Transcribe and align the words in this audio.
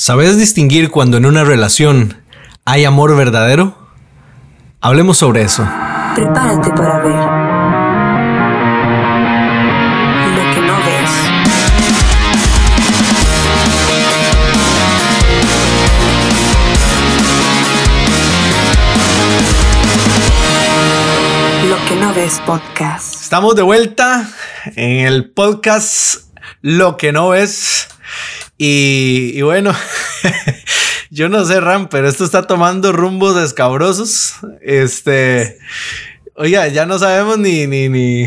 ¿Sabes 0.00 0.38
distinguir 0.38 0.90
cuando 0.90 1.18
en 1.18 1.26
una 1.26 1.44
relación 1.44 2.22
hay 2.64 2.86
amor 2.86 3.14
verdadero? 3.18 3.76
Hablemos 4.80 5.18
sobre 5.18 5.42
eso. 5.42 5.62
Prepárate 6.14 6.70
para 6.70 7.00
ver 7.00 7.16
lo 10.36 10.54
que 10.54 10.60
no 10.62 10.76
ves. 10.86 11.10
Lo 21.68 21.76
que 21.86 21.96
no 21.96 22.14
ves 22.14 22.40
podcast. 22.46 23.20
Estamos 23.22 23.54
de 23.54 23.60
vuelta 23.60 24.26
en 24.76 25.04
el 25.04 25.30
podcast 25.30 26.22
Lo 26.62 26.96
que 26.96 27.12
no 27.12 27.28
ves. 27.28 27.88
Y, 28.62 29.32
y 29.36 29.40
bueno, 29.40 29.72
yo 31.10 31.30
no 31.30 31.46
sé, 31.46 31.60
Ram, 31.60 31.88
pero 31.88 32.06
esto 32.06 32.26
está 32.26 32.42
tomando 32.42 32.92
rumbos 32.92 33.42
escabrosos. 33.42 34.34
Este, 34.60 35.56
oiga, 36.34 36.68
ya 36.68 36.84
no 36.84 36.98
sabemos 36.98 37.38
ni, 37.38 37.66
ni, 37.66 37.88
ni, 37.88 38.26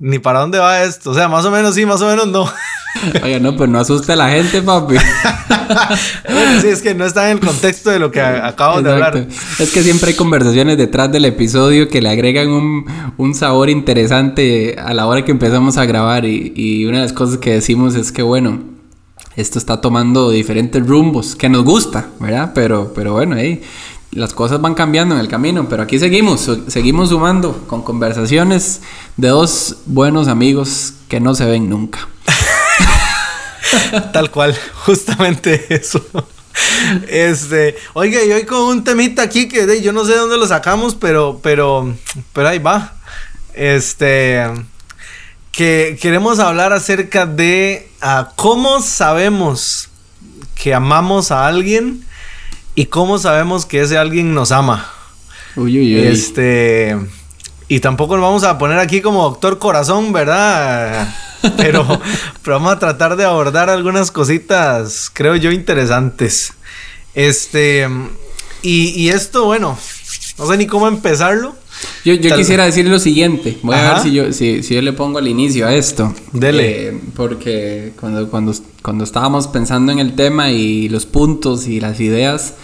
ni 0.00 0.18
para 0.18 0.40
dónde 0.40 0.58
va 0.58 0.82
esto. 0.82 1.12
O 1.12 1.14
sea, 1.14 1.28
más 1.28 1.44
o 1.44 1.52
menos 1.52 1.76
sí, 1.76 1.86
más 1.86 2.02
o 2.02 2.08
menos 2.08 2.26
no. 2.26 2.44
Oiga, 3.22 3.38
no, 3.38 3.56
pues 3.56 3.70
no 3.70 3.78
asuste 3.78 4.14
a 4.14 4.16
la 4.16 4.30
gente, 4.30 4.62
papi. 4.62 4.96
Bueno, 6.28 6.60
sí, 6.60 6.66
es 6.66 6.82
que 6.82 6.94
no 6.94 7.06
está 7.06 7.30
en 7.30 7.38
el 7.38 7.46
contexto 7.46 7.90
de 7.90 8.00
lo 8.00 8.10
que 8.10 8.20
acabo 8.20 8.82
de 8.82 8.90
hablar. 8.90 9.28
Es 9.58 9.72
que 9.72 9.82
siempre 9.82 10.10
hay 10.10 10.16
conversaciones 10.16 10.76
detrás 10.76 11.10
del 11.10 11.24
episodio 11.24 11.88
que 11.88 12.02
le 12.02 12.10
agregan 12.10 12.48
un, 12.48 12.84
un 13.16 13.34
sabor 13.34 13.70
interesante 13.70 14.76
a 14.76 14.92
la 14.92 15.06
hora 15.06 15.24
que 15.24 15.30
empezamos 15.30 15.78
a 15.78 15.86
grabar. 15.86 16.26
Y, 16.26 16.52
y 16.54 16.84
una 16.84 16.98
de 16.98 17.04
las 17.04 17.12
cosas 17.14 17.38
que 17.38 17.52
decimos 17.52 17.94
es 17.94 18.12
que, 18.12 18.22
bueno, 18.22 18.71
esto 19.36 19.58
está 19.58 19.80
tomando 19.80 20.30
diferentes 20.30 20.86
rumbos, 20.86 21.36
que 21.36 21.48
nos 21.48 21.64
gusta, 21.64 22.08
¿verdad? 22.20 22.52
Pero, 22.54 22.92
pero 22.94 23.12
bueno, 23.12 23.36
ahí 23.36 23.62
las 24.12 24.34
cosas 24.34 24.60
van 24.60 24.74
cambiando 24.74 25.14
en 25.14 25.20
el 25.20 25.28
camino. 25.28 25.68
Pero 25.68 25.82
aquí 25.82 25.98
seguimos, 25.98 26.48
seguimos 26.68 27.08
sumando 27.08 27.64
con 27.66 27.82
conversaciones 27.82 28.80
de 29.16 29.28
dos 29.28 29.76
buenos 29.86 30.28
amigos 30.28 30.94
que 31.08 31.20
no 31.20 31.34
se 31.34 31.46
ven 31.46 31.68
nunca. 31.68 32.08
Tal 34.12 34.30
cual, 34.30 34.56
justamente 34.84 35.66
eso. 35.74 36.04
Este, 37.08 37.76
oiga, 37.94 38.22
y 38.22 38.32
hoy 38.32 38.44
con 38.44 38.60
un 38.60 38.84
temita 38.84 39.22
aquí 39.22 39.48
que 39.48 39.80
yo 39.80 39.92
no 39.92 40.04
sé 40.04 40.12
de 40.12 40.18
dónde 40.18 40.36
lo 40.36 40.46
sacamos, 40.46 40.94
pero, 40.94 41.40
pero, 41.42 41.94
pero 42.34 42.48
ahí 42.48 42.58
va. 42.58 42.94
Este, 43.54 44.44
que 45.52 45.98
queremos 46.00 46.38
hablar 46.38 46.72
acerca 46.72 47.26
de 47.26 47.91
cómo 48.36 48.80
sabemos 48.80 49.88
que 50.54 50.74
amamos 50.74 51.30
a 51.30 51.46
alguien 51.46 52.04
y 52.74 52.86
cómo 52.86 53.18
sabemos 53.18 53.66
que 53.66 53.82
ese 53.82 53.98
alguien 53.98 54.34
nos 54.34 54.52
ama. 54.52 54.90
Uy, 55.56 55.78
uy, 55.78 55.94
uy. 55.94 56.06
Este. 56.06 56.98
Y 57.68 57.80
tampoco 57.80 58.16
nos 58.16 58.24
vamos 58.24 58.44
a 58.44 58.58
poner 58.58 58.78
aquí 58.78 59.00
como 59.00 59.22
doctor 59.22 59.58
corazón, 59.58 60.12
¿verdad? 60.12 61.12
Pero, 61.56 61.84
pero 62.44 62.60
vamos 62.60 62.74
a 62.74 62.78
tratar 62.78 63.16
de 63.16 63.24
abordar 63.24 63.68
algunas 63.68 64.12
cositas, 64.12 65.10
creo 65.12 65.34
yo, 65.34 65.50
interesantes. 65.50 66.52
Este. 67.14 67.88
Y, 68.62 68.90
y 68.90 69.08
esto, 69.08 69.46
bueno, 69.46 69.76
no 70.38 70.46
sé 70.46 70.56
ni 70.56 70.68
cómo 70.68 70.86
empezarlo. 70.86 71.56
Yo, 72.04 72.14
yo 72.14 72.30
Tal- 72.30 72.38
quisiera 72.38 72.64
decir 72.64 72.86
lo 72.88 72.98
siguiente. 72.98 73.58
Voy 73.62 73.76
a 73.76 73.94
ver 73.94 74.02
si 74.02 74.12
yo, 74.12 74.32
si, 74.32 74.62
si 74.62 74.74
yo 74.74 74.82
le 74.82 74.92
pongo 74.92 75.18
al 75.18 75.28
inicio 75.28 75.66
a 75.66 75.74
esto. 75.74 76.12
Dele. 76.32 76.88
Eh, 76.88 77.00
porque 77.14 77.92
cuando, 77.98 78.28
cuando, 78.28 78.54
cuando 78.82 79.04
estábamos 79.04 79.48
pensando 79.48 79.92
en 79.92 79.98
el 79.98 80.14
tema 80.14 80.50
y 80.50 80.88
los 80.88 81.06
puntos 81.06 81.66
y 81.68 81.80
las 81.80 82.00
ideas, 82.00 82.54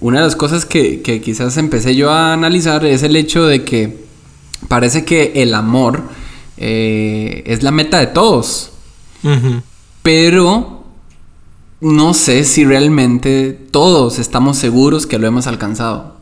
una 0.00 0.18
de 0.20 0.24
las 0.24 0.36
cosas 0.36 0.64
que, 0.64 1.02
que 1.02 1.20
quizás 1.20 1.56
empecé 1.56 1.94
yo 1.96 2.10
a 2.10 2.32
analizar 2.32 2.84
es 2.84 3.02
el 3.02 3.16
hecho 3.16 3.46
de 3.46 3.64
que 3.64 4.04
parece 4.68 5.04
que 5.04 5.32
el 5.36 5.54
amor 5.54 6.02
eh, 6.56 7.42
es 7.46 7.62
la 7.62 7.70
meta 7.70 7.98
de 7.98 8.06
todos. 8.06 8.70
Pero 10.02 10.84
no 11.80 12.14
sé 12.14 12.44
si 12.44 12.64
realmente 12.64 13.52
todos 13.52 14.18
estamos 14.18 14.56
seguros 14.56 15.06
que 15.06 15.18
lo 15.18 15.26
hemos 15.26 15.46
alcanzado. 15.46 16.19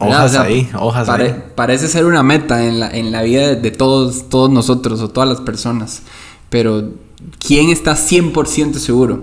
¿Verdad? 0.00 0.24
Hojas 0.26 0.36
ahí, 0.36 0.68
hojas 0.78 1.06
pare- 1.06 1.24
ahí. 1.32 1.42
Parece 1.54 1.88
ser 1.88 2.06
una 2.06 2.22
meta 2.22 2.66
en 2.66 2.80
la, 2.80 2.90
en 2.90 3.12
la 3.12 3.22
vida 3.22 3.48
de, 3.48 3.56
de 3.56 3.70
todos, 3.70 4.28
todos 4.28 4.50
nosotros 4.50 5.00
o 5.00 5.08
todas 5.10 5.28
las 5.28 5.40
personas. 5.40 6.02
Pero 6.48 6.90
¿quién 7.38 7.68
está 7.70 7.94
100% 7.96 8.74
seguro 8.74 9.22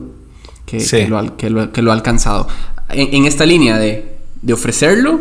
que, 0.65 0.79
Sí. 0.79 0.97
que 0.97 1.07
lo, 1.07 1.17
ha- 1.17 1.35
que 1.37 1.49
lo- 1.49 1.71
que 1.71 1.81
lo 1.81 1.91
ha 1.91 1.95
alcanzado? 1.95 2.47
En, 2.89 3.13
en 3.13 3.25
esta 3.25 3.45
línea 3.45 3.77
de, 3.77 4.17
de 4.41 4.53
ofrecerlo 4.53 5.19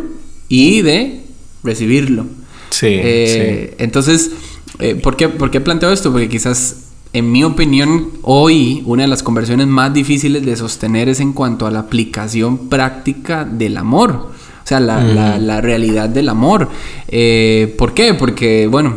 y 0.48 0.82
de 0.82 1.24
recibirlo. 1.64 2.26
Sí, 2.70 2.86
Eh, 2.90 3.74
Entonces, 3.78 4.30
eh, 4.78 4.94
¿por, 4.96 5.16
qué, 5.16 5.28
¿por 5.28 5.50
qué 5.50 5.60
planteo 5.60 5.90
esto? 5.90 6.12
Porque 6.12 6.28
quizás, 6.28 6.82
en 7.12 7.32
mi 7.32 7.42
opinión, 7.44 8.10
hoy 8.22 8.82
una 8.84 9.02
de 9.04 9.08
las 9.08 9.22
conversiones 9.22 9.66
más 9.66 9.94
difíciles 9.94 10.44
de 10.44 10.54
sostener 10.56 11.08
es 11.08 11.20
en 11.20 11.32
cuanto 11.32 11.66
a 11.66 11.70
la 11.70 11.78
aplicación 11.80 12.68
práctica 12.68 13.44
del 13.44 13.78
amor. 13.78 14.35
O 14.66 14.68
sea, 14.68 14.80
la, 14.80 15.00
la- 15.00 15.38
la 15.38 15.60
realidad 15.60 16.08
del 16.08 16.28
amor. 16.28 16.68
Eh, 17.06 17.72
¿Por 17.78 17.94
qué? 17.94 18.14
Porque, 18.14 18.66
bueno, 18.66 18.96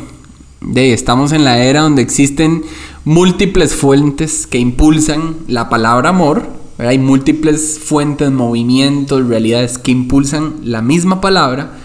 de, 0.61 0.93
estamos 0.93 1.31
en 1.31 1.43
la 1.43 1.63
era 1.63 1.81
donde 1.81 2.01
existen 2.01 2.63
múltiples 3.05 3.75
fuentes 3.75 4.47
que 4.47 4.57
impulsan 4.57 5.35
la 5.47 5.69
palabra 5.69 6.09
amor. 6.09 6.47
¿verdad? 6.75 6.89
Hay 6.89 6.97
múltiples 6.97 7.79
fuentes, 7.83 8.31
movimientos, 8.31 9.27
realidades 9.27 9.77
que 9.77 9.91
impulsan 9.91 10.55
la 10.63 10.81
misma 10.81 11.21
palabra, 11.21 11.77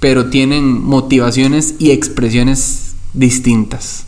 pero 0.00 0.30
tienen 0.30 0.82
motivaciones 0.82 1.74
y 1.78 1.90
expresiones 1.90 2.94
distintas. 3.12 4.06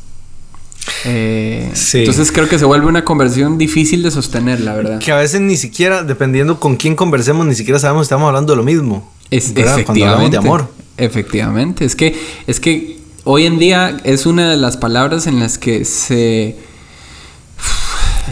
Eh, 1.04 1.70
Sí. 1.74 1.98
Entonces 2.00 2.30
creo 2.32 2.48
que 2.48 2.58
se 2.58 2.64
vuelve 2.64 2.86
una 2.86 3.04
conversión 3.04 3.58
difícil 3.58 4.02
de 4.02 4.10
sostener, 4.10 4.60
la 4.60 4.74
verdad. 4.74 4.98
Que 4.98 5.12
a 5.12 5.16
veces 5.16 5.41
ni 5.41 5.56
siquiera, 5.56 6.02
dependiendo 6.02 6.60
con 6.60 6.76
quién 6.76 6.94
conversemos, 6.96 7.46
ni 7.46 7.54
siquiera 7.54 7.78
sabemos 7.78 8.06
si 8.06 8.08
estamos 8.08 8.26
hablando 8.28 8.52
de 8.52 8.56
lo 8.56 8.64
mismo. 8.64 9.10
Es, 9.30 9.54
¿verdad? 9.54 9.84
Cuando 9.84 10.04
hablamos 10.06 10.30
de 10.30 10.36
amor. 10.36 10.68
Efectivamente. 10.96 11.84
Es 11.84 11.94
que, 11.96 12.18
es 12.46 12.60
que 12.60 12.98
hoy 13.24 13.46
en 13.46 13.58
día 13.58 14.00
es 14.04 14.26
una 14.26 14.50
de 14.50 14.56
las 14.56 14.76
palabras 14.76 15.26
en 15.26 15.38
las 15.41 15.56
que 15.58 15.84
se. 15.84 16.56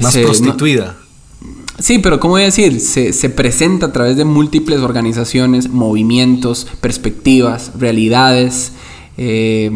Más 0.01 0.13
se- 0.13 0.21
no- 0.23 0.27
prostituida. 0.29 0.97
Sí, 1.79 2.01
pero 2.01 2.19
¿cómo 2.19 2.33
voy 2.33 2.43
a 2.43 2.47
decir? 2.47 2.81
Se, 2.81 3.13
se 3.13 3.31
presenta 3.31 3.87
a 3.87 3.93
través 3.93 4.17
de 4.17 4.25
múltiples 4.25 4.81
organizaciones, 4.81 5.69
movimientos, 5.69 6.67
perspectivas, 6.81 7.71
realidades, 7.79 8.73
eh, 9.17 9.71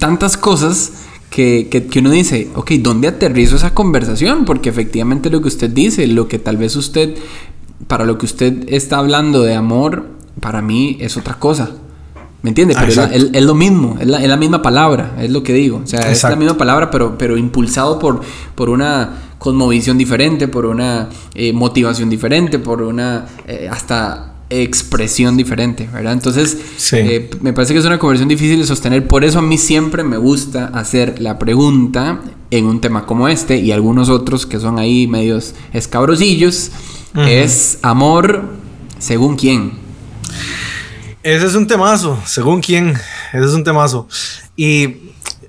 tantas 0.00 0.36
cosas 0.36 0.90
que, 1.36 1.68
que- 1.70 1.84
que 1.86 1.98
uno 1.98 2.10
dice, 2.10 2.48
ok, 2.54 2.70
¿dónde 2.80 3.08
aterrizo 3.08 3.56
esa 3.56 3.74
conversación? 3.74 4.46
Porque 4.46 4.70
efectivamente 4.70 5.28
lo 5.28 5.42
que 5.42 5.48
usted 5.48 5.68
dice, 5.68 6.06
lo 6.06 6.28
que 6.28 6.38
tal 6.38 6.56
vez 6.56 6.74
usted, 6.76 7.14
para 7.88 8.06
lo 8.06 8.16
que 8.16 8.24
usted 8.24 8.64
está 8.68 8.96
hablando 8.96 9.42
de 9.42 9.54
amor, 9.54 10.06
para 10.40 10.62
mí 10.62 10.96
es 10.98 11.18
otra 11.18 11.34
cosa. 11.34 11.72
¿Me 12.40 12.48
entiende? 12.50 12.74
Pero 12.74 12.86
es, 12.88 12.96
la- 12.96 13.04
exacto. 13.04 13.26
es- 13.26 13.34
es 13.34 13.44
lo 13.44 13.54
mismo, 13.54 13.96
es 14.00 14.06
la, 14.06 14.22
es 14.22 14.28
la 14.30 14.36
misma 14.38 14.62
palabra, 14.62 15.14
es 15.20 15.30
lo 15.30 15.42
que 15.42 15.52
digo. 15.52 15.82
O 15.84 15.86
sea, 15.86 16.10
es 16.10 16.22
la 16.22 16.36
misma 16.36 16.56
palabra, 16.56 16.90
pero, 16.90 17.18
pero 17.18 17.36
impulsado 17.36 17.98
por, 17.98 18.22
por 18.54 18.70
una 18.70 19.10
cosmovisión 19.38 19.98
diferente, 19.98 20.48
por 20.48 20.64
una 20.64 21.10
eh, 21.34 21.52
motivación 21.52 22.08
diferente, 22.08 22.58
por 22.58 22.80
una 22.80 23.26
eh, 23.46 23.68
hasta 23.70 24.35
expresión 24.50 25.36
diferente, 25.36 25.88
¿verdad? 25.92 26.12
Entonces, 26.12 26.56
Sí. 26.76 26.96
eh, 26.96 27.30
me 27.40 27.52
parece 27.52 27.72
que 27.72 27.80
es 27.80 27.84
una 27.86 27.98
conversión 27.98 28.28
difícil 28.28 28.60
de 28.60 28.66
sostener. 28.66 29.06
Por 29.08 29.24
eso 29.24 29.40
a 29.40 29.42
mí 29.42 29.58
siempre 29.58 30.04
me 30.04 30.16
gusta 30.18 30.66
hacer 30.66 31.20
la 31.20 31.38
pregunta 31.38 32.20
en 32.50 32.66
un 32.66 32.80
tema 32.80 33.06
como 33.06 33.26
este 33.28 33.56
y 33.56 33.72
algunos 33.72 34.08
otros 34.08 34.46
que 34.46 34.60
son 34.60 34.78
ahí 34.78 35.06
medios 35.06 35.54
escabrosillos. 35.72 36.70
Es 37.16 37.78
amor 37.82 38.44
según 38.98 39.36
quién. 39.36 39.72
Ese 41.22 41.46
es 41.46 41.54
un 41.54 41.66
temazo, 41.66 42.20
según 42.24 42.60
quién. 42.60 42.90
Ese 43.32 43.44
es 43.46 43.52
un 43.52 43.64
temazo. 43.64 44.06
Y 44.54 44.96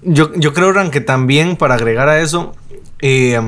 yo, 0.02 0.32
yo 0.36 0.54
creo, 0.54 0.72
Ran, 0.72 0.90
que 0.90 1.02
también 1.02 1.56
para 1.56 1.76
agregar 1.76 2.10
a 2.10 2.20
eso, 2.22 2.56
eh, 3.00 3.40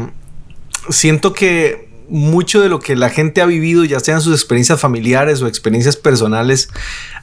siento 0.89 1.33
que 1.33 1.88
mucho 2.09 2.61
de 2.61 2.69
lo 2.69 2.79
que 2.79 2.95
la 2.95 3.09
gente 3.09 3.41
ha 3.41 3.45
vivido, 3.45 3.83
ya 3.85 3.99
sean 3.99 4.21
sus 4.21 4.33
experiencias 4.33 4.79
familiares 4.79 5.41
o 5.41 5.47
experiencias 5.47 5.95
personales, 5.95 6.69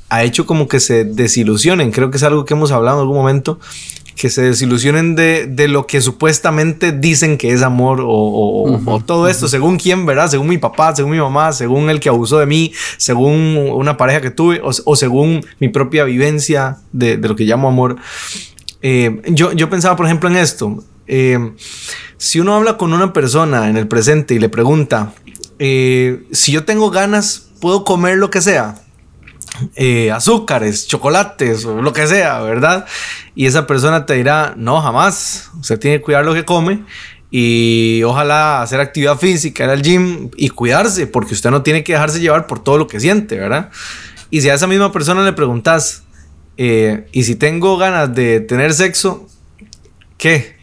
ha 0.08 0.22
hecho 0.24 0.46
como 0.46 0.68
que 0.68 0.80
se 0.80 1.04
desilusionen. 1.04 1.90
Creo 1.92 2.10
que 2.10 2.16
es 2.16 2.22
algo 2.22 2.44
que 2.44 2.54
hemos 2.54 2.70
hablado 2.72 2.98
en 2.98 3.02
algún 3.02 3.16
momento. 3.16 3.58
Que 4.14 4.30
se 4.30 4.40
desilusionen 4.40 5.14
de, 5.14 5.46
de 5.46 5.68
lo 5.68 5.86
que 5.86 6.00
supuestamente 6.00 6.90
dicen 6.90 7.36
que 7.36 7.52
es 7.52 7.60
amor 7.60 8.00
o, 8.00 8.06
o- 8.08 8.70
Ujú, 8.72 8.90
o 8.90 9.00
todo 9.00 9.28
esto, 9.28 9.46
según 9.46 9.76
quién, 9.76 10.06
¿verdad? 10.06 10.30
Según 10.30 10.46
mi 10.48 10.56
papá, 10.56 10.96
según 10.96 11.10
mi 11.12 11.18
mamá, 11.18 11.52
según 11.52 11.90
el 11.90 12.00
que 12.00 12.08
abusó 12.08 12.38
de 12.38 12.46
mí, 12.46 12.72
según 12.96 13.58
una 13.74 13.98
pareja 13.98 14.22
que 14.22 14.30
tuve 14.30 14.62
o, 14.64 14.70
o 14.86 14.96
según 14.96 15.44
mi 15.60 15.68
propia 15.68 16.04
vivencia 16.04 16.78
de, 16.92 17.18
de 17.18 17.28
lo 17.28 17.36
que 17.36 17.44
llamo 17.44 17.68
amor. 17.68 17.96
Eh, 18.80 19.20
yo, 19.28 19.52
yo 19.52 19.68
pensaba, 19.68 19.96
por 19.96 20.06
ejemplo, 20.06 20.30
en 20.30 20.36
esto. 20.36 20.82
Eh, 21.06 21.52
si 22.16 22.40
uno 22.40 22.54
habla 22.54 22.76
con 22.76 22.92
una 22.92 23.12
persona 23.12 23.68
en 23.68 23.76
el 23.76 23.88
presente 23.88 24.34
y 24.34 24.38
le 24.38 24.48
pregunta, 24.48 25.12
eh, 25.58 26.24
si 26.32 26.52
yo 26.52 26.64
tengo 26.64 26.90
ganas, 26.90 27.50
¿puedo 27.60 27.84
comer 27.84 28.18
lo 28.18 28.30
que 28.30 28.42
sea? 28.42 28.82
Eh, 29.74 30.10
azúcares, 30.10 30.86
chocolates 30.86 31.64
o 31.64 31.80
lo 31.80 31.92
que 31.92 32.06
sea, 32.06 32.40
¿verdad? 32.40 32.86
Y 33.34 33.46
esa 33.46 33.66
persona 33.66 34.04
te 34.04 34.14
dirá, 34.14 34.54
no, 34.56 34.80
jamás. 34.82 35.50
Usted 35.60 35.78
tiene 35.78 35.96
que 35.98 36.02
cuidar 36.02 36.24
lo 36.24 36.34
que 36.34 36.44
come 36.44 36.84
y 37.30 38.02
ojalá 38.04 38.62
hacer 38.62 38.80
actividad 38.80 39.18
física, 39.18 39.64
ir 39.64 39.70
al 39.70 39.82
gym 39.82 40.30
y 40.36 40.50
cuidarse, 40.50 41.06
porque 41.06 41.34
usted 41.34 41.50
no 41.50 41.62
tiene 41.62 41.84
que 41.84 41.92
dejarse 41.92 42.20
llevar 42.20 42.46
por 42.46 42.62
todo 42.62 42.78
lo 42.78 42.86
que 42.86 43.00
siente, 43.00 43.38
¿verdad? 43.38 43.70
Y 44.30 44.40
si 44.40 44.48
a 44.48 44.54
esa 44.54 44.66
misma 44.66 44.92
persona 44.92 45.22
le 45.22 45.32
preguntas, 45.32 46.04
eh, 46.56 47.06
y 47.12 47.24
si 47.24 47.34
tengo 47.34 47.76
ganas 47.76 48.14
de 48.14 48.40
tener 48.40 48.72
sexo, 48.74 49.26
¿qué? 50.18 50.55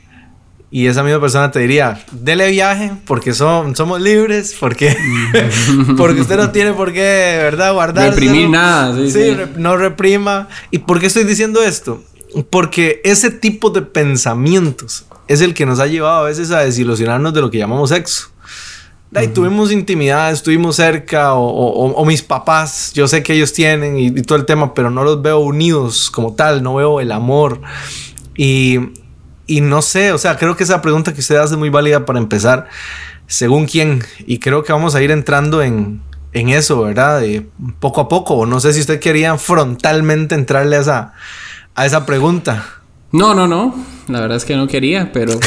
Y 0.75 0.87
esa 0.87 1.03
misma 1.03 1.21
persona 1.21 1.51
te 1.51 1.59
diría, 1.59 2.03
dele 2.11 2.49
viaje 2.49 2.91
porque 3.05 3.35
son, 3.35 3.75
somos 3.75 4.01
libres, 4.01 4.55
porque, 4.59 4.97
porque 5.97 6.21
usted 6.21 6.35
no 6.35 6.49
tiene 6.49 6.73
por 6.73 6.91
qué, 6.91 7.37
¿verdad? 7.43 7.73
Guardar. 7.73 8.09
Reprimir 8.09 8.49
nada, 8.49 8.95
sí, 8.95 9.05
Sí, 9.11 9.21
sí. 9.21 9.33
re- 9.35 9.49
no 9.55 9.77
reprima. 9.77 10.47
¿Y 10.71 10.79
por 10.79 10.99
qué 10.99 11.05
estoy 11.05 11.25
diciendo 11.25 11.61
esto? 11.61 12.01
Porque 12.49 13.01
ese 13.03 13.29
tipo 13.29 13.69
de 13.69 13.83
pensamientos 13.83 15.05
es 15.27 15.41
el 15.41 15.53
que 15.53 15.67
nos 15.67 15.79
ha 15.79 15.85
llevado 15.85 16.21
a 16.21 16.23
veces 16.23 16.49
a 16.49 16.61
desilusionarnos 16.61 17.35
de 17.35 17.41
lo 17.41 17.51
que 17.51 17.59
llamamos 17.59 17.89
sexo. 17.89 18.29
Ay, 19.13 19.27
Tuvimos 19.27 19.71
intimidad, 19.71 20.31
estuvimos 20.31 20.77
cerca, 20.77 21.35
o, 21.35 21.45
o- 21.47 21.91
o 21.93 22.03
mis 22.05 22.23
papás, 22.23 22.91
yo 22.95 23.07
sé 23.07 23.21
que 23.21 23.33
ellos 23.35 23.53
tienen 23.53 23.95
y, 23.99 24.07
y 24.07 24.21
todo 24.23 24.39
el 24.39 24.45
tema, 24.45 24.73
pero 24.73 24.89
no 24.89 25.03
los 25.03 25.21
veo 25.21 25.37
unidos 25.37 26.09
como 26.09 26.33
tal, 26.33 26.63
no 26.63 26.73
veo 26.73 26.99
el 26.99 27.11
amor. 27.11 27.61
Y, 28.35 28.79
y 29.47 29.61
no 29.61 29.81
sé, 29.81 30.11
o 30.11 30.17
sea, 30.17 30.37
creo 30.37 30.55
que 30.55 30.63
esa 30.63 30.81
pregunta 30.81 31.13
que 31.13 31.19
usted 31.19 31.35
hace 31.35 31.53
es 31.53 31.59
muy 31.59 31.69
válida 31.69 32.05
para 32.05 32.19
empezar, 32.19 32.67
según 33.27 33.65
quién, 33.65 34.03
y 34.25 34.39
creo 34.39 34.63
que 34.63 34.73
vamos 34.73 34.95
a 34.95 35.01
ir 35.01 35.11
entrando 35.11 35.61
en, 35.61 36.01
en 36.33 36.49
eso, 36.49 36.81
¿verdad? 36.81 37.21
De 37.21 37.45
poco 37.79 38.01
a 38.01 38.09
poco, 38.09 38.35
o 38.35 38.45
no 38.45 38.59
sé 38.59 38.73
si 38.73 38.81
usted 38.81 38.99
quería 38.99 39.37
frontalmente 39.37 40.35
entrarle 40.35 40.77
a 40.77 40.79
esa, 40.79 41.13
a 41.75 41.85
esa 41.85 42.05
pregunta. 42.05 42.65
No, 43.11 43.33
no, 43.35 43.47
no. 43.47 43.75
La 44.07 44.21
verdad 44.21 44.37
es 44.37 44.45
que 44.45 44.55
no 44.55 44.67
quería, 44.67 45.11
pero. 45.13 45.33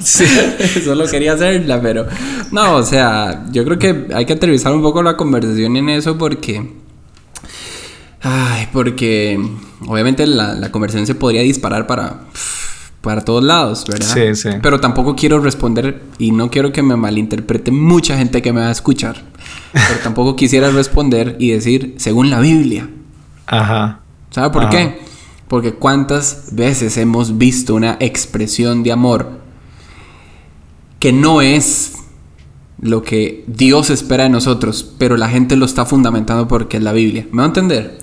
Sí. 0.00 0.26
Solo 0.84 1.06
quería 1.06 1.32
hacerla, 1.32 1.80
pero. 1.80 2.06
No, 2.52 2.76
o 2.76 2.82
sea, 2.82 3.44
yo 3.50 3.64
creo 3.64 3.78
que 3.78 4.06
hay 4.14 4.26
que 4.26 4.34
aterrizar 4.34 4.72
un 4.74 4.82
poco 4.82 5.02
la 5.02 5.16
conversación 5.16 5.76
en 5.76 5.88
eso 5.88 6.18
porque. 6.18 6.79
Ay, 8.22 8.68
porque. 8.72 9.40
Obviamente 9.86 10.26
la, 10.26 10.54
la 10.54 10.70
conversación 10.70 11.06
se 11.06 11.14
podría 11.14 11.42
disparar 11.42 11.86
para. 11.86 12.20
Para 13.00 13.22
todos 13.22 13.42
lados, 13.42 13.86
¿verdad? 13.88 14.12
Sí, 14.12 14.34
sí. 14.34 14.50
Pero 14.60 14.78
tampoco 14.78 15.16
quiero 15.16 15.40
responder 15.40 16.02
y 16.18 16.32
no 16.32 16.50
quiero 16.50 16.70
que 16.70 16.82
me 16.82 16.96
malinterprete 16.96 17.70
mucha 17.70 18.18
gente 18.18 18.42
que 18.42 18.52
me 18.52 18.60
va 18.60 18.68
a 18.68 18.72
escuchar. 18.72 19.22
Pero 19.72 20.00
tampoco 20.02 20.36
quisiera 20.36 20.70
responder 20.70 21.34
y 21.38 21.50
decir, 21.50 21.94
según 21.96 22.28
la 22.28 22.40
Biblia. 22.40 22.90
Ajá. 23.46 24.00
¿Sabe 24.30 24.50
por 24.50 24.64
Ajá. 24.64 24.70
qué? 24.70 25.00
Porque 25.48 25.72
cuántas 25.72 26.54
veces 26.54 26.98
hemos 26.98 27.38
visto 27.38 27.74
una 27.74 27.96
expresión 28.00 28.82
de 28.82 28.92
amor 28.92 29.40
que 30.98 31.14
no 31.14 31.40
es 31.40 31.94
lo 32.80 33.02
que 33.02 33.44
Dios 33.46 33.90
espera 33.90 34.24
de 34.24 34.30
nosotros, 34.30 34.94
pero 34.98 35.16
la 35.16 35.28
gente 35.28 35.56
lo 35.56 35.66
está 35.66 35.84
fundamentando 35.84 36.48
porque 36.48 36.78
es 36.78 36.82
la 36.82 36.92
Biblia. 36.92 37.26
¿Me 37.30 37.38
va 37.38 37.44
a 37.44 37.46
entender? 37.48 37.98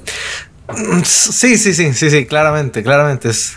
Sí, 1.04 1.58
sí, 1.58 1.74
sí, 1.74 1.94
sí, 1.94 2.10
sí, 2.10 2.26
claramente, 2.26 2.84
claramente. 2.84 3.30
Es 3.30 3.54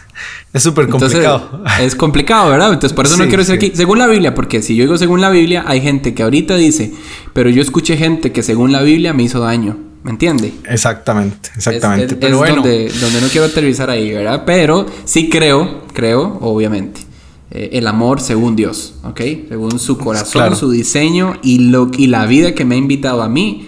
es 0.53 0.63
súper 0.63 0.85
Entonces, 0.85 1.13
complicado. 1.25 1.65
es 1.81 1.95
complicado, 1.95 2.51
¿verdad? 2.51 2.73
Entonces, 2.73 2.95
por 2.95 3.07
eso 3.07 3.17
no 3.17 3.25
quiero 3.27 3.39
decir 3.43 3.59
sí. 3.61 3.67
aquí, 3.67 3.77
según 3.77 3.99
la 3.99 4.07
Biblia, 4.07 4.35
porque 4.35 4.63
si 4.63 4.77
yo 4.77 4.85
digo 4.85 4.97
según 4.99 5.21
la 5.21 5.31
Biblia, 5.31 5.65
hay 5.67 5.81
gente 5.81 6.15
que 6.15 6.23
ahorita 6.23 6.57
dice, 6.57 6.93
pero 7.33 7.51
yo 7.51 7.63
escuché 7.63 7.97
gente 7.97 8.31
que 8.33 8.43
según 8.43 8.71
la 8.73 8.83
Biblia 8.83 9.13
me 9.13 9.23
hizo 9.25 9.41
daño. 9.41 9.77
¿Me 10.03 10.13
entiende? 10.13 10.53
Exactamente, 10.69 11.51
Es- 11.51 11.67
exactamente. 11.67 12.15
es- 12.15 12.21
Pero 12.21 12.33
es 12.35 12.39
bueno, 12.39 12.55
donde, 12.63 12.91
donde 13.01 13.21
no 13.21 13.29
quiero 13.29 13.47
aterrizar 13.47 13.91
ahí, 13.91 14.13
¿verdad? 14.13 14.45
Pero 14.47 14.87
sí 15.05 15.29
creo, 15.29 15.83
creo, 15.93 16.39
obviamente, 16.41 17.03
eh, 17.51 17.71
el 17.73 17.87
amor 17.87 18.21
según 18.21 18.55
Dios, 18.57 18.95
¿ok? 19.03 19.21
Según 19.49 19.79
su 19.79 19.99
corazón, 19.99 20.33
Claro. 20.33 20.57
su 20.57 20.71
diseño 20.71 21.35
y, 21.43 21.59
lo, 21.71 21.91
y 21.97 22.07
la 22.07 22.27
vida 22.27 22.55
que 22.55 22.65
me 22.65 22.77
ha 22.77 22.79
invitado 22.79 23.23
a 23.23 23.29
mí 23.29 23.67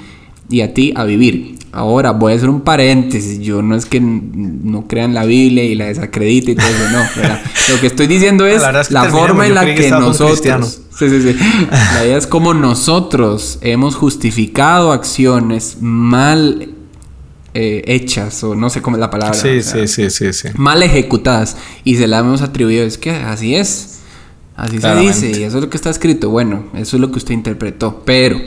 y 0.48 0.60
a 0.60 0.72
ti 0.74 0.92
a 0.96 1.04
vivir. 1.04 1.58
Ahora 1.74 2.10
voy 2.12 2.34
a 2.34 2.36
hacer 2.36 2.50
un 2.50 2.60
paréntesis. 2.60 3.40
Yo 3.40 3.62
no 3.62 3.74
es 3.74 3.86
que 3.86 3.98
no 3.98 4.86
crea 4.86 5.04
en 5.04 5.14
la 5.14 5.24
Biblia 5.24 5.64
y 5.64 5.74
la 5.74 5.86
desacredite 5.86 6.50
y 6.52 6.54
todo 6.54 6.66
eso, 6.66 6.90
no, 6.92 7.02
¿verdad? 7.16 7.42
Lo 7.70 7.80
que 7.80 7.86
estoy 7.86 8.06
diciendo 8.06 8.46
es 8.46 8.60
La 8.60 8.66
verdad 8.66 8.82
es 8.82 8.88
que 8.88 8.94
la 8.94 9.02
terminemos, 9.02 9.28
forma 9.28 9.46
en 9.46 9.54
la 9.54 9.64
que 9.64 9.74
que 9.74 9.90
nosotros. 9.90 10.80
Sí, 10.98 11.08
sí, 11.08 11.22
sí. 11.22 11.36
La 11.94 12.04
idea 12.04 12.18
es 12.18 12.26
como 12.26 12.52
nosotros 12.52 13.58
hemos 13.62 13.94
justificado 13.96 14.92
acciones 14.92 15.78
mal 15.80 16.74
eh, 17.54 17.82
hechas, 17.86 18.42
o 18.44 18.54
no 18.54 18.70
sé 18.70 18.82
cómo 18.82 18.96
es 18.96 19.00
la 19.00 19.10
palabra. 19.10 19.34
sí, 19.34 19.58
o 19.58 19.62
sea, 19.62 19.86
sí, 19.86 20.08
sí, 20.08 20.10
sí, 20.10 20.32
sí. 20.32 20.48
Mal 20.54 20.82
ejecutadas 20.82 21.56
y 21.84 21.96
se 21.96 22.06
la 22.06 22.20
hemos 22.20 22.42
atribuido. 22.42 22.84
Es 22.84 22.98
que 22.98 23.10
así 23.10 23.54
es. 23.54 24.00
Así 24.56 24.78
Claramente. 24.78 25.14
se 25.14 25.26
dice 25.28 25.40
y 25.40 25.44
eso 25.44 25.58
es 25.58 25.64
lo 25.64 25.70
que 25.70 25.76
está 25.76 25.90
escrito. 25.90 26.30
Bueno, 26.30 26.64
eso 26.74 26.96
es 26.96 27.00
lo 27.00 27.10
que 27.10 27.18
usted 27.18 27.34
interpretó. 27.34 28.02
Pero, 28.04 28.38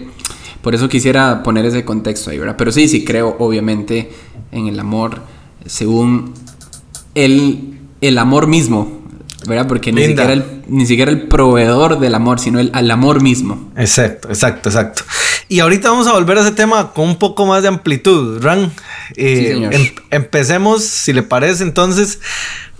por 0.62 0.76
eso 0.76 0.88
quisiera 0.90 1.44
poner 1.44 1.66
ese 1.66 1.84
contexto 1.84 2.30
ahí, 2.30 2.38
¿verdad? 2.38 2.56
Pero 2.58 2.72
sí, 2.72 2.88
sí 2.88 3.04
creo, 3.04 3.36
obviamente, 3.40 4.12
en 4.52 4.68
el 4.68 4.80
amor 4.80 5.22
según 5.66 6.34
el, 7.16 7.80
el 8.02 8.18
amor 8.18 8.48
mismo, 8.48 9.02
¿verdad? 9.48 9.68
Porque 9.68 9.92
ni 9.92 10.06
siquiera, 10.06 10.34
el, 10.34 10.64
ni 10.68 10.86
siquiera 10.86 11.12
el 11.12 11.28
proveedor 11.28 12.00
del 12.00 12.16
amor, 12.16 12.40
sino 12.40 12.60
el, 12.60 12.70
al 12.74 12.90
amor 12.92 13.22
mismo. 13.22 13.72
Exacto, 13.76 14.30
exacto, 14.30 14.70
exacto. 14.70 15.04
Y 15.48 15.60
ahorita 15.60 15.90
vamos 15.90 16.08
a 16.08 16.14
volver 16.14 16.38
a 16.38 16.42
ese 16.42 16.52
tema 16.52 16.92
con 16.94 17.08
un 17.08 17.18
poco 17.18 17.46
más 17.46 17.62
de 17.62 17.70
amplitud, 17.70 18.42
Ran. 18.42 18.72
Eh, 19.16 19.54
Sí, 19.72 19.76
em- 19.76 19.96
empecemos, 20.12 20.84
si 20.84 21.14
le 21.14 21.24
parece, 21.24 21.64
entonces, 21.64 22.20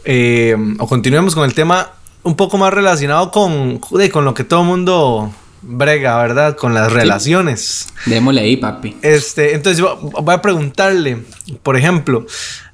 eh, 0.04 0.56
o 0.80 0.88
continuemos 0.88 1.36
con 1.36 1.46
el 1.46 1.54
tema 1.54 1.92
un 2.24 2.36
poco 2.36 2.58
más 2.58 2.74
relacionado 2.74 3.32
con, 3.32 3.80
joder, 3.80 4.12
con 4.12 4.26
lo 4.26 4.34
que 4.34 4.44
todo 4.44 4.62
el 4.62 4.68
mundo 4.68 5.32
brega, 5.62 6.18
¿verdad? 6.18 6.56
Con 6.58 6.74
las 6.74 6.92
relaciones. 6.92 7.88
Démosle 8.06 8.42
ahí, 8.42 8.58
papi. 8.58 8.98
Este, 9.02 9.54
entonces 9.56 9.78
yo 9.80 9.98
voy 9.98 10.34
a 10.34 10.42
preguntarle, 10.42 11.18
por 11.64 11.76
ejemplo, 11.78 12.26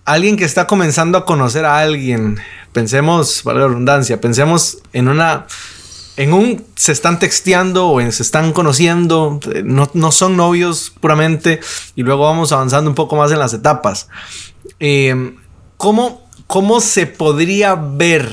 alguien 0.06 0.36
que 0.38 0.46
está 0.46 0.68
comenzando 0.68 1.18
a 1.18 1.26
conocer 1.26 1.66
a 1.66 1.80
alguien, 1.80 2.38
pensemos, 2.74 3.44
valga 3.44 3.62
la 3.62 3.68
redundancia, 3.68 4.20
pensemos 4.20 4.80
en 4.94 5.08
una, 5.08 5.46
en 6.18 6.34
un, 6.34 6.66
se 6.76 6.92
están 6.92 7.20
texteando 7.20 7.88
o 7.88 8.02
en- 8.02 8.12
se 8.12 8.24
están 8.24 8.54
conociendo, 8.54 9.40
eh, 9.54 9.64
no, 9.66 9.90
no 9.94 10.12
son 10.12 10.36
novios 10.38 10.92
puramente, 11.00 11.60
y 11.96 12.04
luego 12.04 12.24
vamos 12.26 12.52
avanzando 12.52 12.90
un 12.90 12.96
poco 12.96 13.16
más 13.16 13.32
en 13.32 13.40
las 13.40 13.54
etapas. 13.54 14.08
Eh, 14.80 15.36
¿cómo, 15.78 16.30
¿Cómo 16.48 16.82
se 16.82 17.08
podría 17.08 17.76
ver, 17.76 18.32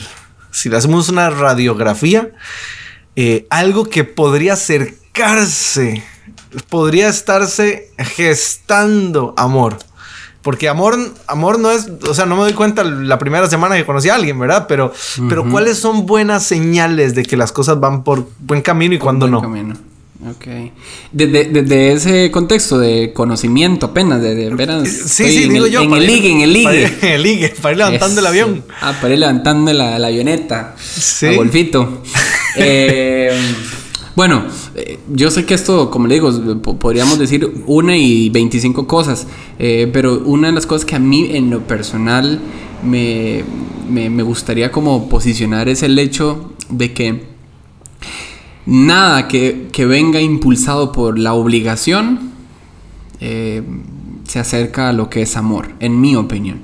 si 0.51 0.69
le 0.69 0.77
hacemos 0.77 1.09
una 1.09 1.31
radiografía, 1.31 2.33
eh, 3.17 3.47
algo 3.51 3.85
que 3.89 4.05
podría 4.05 4.55
acercarse, 4.55 6.03
podría 6.69 7.09
estarse 7.09 7.91
gestando 7.99 9.35
amor. 9.37 9.79
Porque 10.43 10.69
amor, 10.69 10.97
amor 11.27 11.59
no 11.59 11.71
es, 11.71 11.89
o 12.09 12.15
sea, 12.15 12.25
no 12.25 12.37
me 12.37 12.43
doy 12.43 12.53
cuenta 12.53 12.85
la 12.85 13.19
primera 13.19 13.49
semana 13.51 13.77
que 13.77 13.85
conocí 13.85 14.09
a 14.09 14.15
alguien, 14.15 14.39
¿verdad? 14.39 14.67
Pero, 14.69 14.93
pero 15.29 15.49
¿cuáles 15.51 15.79
son 15.79 16.07
buenas 16.07 16.45
señales 16.45 17.15
de 17.15 17.25
que 17.25 17.37
las 17.37 17.51
cosas 17.53 17.81
van 17.81 18.05
por 18.05 18.29
buen 18.39 18.63
camino 18.63 18.95
y 18.95 18.99
cuándo 18.99 19.27
Buen 19.27 19.33
no? 19.33 19.41
camino. 19.43 19.75
Ok. 20.31 20.47
Desde, 21.13 21.45
desde 21.45 21.93
ese 21.93 22.31
contexto 22.33 22.79
de 22.79 23.13
conocimiento 23.13 23.87
apenas, 23.87 24.21
de, 24.21 24.35
de 24.35 24.51
veras, 24.55 24.89
Sí, 24.89 25.29
sí, 25.29 25.45
en 25.45 25.53
digo 25.53 25.67
el, 25.67 25.73
yo. 25.73 25.81
En 25.83 25.93
el 25.93 26.07
ligue, 26.07 26.31
en 26.33 26.41
el 26.41 26.53
ligue. 26.53 26.93
En 27.03 27.09
el 27.13 27.23
ligue, 27.23 27.55
para 27.63 27.73
ir 27.73 27.79
levantando 27.79 28.21
el 28.21 28.27
avión. 28.27 28.65
Ah, 28.81 28.95
para 29.01 29.13
ir 29.15 29.21
levantando 29.21 29.73
la, 29.73 29.99
la 29.99 30.09
avioneta. 30.09 30.75
Sí. 30.81 31.27
A 31.27 31.33
golfito. 31.35 32.03
Eh, 32.61 33.28
bueno, 34.19 34.43
eh, 34.75 34.99
yo 35.15 35.31
sé 35.31 35.45
que 35.47 35.55
esto, 35.55 35.91
como 35.93 36.09
le 36.09 36.15
digo, 36.15 36.33
po- 36.61 36.77
podríamos 36.77 37.21
decir 37.21 37.63
una 37.67 37.97
y 37.97 38.31
25 38.31 38.89
cosas. 38.89 39.29
eh, 39.61 39.89
pero 39.93 40.19
una 40.25 40.49
de 40.49 40.55
las 40.55 40.67
cosas 40.67 40.85
que 40.85 40.97
a 40.97 40.99
mí, 40.99 41.29
en 41.31 41.51
lo 41.51 41.61
personal, 41.69 42.41
me, 42.83 43.45
me, 43.89 44.11
me 44.11 44.25
gustaría 44.25 44.73
como 44.73 45.09
posicionar 45.09 45.69
es 45.69 45.85
el 45.85 45.97
hecho 46.01 46.53
de 46.69 46.93
que 46.95 47.27
nada 48.67 49.29
que, 49.29 49.69
que 49.71 49.87
venga 49.87 50.21
impulsado 50.21 50.91
por 50.91 51.17
la 51.17 51.35
obligación 51.35 52.33
eh, 53.21 53.63
se 54.25 54.41
acerca 54.41 54.89
a 54.89 54.93
lo 54.93 55.09
que 55.09 55.23
es 55.23 55.37
amor, 55.37 55.69
en 55.79 56.01
mi 56.01 56.17
opinión. 56.17 56.59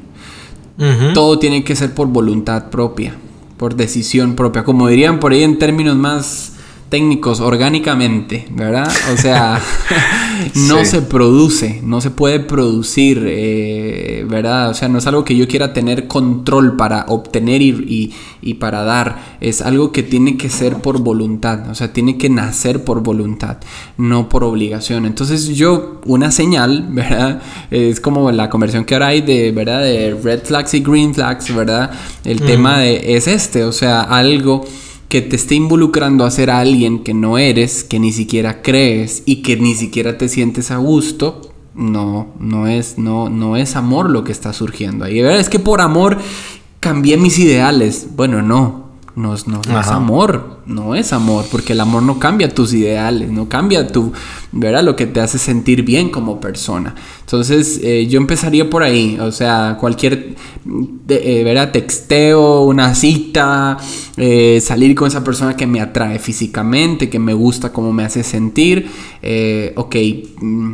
Todo 1.14 1.38
tiene 1.38 1.62
que 1.62 1.76
ser 1.76 1.94
por 1.94 2.08
voluntad 2.08 2.68
propia, 2.70 3.14
por 3.56 3.76
decisión 3.76 4.34
propia. 4.34 4.64
Como 4.64 4.88
dirían 4.88 5.20
por 5.20 5.30
ahí 5.30 5.44
en 5.44 5.56
términos 5.60 5.94
más 5.96 6.53
técnicos 6.94 7.40
orgánicamente, 7.40 8.46
¿verdad? 8.52 8.88
O 9.12 9.16
sea, 9.16 9.60
no 10.54 10.78
Sí. 10.84 10.86
se 10.92 11.02
produce, 11.02 11.80
no 11.82 12.00
se 12.00 12.10
puede 12.12 12.38
producir, 12.38 13.24
eh, 13.26 14.24
¿verdad? 14.28 14.70
O 14.70 14.74
sea, 14.74 14.88
no 14.88 14.98
es 14.98 15.06
algo 15.08 15.24
que 15.24 15.34
yo 15.36 15.48
quiera 15.48 15.72
tener 15.72 16.06
control 16.06 16.76
para 16.76 17.06
obtener 17.08 17.62
y, 17.62 17.70
y- 17.70 18.14
y 18.42 18.54
para 18.54 18.84
dar, 18.84 19.36
es 19.40 19.60
algo 19.60 19.90
que 19.90 20.04
tiene 20.04 20.36
que 20.36 20.48
ser 20.48 20.76
por 20.76 21.00
voluntad, 21.00 21.68
o 21.68 21.74
sea, 21.74 21.92
tiene 21.92 22.16
que 22.16 22.28
nacer 22.30 22.84
por 22.84 23.02
voluntad, 23.02 23.56
no 23.98 24.28
por 24.28 24.44
obligación. 24.44 25.04
Entonces 25.04 25.48
yo, 25.48 26.00
una 26.06 26.30
señal, 26.30 26.86
¿verdad? 26.92 27.42
Es 27.72 27.98
como 27.98 28.30
la 28.30 28.48
conversión 28.50 28.84
que 28.84 28.94
ahora 28.94 29.08
hay 29.08 29.20
de, 29.22 29.50
¿verdad? 29.50 29.80
De 29.82 30.14
red 30.22 30.44
flags 30.44 30.74
y 30.74 30.78
green 30.80 31.12
flags, 31.12 31.52
¿verdad? 31.52 31.90
El 32.24 32.40
tema 32.40 32.78
de, 32.78 33.16
es 33.16 33.26
este, 33.26 33.64
o 33.64 33.72
sea, 33.72 34.02
algo 34.02 34.64
que 35.14 35.22
te 35.22 35.36
esté 35.36 35.54
involucrando 35.54 36.24
a 36.24 36.30
ser 36.32 36.50
alguien 36.50 37.04
que 37.04 37.14
no 37.14 37.38
eres, 37.38 37.84
que 37.84 38.00
ni 38.00 38.10
siquiera 38.10 38.62
crees 38.62 39.22
y 39.26 39.42
que 39.42 39.56
ni 39.56 39.76
siquiera 39.76 40.18
te 40.18 40.28
sientes 40.28 40.72
a 40.72 40.78
gusto, 40.78 41.52
no, 41.72 42.34
no 42.40 42.66
es, 42.66 42.98
no, 42.98 43.28
no 43.28 43.56
es 43.56 43.76
amor 43.76 44.10
lo 44.10 44.24
que 44.24 44.32
está 44.32 44.52
surgiendo 44.52 45.04
ahí. 45.04 45.20
Es 45.20 45.48
que 45.48 45.60
por 45.60 45.80
amor 45.80 46.18
cambié 46.80 47.16
mis 47.16 47.38
ideales. 47.38 48.08
Bueno, 48.16 48.42
no, 48.42 48.83
no, 49.16 49.34
es- 49.34 49.46
no, 49.46 49.60
no 49.68 49.80
es 49.80 49.86
amor, 49.96 50.60
no 50.66 50.94
es 50.94 51.12
amor, 51.12 51.44
porque 51.50 51.72
el 51.72 51.80
amor 51.80 52.02
no 52.02 52.18
cambia 52.18 52.52
tus 52.52 52.72
ideales, 52.74 53.30
no 53.30 53.48
cambia 53.48 53.86
tu, 53.86 54.12
¿verdad? 54.52 54.82
Lo 54.82 54.96
que 54.96 55.06
te 55.06 55.20
hace 55.20 55.38
sentir 55.38 55.82
bien 55.84 56.08
como 56.10 56.40
persona. 56.40 56.94
Entonces, 57.20 57.80
eh, 57.82 58.06
yo 58.08 58.18
empezaría 58.18 58.68
por 58.68 58.82
ahí, 58.82 59.18
o 59.20 59.30
sea, 59.30 59.76
cualquier, 59.80 60.34
de- 60.64 61.40
eh, 61.40 61.44
¿verdad? 61.44 61.70
Texteo, 61.72 62.62
una 62.62 62.94
cita, 62.94 63.76
eh, 64.16 64.60
salir 64.60 64.94
con 64.94 65.08
esa 65.08 65.22
persona 65.22 65.56
que 65.56 65.66
me 65.66 65.80
atrae 65.80 66.18
físicamente, 66.18 67.08
que 67.08 67.18
me 67.18 67.34
gusta 67.34 67.72
cómo 67.72 67.92
me 67.92 68.04
hace 68.04 68.22
sentir, 68.24 68.88
eh, 69.22 69.72
ok, 69.76 69.96
mm, 70.40 70.72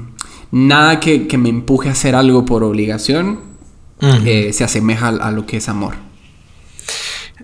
nada 0.52 0.98
que, 1.00 1.26
que 1.26 1.38
me 1.38 1.48
empuje 1.48 1.88
a 1.88 1.92
hacer 1.92 2.14
algo 2.14 2.44
por 2.44 2.64
obligación, 2.64 3.38
eh, 4.24 4.52
se 4.54 4.64
asemeja 4.64 5.08
a, 5.08 5.28
a 5.28 5.30
lo 5.30 5.44
que 5.44 5.58
es 5.58 5.68
amor. 5.68 5.94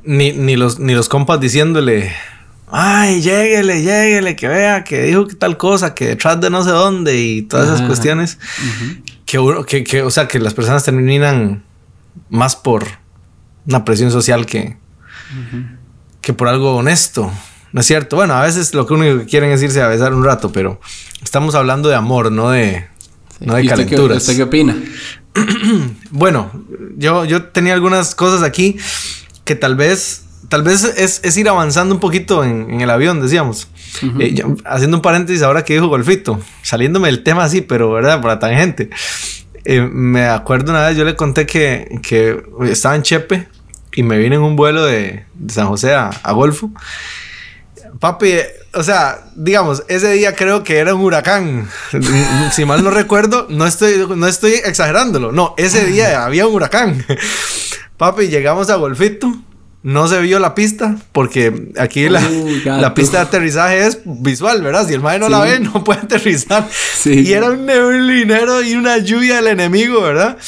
Ni, 0.06 0.32
ni, 0.32 0.56
los, 0.56 0.78
ni 0.78 0.94
los 0.94 1.08
compas 1.08 1.40
diciéndole, 1.40 2.12
ay, 2.70 3.20
lléguele, 3.22 3.82
lléguele, 3.82 4.36
que 4.36 4.46
vea, 4.48 4.84
que 4.84 5.02
dijo 5.02 5.26
que 5.26 5.34
tal 5.34 5.56
cosa, 5.56 5.94
que 5.94 6.06
detrás 6.06 6.40
de 6.40 6.48
no 6.48 6.62
sé 6.62 6.70
dónde 6.70 7.18
y 7.20 7.42
todas 7.42 7.66
esas 7.66 7.78
Ajá. 7.80 7.88
cuestiones. 7.88 8.38
que, 9.24 9.38
uno, 9.40 9.64
que, 9.64 9.82
que, 9.82 10.02
o 10.02 10.10
sea, 10.10 10.28
que 10.28 10.38
las 10.38 10.54
personas 10.54 10.84
terminan 10.84 11.64
más 12.30 12.54
por 12.56 12.84
una 13.66 13.84
presión 13.84 14.10
social 14.12 14.46
que, 14.46 14.76
que 16.20 16.32
por 16.32 16.48
algo 16.48 16.76
honesto. 16.76 17.32
¿No 17.72 17.80
es 17.80 17.86
cierto? 17.86 18.14
Bueno, 18.16 18.34
a 18.34 18.42
veces 18.42 18.72
lo 18.74 18.86
que 18.86 18.94
único 18.94 19.18
que 19.18 19.26
quieren 19.26 19.50
es 19.50 19.60
irse 19.62 19.82
a 19.82 19.88
besar 19.88 20.14
un 20.14 20.24
rato, 20.24 20.50
pero 20.52 20.80
estamos 21.22 21.54
hablando 21.56 21.88
de 21.88 21.96
amor, 21.96 22.30
no 22.32 22.50
de, 22.50 22.86
no 23.40 23.54
de 23.56 23.64
¿Y 23.64 23.66
usted 23.66 23.76
qué- 23.80 23.84
calenturas. 23.86 24.18
¿Usted 24.18 24.36
qué 24.36 24.42
opina? 24.44 24.76
Bueno, 26.10 26.50
yo, 26.96 27.24
yo 27.26 27.44
tenía 27.48 27.74
algunas 27.74 28.14
cosas 28.14 28.42
aquí 28.42 28.76
que 29.46 29.54
tal 29.54 29.76
vez, 29.76 30.24
tal 30.50 30.62
vez 30.62 30.84
es, 30.84 31.20
es 31.24 31.36
ir 31.38 31.48
avanzando 31.48 31.94
un 31.94 32.00
poquito 32.00 32.44
en, 32.44 32.70
en 32.70 32.80
el 32.82 32.90
avión, 32.90 33.22
decíamos. 33.22 33.68
Eh, 34.20 34.34
yo- 34.34 34.54
haciendo 34.66 34.98
un 34.98 35.02
paréntesis 35.02 35.42
ahora 35.42 35.64
que 35.64 35.72
dijo 35.72 35.86
Golfito, 35.88 36.38
saliéndome 36.62 37.08
del 37.08 37.22
tema 37.22 37.44
así, 37.44 37.62
pero 37.62 37.90
verdad, 37.92 38.20
por 38.20 38.30
la 38.30 38.38
tangente. 38.38 38.90
Eh, 39.64 39.80
me 39.80 40.26
acuerdo 40.26 40.70
una 40.72 40.86
vez, 40.86 40.96
yo 40.98 41.04
le 41.04 41.16
conté 41.16 41.46
que, 41.46 41.98
que 42.02 42.42
estaba 42.68 42.94
en 42.94 43.02
Chepe 43.02 43.48
y 43.94 44.02
me 44.02 44.18
vine 44.18 44.36
en 44.36 44.42
un 44.42 44.54
vuelo 44.56 44.84
de, 44.84 45.24
de 45.34 45.52
San 45.54 45.66
José 45.68 45.94
a, 45.94 46.10
a 46.22 46.32
Golfo. 46.32 46.70
Papi, 47.98 48.32
o 48.74 48.82
sea, 48.82 49.20
digamos, 49.36 49.82
ese 49.88 50.12
día 50.12 50.34
creo 50.34 50.62
que 50.62 50.76
era 50.78 50.94
un 50.94 51.00
huracán. 51.02 51.68
si 52.52 52.64
mal 52.66 52.84
no 52.84 52.90
recuerdo, 52.90 53.46
no 53.48 53.66
estoy, 53.66 54.06
no 54.14 54.26
estoy 54.26 54.52
exagerándolo. 54.52 55.32
No, 55.32 55.54
ese 55.56 55.86
día 55.86 56.24
había 56.24 56.46
un 56.46 56.54
huracán. 56.54 57.04
Papi, 57.96 58.28
llegamos 58.28 58.70
a 58.70 58.76
Golfito. 58.76 59.32
No 59.82 60.08
se 60.08 60.20
vio 60.20 60.40
la 60.40 60.54
pista 60.56 60.96
porque 61.12 61.70
aquí 61.78 62.08
la, 62.08 62.20
pista 62.94 63.18
de 63.18 63.22
aterrizaje 63.22 63.86
es 63.86 64.00
visual, 64.04 64.60
¿verdad? 64.60 64.88
Si 64.88 64.94
el 64.94 65.00
mae 65.00 65.20
no 65.20 65.28
la 65.28 65.40
ve, 65.40 65.60
no 65.60 65.84
puede 65.84 66.00
aterrizar. 66.00 66.68
Sí. 66.72 67.20
Y 67.20 67.32
era 67.32 67.50
un 67.50 67.66
neblinero 67.66 68.62
y 68.62 68.74
una 68.74 68.98
lluvia 68.98 69.36
del 69.36 69.46
enemigo, 69.46 70.02
¿verdad? 70.02 70.38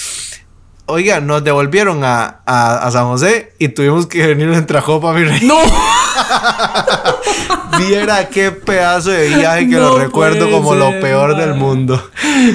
Oiga, 0.86 1.20
nos 1.20 1.44
devolvieron 1.44 2.02
a, 2.02 2.40
a, 2.46 2.78
a 2.78 2.90
San 2.90 3.04
José 3.04 3.52
y 3.60 3.68
tuvimos 3.68 4.06
que 4.06 4.26
venir 4.26 4.48
en 4.48 4.66
Trajopa, 4.66 5.12
mi 5.12 5.22
rey. 5.22 5.40
¡No! 5.42 5.58
Viera 7.78 8.28
qué 8.28 8.50
pedazo 8.50 9.10
de 9.10 9.28
viaje 9.28 9.68
que 9.68 9.76
No 9.76 9.90
lo 9.90 9.98
recuerdo 9.98 10.50
como 10.50 10.74
lo 10.74 10.98
peor 11.00 11.36
del 11.36 11.54
mundo. 11.54 12.10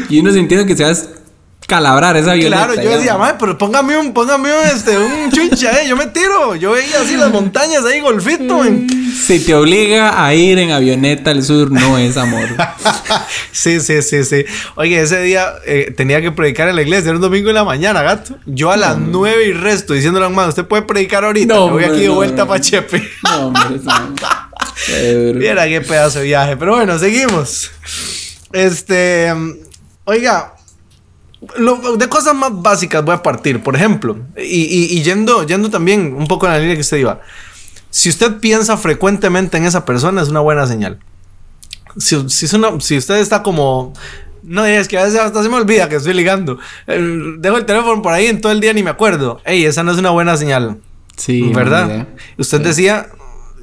Y 0.10 0.20
uno 0.20 0.32
sintiendo 0.32 0.66
que 0.66 0.76
se 0.76 0.84
va 1.74 1.78
a 1.78 1.82
calabrar 1.82 2.18
esa 2.18 2.32
avioneta. 2.32 2.66
Claro, 2.68 2.82
yo 2.82 2.90
decía, 2.98 3.18
mae, 3.18 3.34
pero 3.40 3.58
póngame 3.58 3.98
un, 3.98 4.14
póngame 4.14 4.50
un, 4.50 4.66
este, 4.66 4.98
un 4.98 5.32
chuncha, 5.32 5.82
eh, 5.82 5.88
yo 5.88 5.96
me 5.96 6.08
tiro. 6.08 6.56
Yo 6.56 6.72
veía 6.72 7.02
así 7.02 7.18
las 7.18 7.32
montañas 7.32 7.84
ahí, 7.86 8.00
golfito, 8.00 8.60
men. 8.60 8.88
Si 9.14 9.40
te 9.40 9.56
obliga 9.56 10.26
a 10.26 10.34
ir 10.34 10.58
en 10.60 10.72
avioneta 10.72 11.32
al 11.32 11.44
sur, 11.44 11.72
no 11.72 11.98
es 11.98 12.18
amor. 12.18 12.48
Sí, 13.52 13.80
sí, 13.80 14.02
sí, 14.02 14.24
sí. 14.26 14.44
Oye, 14.76 15.00
ese 15.00 15.22
día 15.22 15.54
eh, 15.66 15.94
tenía 15.96 16.22
que 16.22 16.32
predicar 16.32 16.68
en 16.68 16.76
la 16.76 16.82
iglesia, 16.82 17.10
era 17.10 17.16
un 17.16 17.22
domingo 17.22 17.50
en 17.50 17.56
la 17.56 17.64
mañana, 17.64 18.02
gato. 18.02 18.36
Yo 18.46 18.72
a 18.72 18.78
las 18.78 18.98
nueve 18.98 19.48
y 19.48 19.54
resto 19.54 19.94
diciéndole 19.94 20.26
a 20.26 20.30
un 20.30 20.36
man, 20.36 20.50
usted 20.50 20.66
puede 20.66 20.82
predicar 20.82 21.24
ahorita. 21.24 21.54
No, 21.54 21.70
voy 21.70 21.84
aquí 21.84 22.02
de 22.02 22.10
vuelta 22.10 22.44
no. 22.44 22.48
para 22.50 22.60
Chepe. 22.60 23.08
No, 23.24 23.48
hombre, 23.48 23.80
Qué. 24.86 25.34
Viera 25.38 25.68
qué 25.68 25.82
pedazo 25.82 26.20
de 26.20 26.26
viaje. 26.26 26.58
Pero 26.58 26.76
bueno, 26.76 26.98
seguimos. 26.98 27.72
Este. 28.52 29.34
mm, 29.34 29.54
Oiga. 30.06 30.53
Lo- 31.58 31.98
de 31.98 32.10
cosas 32.10 32.36
más 32.36 32.52
básicas 32.54 33.04
voy 33.04 33.16
a 33.16 33.22
partir. 33.24 33.62
Por 33.64 33.76
ejemplo. 33.76 34.18
Y, 34.38 34.42
y- 34.44 34.98
y 34.98 35.04
yendo, 35.04 35.44
yendo 35.46 35.70
también 35.70 36.14
un 36.18 36.28
poco 36.28 36.46
en 36.48 36.54
la 36.54 36.60
línea 36.60 36.76
que 36.76 36.82
usted 36.82 36.98
iba. 36.98 37.22
Si 37.90 38.10
usted 38.10 38.40
piensa 38.40 38.76
frecuentemente 38.78 39.58
en 39.58 39.66
esa 39.66 39.86
persona, 39.86 40.22
es 40.22 40.30
una 40.30 40.40
buena 40.40 40.66
señal. 40.68 41.00
Si, 41.98 42.28
si, 42.30 42.46
es 42.46 42.54
una- 42.54 42.80
si 42.82 42.98
usted 42.98 43.16
está 43.18 43.44
como. 43.44 43.94
No, 44.42 44.66
es 44.66 44.88
que 44.88 44.98
a 44.98 45.04
veces 45.06 45.20
hasta 45.20 45.42
se 45.42 45.48
me 45.50 45.56
olvida 45.56 45.88
que 45.88 45.96
estoy 45.96 46.14
ligando. 46.14 46.58
Dejo 46.88 47.58
el 47.58 47.66
teléfono 47.66 48.02
por 48.02 48.12
ahí 48.14 48.26
en 48.28 48.42
todo 48.42 48.52
el 48.52 48.60
día 48.60 48.74
ni 48.74 48.84
me 48.84 48.90
acuerdo. 48.90 49.40
Ey, 49.46 49.64
esa 49.66 49.84
no 49.84 49.92
es 49.92 49.98
una 49.98 50.10
buena 50.10 50.36
señal. 50.36 50.80
Sí, 51.16 51.52
¿Verdad? 51.54 52.08
Usted 52.38 52.60
decía 52.62 53.08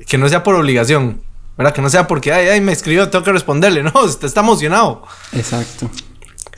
que 0.07 0.17
no 0.17 0.29
sea 0.29 0.43
por 0.43 0.55
obligación, 0.55 1.21
¿verdad? 1.59 1.75
Que 1.75 1.83
no 1.83 1.91
sea 1.91 2.07
porque, 2.07 2.33
ay, 2.33 2.49
ay, 2.49 2.61
me 2.61 2.73
escribió, 2.73 3.11
tengo 3.11 3.25
que 3.25 3.33
responderle. 3.33 3.83
No, 3.93 3.93
usted 4.05 4.27
está 4.27 4.41
emocionado. 4.41 5.03
Exacto. 5.33 5.91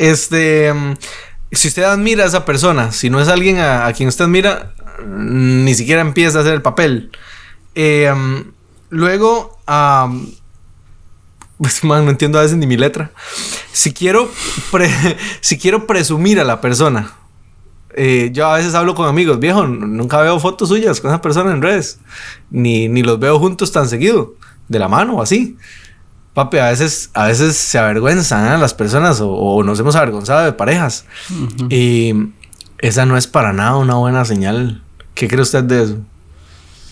Este, 0.03 0.75
mm, 0.75 0.95
si 1.53 1.69
usted 1.69 1.85
admira 1.85 2.25
a 2.25 2.27
esa 2.27 2.45
persona, 2.45 2.91
si 2.91 3.09
no 3.09 3.21
es 3.21 3.29
alguien 3.29 3.61
a, 3.61 3.93
quien 3.93 4.09
usted 4.09 4.25
admira, 4.25 4.75
mm, 4.99 5.63
ni 5.65 5.75
siquiera 5.75 6.01
empieza 6.01 6.39
a 6.39 6.41
hacer 6.41 6.55
el 6.55 6.63
papel. 6.63 7.13
Eh, 7.77 8.13
mm, 8.13 8.53
luego, 8.91 9.61
am, 9.65 10.27
pues, 11.59 11.85
man, 11.85 12.05
no 12.05 12.11
entiendo 12.11 12.41
a 12.41 12.43
veces 12.43 12.57
ni 12.57 12.67
mi 12.67 12.77
letra. 12.77 13.13
Si 13.73 13.93
quiero, 13.93 14.29
si 15.41 15.57
quiero 15.57 15.87
presumir 15.87 16.41
a 16.41 16.45
la 16.45 16.61
persona, 16.61 17.13
eh, 17.95 18.31
yo 18.33 18.49
a 18.49 18.57
veces 18.57 18.75
hablo 18.75 18.97
con 18.97 19.07
amigos, 19.07 19.39
viejo, 19.39 19.69
nunca 19.69 20.21
veo 20.21 20.41
fotos 20.41 20.69
suyas 20.69 21.01
con 21.01 21.13
esa 21.13 21.23
persona 21.23 21.53
en 21.53 21.63
redes, 21.63 22.01
ni, 22.51 22.89
ni 22.89 23.05
los 23.05 23.21
veo 23.21 23.39
juntos 23.39 23.71
tan 23.71 23.89
seguido, 23.89 24.35
de 24.67 24.81
la 24.81 24.89
mano 24.89 25.19
o 25.19 25.23
así. 25.23 25.57
Papi, 26.35 26.59
a 26.59 26.71
veces, 26.71 27.11
a 27.12 27.27
veces 27.27 27.57
se 27.57 27.79
avergüenzan 27.79 28.55
¿eh? 28.55 28.59
las 28.59 28.73
personas 28.73 29.21
o, 29.21 29.31
o 29.31 29.62
nos 29.62 29.79
hemos 29.81 29.97
avergonzado 29.97 30.45
de 30.45 30.53
parejas. 30.53 31.05
Y 31.69 32.15
esa 32.79 33.05
no 33.05 33.17
es 33.17 33.27
para 33.27 33.53
nada 33.53 33.77
una 33.77 33.97
buena 33.97 34.25
señal. 34.25 34.83
¿Qué 35.15 35.29
cree 35.29 35.43
usted 35.43 35.65
de 35.65 35.83
eso? 35.83 35.97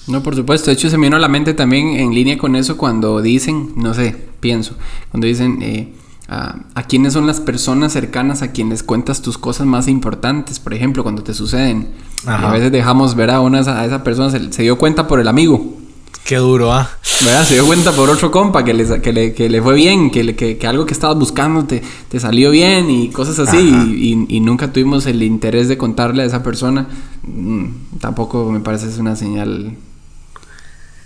No, 0.06 0.22
por 0.22 0.34
supuesto. 0.36 0.66
De 0.66 0.74
hecho, 0.74 0.90
se 0.90 0.98
me 0.98 1.06
vino 1.06 1.16
a 1.16 1.20
la 1.20 1.28
mente 1.28 1.54
también 1.54 1.88
en 1.88 2.14
línea 2.14 2.36
con 2.36 2.54
eso 2.54 2.76
cuando 2.76 3.22
dicen, 3.22 3.72
no 3.76 3.94
sé, 3.94 4.14
pienso, 4.40 4.74
cuando 5.10 5.26
dicen 5.26 5.62
eh, 5.62 5.94
a, 6.28 6.56
a 6.74 6.82
quiénes 6.82 7.14
son 7.14 7.26
las 7.26 7.40
personas 7.40 7.92
cercanas 7.92 8.42
a 8.42 8.52
quienes 8.52 8.82
cuentas 8.82 9.22
tus 9.22 9.38
cosas 9.38 9.66
más 9.66 9.88
importantes, 9.88 10.58
por 10.60 10.74
ejemplo, 10.74 11.02
cuando 11.02 11.22
te 11.22 11.32
suceden. 11.32 11.88
Ajá. 12.26 12.50
A 12.50 12.52
veces 12.52 12.72
dejamos 12.72 13.14
ver 13.14 13.30
a, 13.30 13.40
una, 13.40 13.60
a 13.60 13.84
esa 13.86 14.04
persona, 14.04 14.30
se, 14.30 14.52
se 14.52 14.62
dio 14.62 14.78
cuenta 14.78 15.06
por 15.08 15.18
el 15.18 15.28
amigo. 15.28 15.76
Qué 16.24 16.36
duro, 16.36 16.72
¿ah? 16.72 16.88
¿verdad? 17.24 17.44
Se 17.44 17.54
dio 17.54 17.66
cuenta 17.66 17.92
por 17.92 18.08
otro 18.08 18.30
compa 18.30 18.64
que 18.64 18.72
le, 18.72 19.00
que 19.00 19.12
le, 19.12 19.34
que 19.34 19.48
le 19.48 19.60
fue 19.60 19.74
bien, 19.74 20.10
que, 20.10 20.22
le- 20.22 20.36
que, 20.36 20.58
que 20.58 20.66
algo 20.66 20.86
que 20.86 20.92
estabas 20.94 21.18
buscando 21.18 21.64
te, 21.64 21.82
te 22.08 22.20
salió 22.20 22.50
bien 22.52 22.88
y 22.88 23.10
cosas 23.10 23.38
así. 23.40 23.58
Y, 23.58 24.12
y- 24.30 24.36
y 24.36 24.40
nunca 24.40 24.72
tuvimos 24.72 25.06
el 25.06 25.22
interés 25.22 25.66
de 25.68 25.76
contarle 25.76 26.22
a 26.22 26.26
esa 26.26 26.42
persona. 26.42 26.86
Mm, 27.24 27.98
tampoco 28.00 28.50
me 28.52 28.60
parece 28.60 28.86
es 28.88 28.98
una 28.98 29.16
señal 29.16 29.76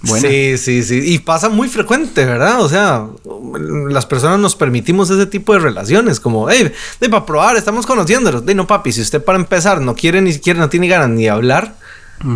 buena. 0.02 0.28
Sí, 0.28 0.58
sí, 0.58 0.82
sí. 0.82 1.00
Y 1.14 1.18
pasa 1.20 1.48
muy 1.48 1.68
frecuente, 1.68 2.24
¿verdad? 2.26 2.60
O 2.60 2.68
sea, 2.68 3.06
las 3.88 4.04
personas 4.04 4.38
nos 4.38 4.54
permitimos 4.54 5.08
ese 5.08 5.24
tipo 5.26 5.54
de 5.54 5.60
relaciones, 5.60 6.20
como, 6.20 6.50
hey, 6.50 6.70
de 7.00 7.08
para 7.08 7.24
probar, 7.24 7.56
estamos 7.56 7.86
conociéndonos. 7.86 8.44
De 8.44 8.54
no, 8.54 8.66
papi, 8.66 8.92
si 8.92 9.00
usted 9.00 9.24
para 9.24 9.38
empezar 9.38 9.80
no 9.80 9.94
quiere 9.94 10.20
ni 10.20 10.32
siquiera, 10.34 10.60
no 10.60 10.68
tiene 10.68 10.86
ganas 10.88 11.08
ni 11.08 11.22
de 11.22 11.30
hablar, 11.30 11.76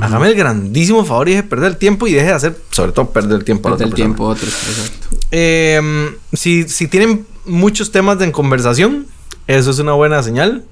Hágame 0.03 0.29
el 0.29 0.35
grandísimo 0.35 1.05
favor 1.05 1.29
y 1.29 1.33
deje 1.33 1.43
de 1.43 1.49
perder 1.49 1.71
el 1.73 1.77
tiempo 1.79 2.07
y 2.07 2.13
deje 2.13 2.27
de 2.27 2.33
hacer, 2.33 2.59
sobre 2.71 2.93
todo, 2.93 3.11
perder 3.11 3.39
el 3.39 3.45
tiempo 3.45 3.69
a 3.69 3.73
la 3.73 3.77
Perder 3.79 3.95
otra 3.95 4.05
el 4.05 4.13
persona. 4.13 4.15
tiempo 4.17 4.27
a 4.27 4.33
otros, 4.33 4.53
exacto. 4.69 5.17
Eh, 5.31 6.17
si, 6.35 6.69
si 6.69 6.89
tienen 6.89 7.27
muchos 7.47 7.91
temas 7.91 8.21
en 8.21 8.33
conversación, 8.33 9.07
eso 9.47 9.71
es 9.71 9.79
una 9.79 9.93
buena 9.93 10.23
señal. 10.23 10.65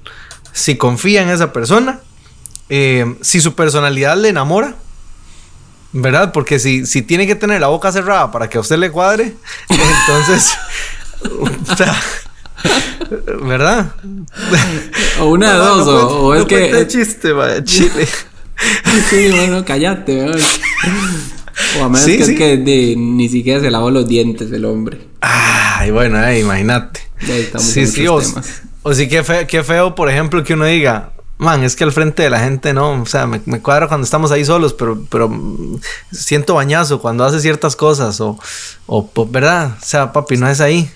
Si 0.51 0.77
confía 0.77 1.23
en 1.23 1.29
esa 1.29 1.51
persona, 1.51 1.99
eh, 2.69 3.15
si 3.21 3.39
su 3.41 3.55
personalidad 3.55 4.17
le 4.17 4.29
enamora, 4.29 4.75
¿verdad? 5.93 6.31
Porque 6.31 6.59
si, 6.59 6.85
si 6.85 7.01
tiene 7.01 7.25
que 7.25 7.35
tener 7.35 7.59
la 7.61 7.67
boca 7.67 7.91
cerrada 7.91 8.31
para 8.31 8.49
que 8.49 8.57
a 8.57 8.61
usted 8.61 8.77
le 8.77 8.91
cuadre, 8.91 9.35
entonces, 9.69 10.53
o 11.39 11.75
sea, 11.75 11.95
¿verdad? 13.43 13.93
O 15.21 15.25
una 15.27 15.53
de 15.53 15.57
dos, 15.59 15.85
No, 15.85 15.91
no 15.91 15.97
o, 16.07 16.25
o 16.27 16.35
es 16.35 16.45
que... 16.45 16.85
chiste, 16.87 17.31
vaya, 17.31 17.63
chile. 17.63 18.07
Sí, 19.09 19.29
bueno, 19.31 19.63
cállate, 19.65 20.15
weón. 20.17 20.39
O 21.79 21.83
a 21.83 21.89
menos 21.89 22.01
Sí, 22.05 22.17
que 22.17 22.25
sí. 22.25 22.31
es 22.33 22.37
que 22.37 22.57
de- 22.57 22.95
ni 22.97 23.29
siquiera 23.29 23.59
se 23.59 23.69
lavó 23.71 23.91
los 23.91 24.07
dientes 24.07 24.51
el 24.51 24.65
hombre. 24.65 25.07
Ay, 25.21 25.91
bueno, 25.91 26.23
eh, 26.25 26.39
imagínate. 26.39 27.01
Sí, 27.59 27.87
sí, 27.87 28.07
o, 28.07 28.19
o 28.83 28.93
sí, 28.93 29.07
qué 29.07 29.23
feo, 29.23 29.45
qué 29.47 29.63
feo, 29.63 29.95
por 29.95 30.09
ejemplo, 30.09 30.43
que 30.43 30.53
uno 30.53 30.65
diga, 30.65 31.11
man, 31.39 31.63
es 31.63 31.75
que 31.75 31.83
al 31.83 31.91
frente 31.91 32.23
de 32.23 32.29
la 32.29 32.39
gente 32.39 32.73
no, 32.73 33.01
o 33.01 33.05
sea, 33.05 33.25
me, 33.27 33.41
me 33.45 33.59
cuadra 33.59 33.87
cuando 33.87 34.05
estamos 34.05 34.31
ahí 34.31 34.45
solos, 34.45 34.73
pero, 34.73 35.03
pero 35.09 35.29
mm, 35.29 35.79
siento 36.11 36.53
bañazo 36.55 36.99
cuando 36.99 37.25
hace 37.25 37.39
ciertas 37.39 37.75
cosas, 37.75 38.19
o, 38.21 38.39
o, 38.85 39.07
pues, 39.07 39.31
¿verdad? 39.31 39.77
O 39.81 39.85
sea, 39.85 40.11
papi, 40.13 40.37
no 40.37 40.47
es 40.49 40.61
ahí. 40.61 40.89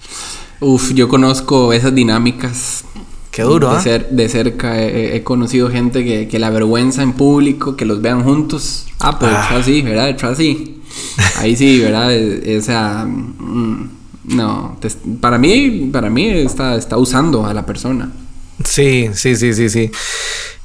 Uf, 0.59 0.93
yo 0.93 1.07
conozco 1.09 1.73
esas 1.73 1.93
dinámicas. 1.95 2.83
Qué 3.31 3.43
duro, 3.43 3.69
de, 3.71 3.77
¿ah? 3.77 3.81
cer- 3.81 4.09
de 4.09 4.29
cerca 4.29 4.81
he, 4.81 5.15
he 5.15 5.23
conocido 5.23 5.69
gente 5.69 6.03
que, 6.03 6.27
que 6.27 6.38
la 6.39 6.50
vergüenza 6.50 7.01
en 7.01 7.13
público, 7.13 7.75
que 7.77 7.85
los 7.85 8.01
vean 8.01 8.23
juntos. 8.23 8.88
Ah, 9.00 9.17
pero 9.19 9.31
Ah. 9.35 9.55
así, 9.57 9.81
¿verdad? 9.81 10.15
Así. 10.23 10.81
Ahí 11.38 11.55
sí, 11.55 11.79
¿verdad? 11.79 12.11
E- 12.13 12.57
Esa. 12.57 13.05
mm, 13.05 13.89
no, 14.25 14.77
para 15.21 15.38
mí, 15.38 15.89
para 15.91 16.09
mí 16.09 16.27
está, 16.29 16.75
está 16.75 16.97
usando 16.97 17.45
a 17.45 17.53
la 17.53 17.65
persona. 17.65 18.11
Sí, 18.63 19.09
sí, 19.13 19.35
sí, 19.35 19.53
sí, 19.53 19.69
sí. 19.69 19.91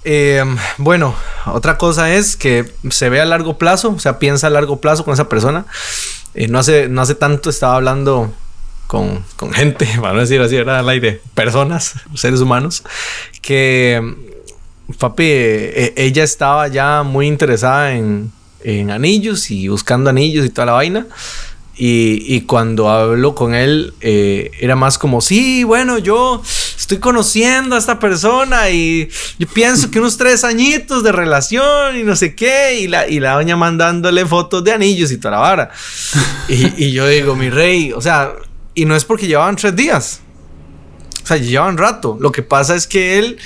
Eh, 0.04 0.44
bueno, 0.78 1.14
otra 1.46 1.78
cosa 1.78 2.12
es 2.14 2.36
que 2.36 2.70
se 2.90 3.08
ve 3.08 3.20
a 3.20 3.24
largo 3.24 3.58
plazo, 3.58 3.90
o 3.90 3.98
sea, 3.98 4.18
piensa 4.18 4.48
a 4.48 4.50
largo 4.50 4.80
plazo 4.80 5.04
con 5.04 5.14
esa 5.14 5.28
persona. 5.28 5.66
Eh, 6.34 6.48
no, 6.48 6.58
hace, 6.58 6.88
no 6.88 7.00
hace 7.00 7.14
tanto 7.14 7.48
estaba 7.48 7.76
hablando 7.76 8.32
con, 8.86 9.24
con 9.36 9.52
gente, 9.52 9.88
para 10.00 10.14
no 10.14 10.20
decir 10.20 10.40
así, 10.40 10.56
era 10.56 10.78
al 10.78 10.88
aire, 10.88 11.20
personas, 11.34 11.94
seres 12.14 12.40
humanos, 12.40 12.82
que, 13.42 14.14
papi, 14.98 15.24
eh, 15.24 15.94
ella 15.96 16.24
estaba 16.24 16.68
ya 16.68 17.02
muy 17.02 17.26
interesada 17.26 17.94
en, 17.94 18.32
en 18.62 18.90
anillos 18.90 19.50
y 19.50 19.68
buscando 19.68 20.10
anillos 20.10 20.44
y 20.44 20.50
toda 20.50 20.66
la 20.66 20.72
vaina. 20.72 21.06
Y, 21.78 22.34
y 22.34 22.40
cuando 22.42 22.88
hablo 22.88 23.34
con 23.34 23.54
él, 23.54 23.92
eh, 24.00 24.50
era 24.60 24.76
más 24.76 24.96
como, 24.96 25.20
sí, 25.20 25.62
bueno, 25.62 25.98
yo 25.98 26.42
estoy 26.78 26.96
conociendo 26.98 27.76
a 27.76 27.78
esta 27.78 27.98
persona 27.98 28.70
y 28.70 29.10
yo 29.38 29.46
pienso 29.46 29.90
que 29.90 29.98
unos 29.98 30.16
tres 30.16 30.42
añitos 30.42 31.02
de 31.02 31.12
relación 31.12 31.98
y 31.98 32.02
no 32.02 32.16
sé 32.16 32.34
qué. 32.34 32.80
Y 32.80 32.88
la, 32.88 33.06
y 33.06 33.20
la 33.20 33.34
doña 33.34 33.56
mandándole 33.56 34.24
fotos 34.24 34.64
de 34.64 34.72
anillos 34.72 35.12
y 35.12 35.18
toda 35.18 35.32
la 35.32 35.38
vara. 35.38 35.70
Y, 36.48 36.84
y 36.84 36.92
yo 36.92 37.08
digo, 37.08 37.34
mi 37.34 37.50
rey, 37.50 37.92
o 37.92 38.00
sea, 38.00 38.32
y 38.76 38.84
no 38.84 38.94
es 38.94 39.04
porque 39.04 39.26
llevaban 39.26 39.56
tres 39.56 39.74
días. 39.74 40.20
O 41.24 41.26
sea, 41.26 41.38
llevaban 41.38 41.76
rato. 41.76 42.16
Lo 42.20 42.30
que 42.30 42.42
pasa 42.44 42.76
es 42.76 42.86
que 42.86 43.18
él, 43.18 43.38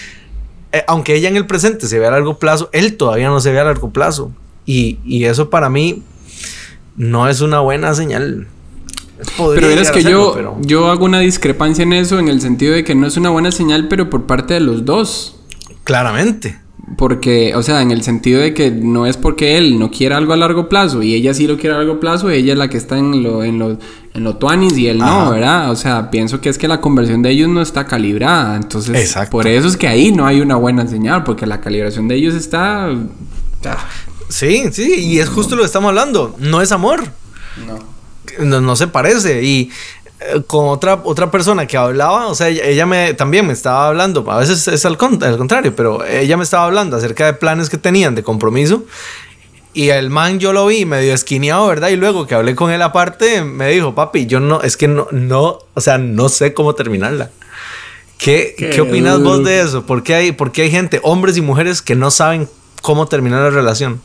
eh, 0.73 0.83
aunque 0.87 1.15
ella 1.15 1.31
en 1.31 1.37
el 1.39 1.47
presente 1.47 1.87
se 1.89 1.99
ve 1.99 2.07
a 2.07 2.11
largo 2.11 2.39
plazo, 2.39 2.69
él 2.75 2.99
todavía 2.99 3.29
no 3.29 3.41
se 3.41 3.51
ve 3.53 3.61
a 3.61 3.65
largo 3.65 3.91
plazo. 3.91 4.33
Y, 4.67 4.99
y 5.07 5.25
eso 5.25 5.49
para 5.49 5.71
mí 5.71 6.03
no 6.97 7.27
es 7.29 7.41
una 7.41 7.61
buena 7.61 7.95
señal. 7.95 8.49
Podría 9.37 9.69
Pero 9.69 9.89
a 9.89 9.93
que 9.93 10.03
yo, 10.03 10.33
pero- 10.35 10.57
yo 10.61 10.91
hago 10.91 11.05
una 11.07 11.21
discrepancia 11.21 11.83
en 11.83 11.93
eso, 11.95 12.19
en 12.19 12.29
el 12.29 12.41
sentido 12.41 12.75
de 12.75 12.85
que 12.85 12.95
no 12.95 13.07
es 13.07 13.17
una 13.17 13.31
buena 13.31 13.51
señal, 13.53 13.89
pero 13.89 14.11
por 14.11 14.27
parte 14.27 14.55
de 14.55 14.61
los 14.61 14.85
dos. 14.85 15.41
Claramente. 15.85 16.59
Porque, 16.97 17.55
o 17.55 17.63
sea, 17.63 17.83
en 17.83 17.93
el 17.93 18.03
sentido 18.03 18.41
de 18.41 18.53
que 18.53 18.71
no 18.71 19.07
es 19.07 19.17
porque 19.17 19.57
él 19.59 19.79
no 19.79 19.91
quiera 19.91 20.17
algo 20.17 20.33
a 20.33 20.37
largo 20.37 20.69
plazo 20.69 21.03
y 21.03 21.15
ella 21.15 21.33
sí 21.35 21.47
lo 21.47 21.57
quiere 21.57 21.77
a 21.77 21.79
largo 21.79 22.01
plazo, 22.01 22.31
ella 22.31 22.53
es 22.53 22.59
la 22.59 22.69
que 22.69 22.77
está 22.79 22.99
en 22.99 23.23
lo, 23.23 23.45
en 23.45 23.59
lo, 23.59 23.79
en 24.15 24.25
lo 24.25 24.37
tuanis 24.37 24.77
y 24.77 24.89
él 24.89 25.01
Ajá. 25.03 25.25
no, 25.25 25.31
¿verdad? 25.31 25.71
O 25.71 25.77
sea, 25.77 26.11
pienso 26.11 26.41
que 26.41 26.49
es 26.49 26.59
que 26.59 26.67
la 26.69 26.81
conversión 26.81 27.23
de 27.23 27.31
ellos 27.31 27.49
no 27.49 27.63
está 27.63 27.87
calibrada. 27.87 28.57
Entonces, 28.57 28.97
Exacto. 28.99 29.31
por 29.33 29.47
eso 29.47 29.69
es 29.69 29.77
que 29.77 29.87
ahí 29.89 30.11
no 30.13 30.27
hay 30.27 30.41
una 30.41 30.57
buena 30.57 30.87
señal, 30.87 31.23
porque 31.25 31.47
la 31.47 31.61
calibración 31.61 32.09
de 32.09 32.17
ellos 32.17 32.35
está. 32.35 32.87
ah, 32.87 33.87
Sí, 34.29 34.65
sí, 34.73 34.95
y 35.07 35.19
es 35.19 35.29
justo 35.29 35.57
lo 35.57 35.63
que 35.63 35.67
estamos 35.67 35.89
hablando. 35.89 36.35
No 36.39 36.61
es 36.63 36.73
amor. 36.73 37.03
no. 37.67 37.91
No, 38.39 38.61
no 38.61 38.77
se 38.77 38.87
parece. 38.87 39.43
Y 39.43 39.71
eh, 40.21 40.43
con 40.47 40.69
otra, 40.69 41.01
otra 41.05 41.31
persona 41.33 41.67
que 41.67 41.77
hablaba, 41.77 42.29
o 42.29 42.35
sea, 42.37 42.49
ella, 42.49 42.63
ella 42.65 42.87
me 42.87 43.13
también 43.15 43.45
me 43.47 43.53
estaba 43.53 43.89
hablando, 43.89 44.25
a 44.31 44.39
veces 44.39 44.69
es 44.69 44.85
al, 44.87 44.97
con- 44.97 45.23
al 45.25 45.37
contrario, 45.37 45.75
pero 45.75 46.05
ella 46.05 46.37
me 46.37 46.45
estaba 46.45 46.65
hablando 46.67 46.97
acerca 46.97 47.27
de 47.27 47.33
planes 47.33 47.69
que 47.69 47.77
tenían 47.77 48.15
de 48.15 48.23
compromiso. 48.23 48.85
Y 49.73 49.91
el 49.91 50.11
man 50.11 50.41
yo 50.41 50.53
lo 50.53 50.67
vi 50.67 50.85
medio 50.85 51.15
esquineado, 51.15 51.67
¿verdad? 51.69 51.89
Y 51.91 51.97
luego 51.97 52.27
que 52.27 52.35
hablé 52.35 52.57
con 52.57 52.73
él 52.73 52.83
aparte, 52.83 53.43
me 53.45 53.69
dijo, 53.69 53.95
papi, 53.95 54.27
yo 54.27 54.41
no, 54.41 54.63
es 54.63 54.77
que 54.77 54.89
no, 54.89 55.07
no, 55.13 55.59
o 55.75 55.81
sea, 55.81 55.97
no 55.99 56.29
sé 56.29 56.55
cómo 56.55 56.75
terminarla. 56.75 57.31
¿Qué, 58.19 58.55
Qué 58.59 58.71
¿qué 58.71 58.81
opinas 58.81 59.21
vos 59.23 59.39
duro. 59.39 59.49
de 59.49 59.61
eso? 59.61 59.87
¿Por 59.87 60.03
qué, 60.03 60.15
hay, 60.15 60.33
¿Por 60.33 60.51
qué 60.53 60.63
hay 60.63 60.71
gente, 60.71 61.01
hombres 61.05 61.37
y 61.37 61.41
mujeres, 61.41 61.83
que 61.83 61.95
no 61.95 62.11
saben 62.11 62.49
cómo 62.83 63.07
terminar 63.07 63.41
la 63.43 63.51
relación? 63.51 64.01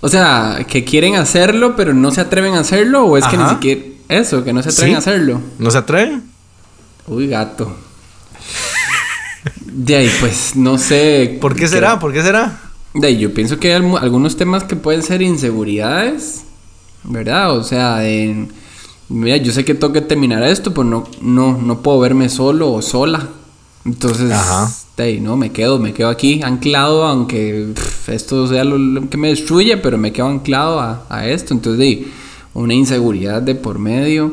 O 0.00 0.08
sea, 0.08 0.64
que 0.68 0.84
quieren 0.84 1.16
hacerlo, 1.16 1.74
pero 1.74 1.92
no 1.94 2.10
se 2.12 2.20
atreven 2.20 2.54
a 2.54 2.60
hacerlo, 2.60 3.04
o 3.04 3.16
es 3.16 3.24
que 3.26 3.36
ni 3.36 3.42
Ajá. 3.42 3.54
siquiera. 3.54 3.80
Eso, 4.08 4.44
que 4.44 4.52
no 4.52 4.62
se 4.62 4.68
atreven 4.68 4.92
Sí. 4.92 4.94
a 4.94 4.98
hacerlo. 4.98 5.40
¿No 5.58 5.70
se 5.70 5.78
atreven? 5.78 6.22
Uy, 7.06 7.26
gato. 7.26 7.76
De 9.64 9.96
ahí, 9.96 10.10
pues, 10.20 10.54
no 10.54 10.78
sé. 10.78 11.38
¿Por 11.40 11.56
qué 11.56 11.66
será? 11.66 11.98
¿Por 11.98 12.12
qué 12.12 12.22
será? 12.22 12.60
De 12.98 13.16
yo 13.16 13.32
pienso 13.32 13.58
que 13.58 13.72
hay 13.72 13.82
algunos 14.00 14.36
temas 14.36 14.64
que 14.64 14.74
pueden 14.74 15.04
ser 15.04 15.22
inseguridades, 15.22 16.42
¿verdad? 17.04 17.56
O 17.56 17.62
sea, 17.62 18.04
en, 18.08 18.48
mira, 19.08 19.36
yo 19.36 19.52
sé 19.52 19.64
que 19.64 19.74
tengo 19.74 19.92
que 19.92 20.00
terminar 20.00 20.42
esto, 20.42 20.74
pues 20.74 20.88
no, 20.88 21.04
no, 21.20 21.56
no 21.56 21.80
puedo 21.80 22.00
verme 22.00 22.28
solo 22.28 22.72
o 22.72 22.82
sola. 22.82 23.28
Entonces, 23.84 24.32
Ajá. 24.32 24.68
de 24.96 25.20
no, 25.20 25.36
me 25.36 25.52
quedo, 25.52 25.78
me 25.78 25.92
quedo 25.92 26.08
aquí 26.08 26.42
anclado, 26.42 27.06
aunque 27.06 27.68
pff, 27.72 28.08
esto 28.08 28.48
sea 28.48 28.64
lo, 28.64 28.76
lo 28.76 29.08
que 29.08 29.16
me 29.16 29.28
destruye, 29.28 29.76
pero 29.76 29.96
me 29.96 30.12
quedo 30.12 30.26
anclado 30.26 30.80
a, 30.80 31.06
a 31.08 31.28
esto. 31.28 31.54
Entonces, 31.54 31.78
de 31.78 32.08
una 32.54 32.74
inseguridad 32.74 33.40
de 33.42 33.54
por 33.54 33.78
medio. 33.78 34.32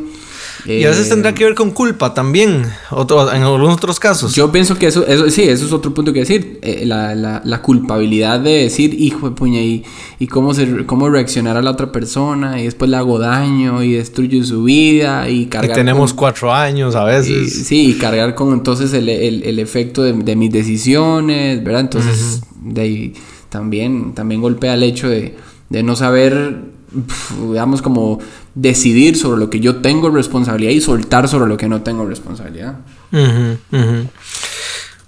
Y 0.66 0.84
a 0.86 0.90
veces 0.90 1.08
Eh, 1.08 1.10
tendrá 1.10 1.34
que 1.34 1.44
ver 1.44 1.56
con 1.56 1.72
culpa 1.72 2.14
también, 2.14 2.64
otro, 2.92 3.32
en 3.34 3.44
algunos 3.44 3.74
otros 3.76 4.00
casos. 4.00 4.34
Yo 4.36 4.52
pienso 4.52 4.78
que 4.78 4.88
eso, 4.88 5.06
eso 5.06 5.30
sí, 5.30 5.44
eso 5.44 5.66
es 5.66 5.72
otro 5.74 5.94
punto 5.94 6.14
que 6.14 6.20
decir. 6.20 6.60
eh, 6.62 6.84
la, 6.86 7.14
la, 7.16 7.42
la 7.44 7.62
culpabilidad 7.62 8.40
de 8.40 8.64
decir, 8.64 8.94
hijo 9.00 9.30
de 9.30 9.36
puña, 9.36 9.60
y, 9.62 9.84
y 10.20 10.28
cómo, 10.28 10.54
se, 10.54 10.86
cómo 10.86 11.10
reaccionar 11.10 11.58
a 11.58 11.62
la 11.62 11.72
otra 11.72 11.92
persona, 11.92 12.60
y 12.60 12.64
después 12.66 12.90
le 12.90 12.98
hago 12.98 13.20
daño, 13.20 13.84
y 13.84 13.94
destruyo 13.94 14.44
su 14.46 14.64
vida, 14.64 15.30
y 15.30 15.42
y 15.42 15.46
cargar. 15.48 15.76
tenemos 15.76 16.12
con- 16.14 16.18
cuatro 16.20 16.54
años 16.54 16.96
a 16.96 17.04
y- 17.04 17.06
veces. 17.16 17.68
sí, 17.68 17.92
y 17.92 17.94
cargar 17.96 18.34
con 18.36 18.54
entonces 18.54 18.94
el, 18.94 19.10
el- 19.10 19.44
el 19.44 19.60
efecto 19.60 20.02
de, 20.04 20.14
de 20.14 20.36
mis 20.36 20.52
decisiones, 20.52 21.64
¿verdad? 21.64 21.82
Entonces, 21.82 22.42
de 22.62 22.82
ahí 22.82 23.14
también, 23.50 24.14
también 24.14 24.42
golpea 24.42 24.74
el 24.76 24.84
hecho 24.84 25.08
de, 25.10 25.36
de 25.70 25.84
no 25.84 25.96
saber, 25.96 26.62
pf, 26.94 27.36
digamos, 27.50 27.82
como 27.82 28.20
decidir 28.56 29.18
sobre 29.18 29.40
lo 29.40 29.50
que 29.50 29.60
yo 29.60 29.78
tengo 29.82 30.10
responsabilidad 30.10 30.72
y 30.72 30.82
soltar 30.82 31.28
sobre 31.28 31.48
lo 31.48 31.58
que 31.58 31.68
no 31.68 31.82
tengo 31.84 32.06
responsabilidad. 32.06 32.78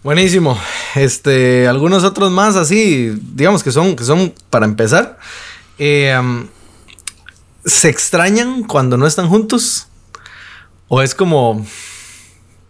Buenísimo. 0.03 0.57
Este, 0.95 1.67
algunos 1.67 2.03
otros 2.03 2.31
más 2.31 2.55
así, 2.55 3.13
digamos 3.33 3.63
que 3.63 3.71
son, 3.71 3.95
que 3.95 4.03
son 4.03 4.33
para 4.49 4.65
empezar. 4.65 5.17
Eh, 5.79 6.15
¿Se 7.65 7.89
extrañan 7.89 8.63
cuando 8.63 8.97
no 8.97 9.05
están 9.07 9.27
juntos? 9.27 9.87
¿O 10.87 11.01
es 11.01 11.13
como... 11.13 11.65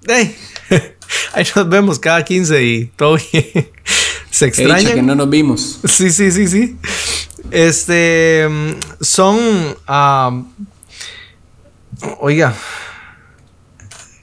"Ey, 0.07 0.35
ahí 1.33 1.45
nos 1.55 1.69
vemos 1.69 1.99
cada 1.99 2.23
15 2.25 2.63
y 2.63 2.85
todo 2.95 3.17
bien"? 3.31 3.45
¿Se 4.31 4.45
He 4.45 4.49
dicho 4.49 4.61
extrañan? 4.63 4.93
que 4.93 5.01
no 5.03 5.15
nos 5.15 5.29
vimos. 5.29 5.79
Sí, 5.85 6.09
sí, 6.11 6.31
sí, 6.31 6.47
sí. 6.47 6.75
Este 7.51 8.47
mm, 8.49 8.71
son. 9.01 9.37
ah, 9.87 10.41
oiga. 12.19 12.53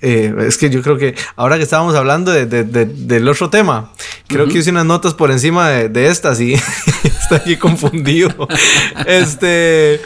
eh, 0.02 0.34
es 0.46 0.58
que 0.58 0.68
yo 0.68 0.82
creo 0.82 0.98
que 0.98 1.14
ahora 1.36 1.56
que 1.56 1.62
estábamos 1.62 1.94
hablando 1.94 2.30
de- 2.30 2.44
de- 2.44 2.64
de- 2.64 2.84
del 2.84 3.26
otro 3.26 3.48
tema, 3.48 3.90
creo 4.28 4.46
que 4.48 4.58
hice 4.58 4.70
unas 4.70 4.84
notas 4.84 5.14
por 5.14 5.30
encima 5.30 5.70
de, 5.70 6.08
estas 6.08 6.40
y 6.40 6.52
está 7.04 7.36
aquí 7.36 7.56
confundido. 7.56 8.46
este. 9.06 10.00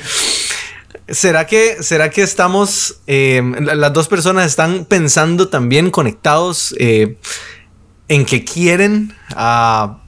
¿Será 1.08 1.46
que, 1.46 1.82
¿Será 1.82 2.10
que 2.10 2.20
estamos, 2.22 3.00
eh, 3.06 3.42
la- 3.60 3.74
las 3.74 3.92
dos 3.94 4.08
personas 4.08 4.46
están 4.46 4.84
pensando 4.84 5.48
también 5.48 5.90
conectados 5.90 6.74
eh, 6.78 7.16
en 8.08 8.24
que 8.26 8.44
quieren 8.44 9.14
ah, 9.34 9.98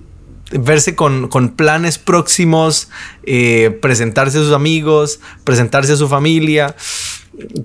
verse 0.51 0.95
con, 0.95 1.29
con 1.29 1.51
planes 1.51 1.99
próximos, 1.99 2.89
eh, 3.23 3.77
presentarse 3.81 4.39
a 4.39 4.43
sus 4.43 4.53
amigos, 4.53 5.21
presentarse 5.45 5.93
a 5.93 5.97
su 5.97 6.09
familia. 6.09 6.75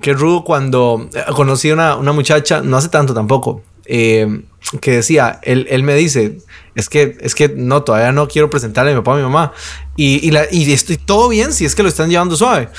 Qué 0.01 0.13
rudo 0.13 0.43
cuando 0.43 1.09
eh, 1.13 1.23
conocí 1.35 1.69
a 1.69 1.73
una, 1.73 1.95
una 1.95 2.11
muchacha, 2.11 2.61
no 2.61 2.77
hace 2.77 2.89
tanto 2.89 3.13
tampoco, 3.13 3.63
eh, 3.85 4.43
que 4.81 4.91
decía, 4.91 5.39
él, 5.43 5.67
él, 5.69 5.83
me 5.83 5.95
dice, 5.95 6.39
es 6.75 6.89
que, 6.89 7.17
es 7.21 7.35
que 7.35 7.49
no, 7.49 7.83
todavía 7.83 8.11
no 8.11 8.27
quiero 8.27 8.49
presentarle 8.49 8.91
a 8.91 8.95
mi 8.95 9.01
papá 9.01 9.13
a 9.13 9.17
mi 9.17 9.23
mamá. 9.23 9.53
Y, 9.95 10.31
la, 10.31 10.45
y 10.51 10.71
estoy 10.71 10.97
todo 10.97 11.29
bien 11.29 11.53
si 11.53 11.65
es 11.65 11.75
que 11.75 11.83
lo 11.83 11.89
están 11.89 12.09
llevando 12.09 12.35
suave, 12.35 12.69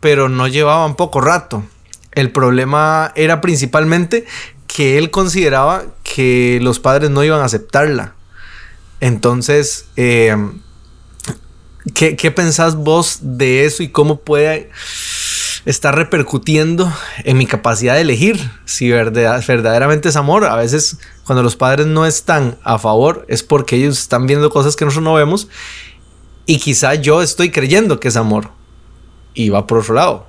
pero 0.00 0.28
no 0.28 0.48
llevaban 0.48 0.96
poco 0.96 1.20
rato. 1.20 1.64
El 2.12 2.32
problema 2.32 3.12
era 3.14 3.40
principalmente 3.40 4.26
que 4.66 4.98
él 4.98 5.10
consideraba 5.10 5.84
que 6.02 6.58
los 6.62 6.80
padres 6.80 7.10
no 7.10 7.22
iban 7.22 7.40
a 7.40 7.44
aceptarla. 7.44 8.14
Entonces, 9.00 9.86
eh, 9.96 10.36
¿qué, 11.94 12.16
¿qué, 12.16 12.30
pensás 12.30 12.76
vos 12.76 13.18
de 13.22 13.64
eso 13.64 13.82
y 13.82 13.88
cómo 13.88 14.20
puede 14.20 14.70
estar 15.64 15.94
repercutiendo 15.94 16.92
en 17.24 17.36
mi 17.36 17.46
capacidad 17.46 17.94
de 17.94 18.02
elegir 18.02 18.50
si 18.64 18.90
verdad, 18.90 19.42
verdaderamente 19.46 20.10
es 20.10 20.16
amor? 20.16 20.44
A 20.44 20.56
veces 20.56 20.98
cuando 21.24 21.42
los 21.42 21.56
padres 21.56 21.86
no 21.86 22.06
están 22.06 22.58
a 22.62 22.78
favor 22.78 23.24
es 23.28 23.42
porque 23.42 23.76
ellos 23.76 23.98
están 23.98 24.26
viendo 24.26 24.50
cosas 24.50 24.76
que 24.76 24.84
nosotros 24.84 25.04
no 25.04 25.14
vemos 25.14 25.48
y 26.46 26.58
quizá 26.58 26.94
yo 26.94 27.22
estoy 27.22 27.50
creyendo 27.50 28.00
que 28.00 28.08
es 28.08 28.16
amor 28.16 28.50
y 29.34 29.48
va 29.50 29.66
por 29.66 29.78
otro 29.78 29.94
lado. 29.94 30.26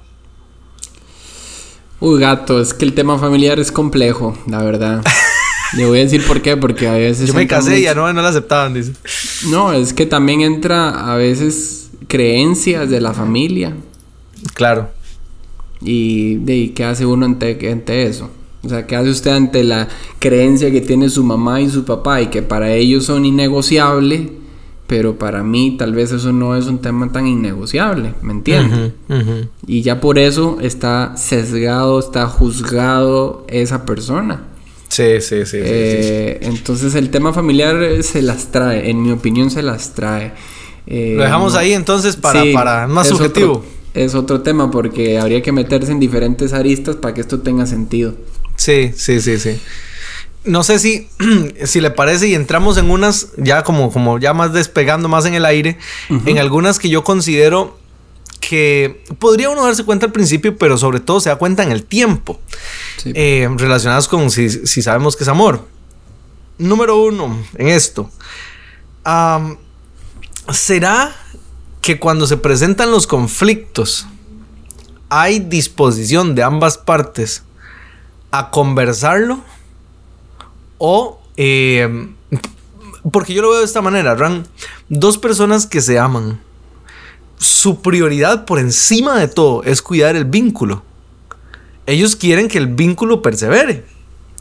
Uy, 2.00 2.20
gato, 2.20 2.60
es 2.60 2.74
que 2.74 2.86
el 2.86 2.94
tema 2.94 3.20
familiar 3.20 3.60
es 3.60 3.72
complejo, 3.72 4.38
la 4.48 4.64
verdad. 4.64 5.04
Le 5.78 5.86
voy 5.86 6.00
a 6.00 6.04
decir 6.04 6.26
por 6.26 6.42
qué, 6.42 6.58
porque 6.58 6.88
a 6.88 6.94
veces... 6.94 7.28
Yo 7.28 7.34
me 7.34 7.48
casé 7.48 7.80
y 7.80 7.84
ya 7.84 7.96
no, 7.96 8.12
no 8.12 8.22
la 8.22 8.30
aceptaban, 8.30 8.74
dice. 8.74 8.94
No, 9.50 9.72
es 9.74 9.94
que 9.94 10.06
también 10.06 10.42
entra 10.42 11.12
a 11.12 11.16
veces 11.16 11.92
creencias 12.08 12.90
de 12.90 13.00
la 13.00 13.14
familia. 13.14 13.74
Claro. 14.54 14.90
Y 15.82 16.36
de 16.36 16.74
qué 16.74 16.84
hace 16.84 17.06
uno 17.06 17.26
ante, 17.26 17.72
ante 17.72 18.04
eso. 18.04 18.30
O 18.64 18.70
sea, 18.70 18.86
¿qué 18.86 18.96
hace 18.96 19.10
usted 19.10 19.32
ante 19.32 19.64
la 19.64 19.88
creencia 20.20 20.72
que 20.72 20.82
tiene 20.82 21.10
su 21.10 21.24
mamá 21.24 21.62
y 21.62 21.70
su 21.70 21.84
papá 21.84 22.22
y 22.22 22.28
que 22.28 22.42
para 22.42 22.74
ellos 22.74 23.06
son 23.06 23.26
innegociables? 23.26 24.30
Pero 24.88 25.18
para 25.18 25.42
mí 25.42 25.78
tal 25.80 25.94
vez 25.94 26.12
eso 26.12 26.34
no 26.34 26.56
es 26.56 26.68
un 26.68 26.80
tema 26.80 27.10
tan 27.12 27.26
innegociable, 27.26 28.14
¿me? 28.22 28.34
Uh 28.34 28.38
-huh, 28.42 28.92
uh 29.08 29.14
-huh. 29.14 29.48
Y 29.66 29.84
ya 29.84 30.02
por 30.02 30.20
eso 30.20 30.58
está 30.62 31.16
sesgado, 31.16 31.98
está 31.98 32.28
juzgado 32.28 33.46
esa 33.48 33.86
persona. 33.86 34.51
Sí, 34.92 35.22
sí, 35.22 35.46
sí. 35.46 35.58
Eh, 35.62 36.38
sí, 36.42 36.46
sí. 36.46 36.54
Entonces 36.54 36.96
el 36.96 37.12
tema 37.12 37.32
familiar 37.32 38.04
se 38.04 38.22
las 38.22 38.52
trae, 38.52 38.90
en 38.90 39.02
mi 39.02 39.12
opinión 39.12 39.50
se 39.50 39.64
las 39.64 39.94
trae. 39.94 40.34
Eh, 40.86 41.14
Lo 41.16 41.24
dejamos 41.24 41.54
no, 41.54 41.60
ahí 41.60 41.72
entonces 41.72 42.18
para, 42.18 42.44
sí, 42.44 42.52
para 42.54 42.88
más 42.88 43.08
es 43.08 43.16
subjetivo. 43.16 43.54
Otro, 43.54 43.66
es 43.94 44.16
otro 44.16 44.42
tema 44.42 44.70
porque 44.70 45.18
habría 45.18 45.42
que 45.42 45.54
meterse 45.54 45.94
en 45.94 46.02
diferentes 46.02 46.52
aristas 46.52 46.98
para 46.98 47.14
que 47.14 47.22
esto 47.22 47.40
tenga 47.40 47.66
sentido. 47.66 48.16
Sí, 48.58 48.92
sí, 48.94 49.22
sí, 49.22 49.40
sí. 49.40 49.62
No 50.44 50.64
sé 50.64 50.78
si, 50.78 51.08
si 51.64 51.80
le 51.80 51.92
parece 51.92 52.28
y 52.28 52.36
entramos 52.36 52.78
en 52.78 52.92
unas 52.92 53.30
ya 53.38 53.64
como, 53.64 53.94
como 53.94 54.20
ya 54.20 54.34
más 54.34 54.52
despegando 54.52 55.08
más 55.08 55.26
en 55.26 55.36
el 55.36 55.46
aire, 55.46 55.78
uh 56.10 56.16
-huh. 56.16 56.30
en 56.30 56.38
algunas 56.38 56.80
que 56.80 56.90
yo 56.90 57.06
considero 57.06 57.80
que 58.52 59.02
podría 59.18 59.50
uno 59.50 59.64
darse 59.64 59.86
cuenta 59.86 60.08
al 60.08 60.12
principio, 60.12 60.58
pero 60.58 60.78
sobre 60.78 61.00
todo 61.00 61.22
se 61.22 61.30
da 61.30 61.38
cuenta 61.38 61.64
en 61.64 61.72
el 61.72 61.86
tiempo, 61.86 62.38
sí. 62.98 63.14
eh, 63.16 63.48
relacionadas 63.56 64.10
con 64.10 64.30
si, 64.30 64.50
si, 64.50 64.82
sabemos 64.82 65.16
que 65.16 65.24
es 65.24 65.30
amor. 65.30 65.66
Número 66.58 67.02
uno 67.02 67.42
en 67.56 67.68
esto, 67.70 68.12
um, 69.06 69.56
¿será 70.52 71.16
que 71.80 71.98
cuando 71.98 72.28
se 72.28 72.36
presentan 72.36 72.92
los 72.92 73.08
conflictos 73.08 74.06
hay 75.08 75.40
disposición 75.40 76.36
de 76.36 76.44
ambas 76.44 76.78
partes 76.78 77.44
a 78.32 78.52
conversarlo? 78.52 79.40
O, 80.78 81.22
eh, 81.38 82.10
porque 83.14 83.34
yo 83.34 83.44
lo 83.44 83.52
veo 83.52 83.60
de 83.60 83.66
esta 83.66 83.82
manera, 83.82 84.14
Ran, 84.14 84.46
dos 84.90 85.18
personas 85.18 85.68
que 85.68 85.80
se 85.80 85.98
aman, 85.98 86.42
su 87.42 87.82
prioridad 87.82 88.46
por 88.46 88.60
encima 88.60 89.20
de 89.20 89.28
todo 89.28 89.64
es 89.64 89.82
cuidar 89.82 90.16
el 90.16 90.26
vínculo. 90.26 90.84
Ellos 91.88 92.16
quieren 92.16 92.48
que 92.48 92.60
el 92.60 92.68
vínculo 92.68 93.24
persevere. 93.24 93.84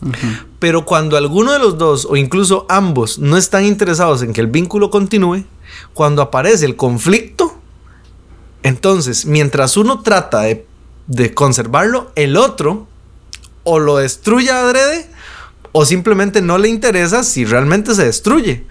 Uh 0.02 0.08
-huh. 0.08 0.44
Pero 0.58 0.84
cuando 0.84 1.16
alguno 1.16 1.52
de 1.52 1.58
los 1.58 1.78
dos 1.78 2.06
o 2.08 2.16
incluso 2.16 2.66
ambos 2.68 3.18
no 3.18 3.38
están 3.38 3.64
interesados 3.64 4.22
en 4.22 4.34
que 4.34 4.42
el 4.42 4.48
vínculo 4.48 4.90
continúe, 4.90 5.44
cuando 5.94 6.20
aparece 6.20 6.66
el 6.66 6.76
conflicto, 6.76 7.58
entonces 8.62 9.24
mientras 9.24 9.78
uno 9.78 10.02
trata 10.02 10.42
de, 10.42 10.66
de 11.06 11.32
conservarlo, 11.32 12.12
el 12.16 12.36
otro 12.36 12.86
o 13.64 13.78
lo 13.78 13.96
destruye 13.96 14.50
adrede 14.50 15.08
o 15.72 15.86
simplemente 15.86 16.42
no 16.42 16.58
le 16.58 16.68
interesa 16.68 17.22
si 17.22 17.46
realmente 17.46 17.94
se 17.94 18.04
destruye. 18.04 18.66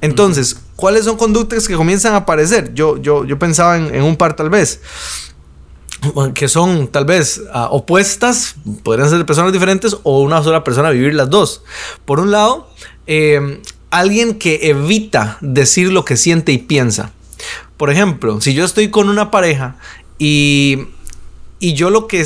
Entonces. 0.00 0.56
¿cuáles 0.78 1.06
son 1.06 1.16
conductas 1.16 1.66
que 1.66 1.74
comienzan 1.74 2.14
a 2.14 2.18
aparecer? 2.18 2.72
Yo, 2.72 2.98
yo, 2.98 3.24
yo 3.24 3.36
pensaba 3.36 3.76
en, 3.76 3.92
en 3.92 4.04
un 4.04 4.16
par 4.16 4.36
tal 4.36 4.48
vez 4.48 4.80
que 6.34 6.46
son 6.46 6.86
tal 6.86 7.04
vez 7.04 7.42
uh, 7.52 7.74
opuestas, 7.74 8.54
podrían 8.84 9.10
ser 9.10 9.26
personas 9.26 9.52
diferentes 9.52 9.96
o 10.04 10.20
una 10.20 10.40
sola 10.44 10.62
persona 10.62 10.90
vivir 10.90 11.14
las 11.14 11.28
dos. 11.28 11.64
Por 12.04 12.20
un 12.20 12.30
lado, 12.30 12.70
eh, 13.08 13.60
alguien 13.90 14.38
que 14.38 14.70
evita 14.70 15.38
decir 15.40 15.90
lo 15.90 16.04
que 16.04 16.16
siente 16.16 16.52
y 16.52 16.58
piensa. 16.58 17.10
Por 17.76 17.90
ejemplo, 17.90 18.40
si 18.40 18.54
yo 18.54 18.64
estoy 18.64 18.90
con 18.90 19.08
una 19.08 19.32
pareja 19.32 19.76
y 20.18 20.86
y 21.60 21.74
yo 21.74 21.90
lo 21.90 22.06
que, 22.06 22.22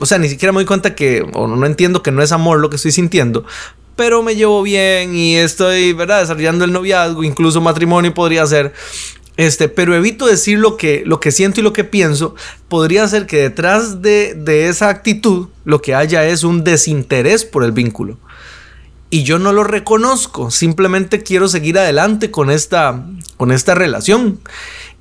o 0.00 0.06
sea, 0.06 0.18
ni 0.18 0.28
siquiera 0.28 0.52
me 0.52 0.58
doy 0.58 0.64
cuenta 0.64 0.94
que, 0.94 1.26
o 1.34 1.48
no 1.48 1.66
entiendo 1.66 2.02
que 2.02 2.12
no 2.12 2.22
es 2.22 2.30
amor 2.30 2.60
lo 2.60 2.70
que 2.70 2.76
estoy 2.76 2.92
sintiendo, 2.92 3.44
pero 3.96 4.22
me 4.22 4.36
llevo 4.36 4.62
bien 4.62 5.14
y 5.14 5.36
estoy, 5.36 5.92
¿verdad? 5.92 6.20
Desarrollando 6.20 6.64
el 6.64 6.72
noviazgo, 6.72 7.24
incluso 7.24 7.60
matrimonio 7.60 8.14
podría 8.14 8.46
ser. 8.46 8.72
Este, 9.36 9.68
pero 9.68 9.94
evito 9.94 10.26
decir 10.26 10.58
lo 10.58 10.76
que, 10.76 11.02
lo 11.06 11.20
que 11.20 11.32
siento 11.32 11.60
y 11.60 11.62
lo 11.62 11.72
que 11.72 11.84
pienso. 11.84 12.34
Podría 12.68 13.06
ser 13.08 13.26
que 13.26 13.38
detrás 13.38 14.02
de, 14.02 14.34
de 14.34 14.68
esa 14.68 14.88
actitud 14.88 15.48
lo 15.64 15.80
que 15.80 15.94
haya 15.94 16.26
es 16.26 16.44
un 16.44 16.64
desinterés 16.64 17.44
por 17.44 17.64
el 17.64 17.72
vínculo. 17.72 18.18
Y 19.10 19.24
yo 19.24 19.38
no 19.38 19.52
lo 19.52 19.64
reconozco, 19.64 20.52
simplemente 20.52 21.22
quiero 21.22 21.48
seguir 21.48 21.78
adelante 21.78 22.30
con 22.30 22.48
esta, 22.48 23.04
con 23.36 23.50
esta 23.50 23.74
relación. 23.74 24.40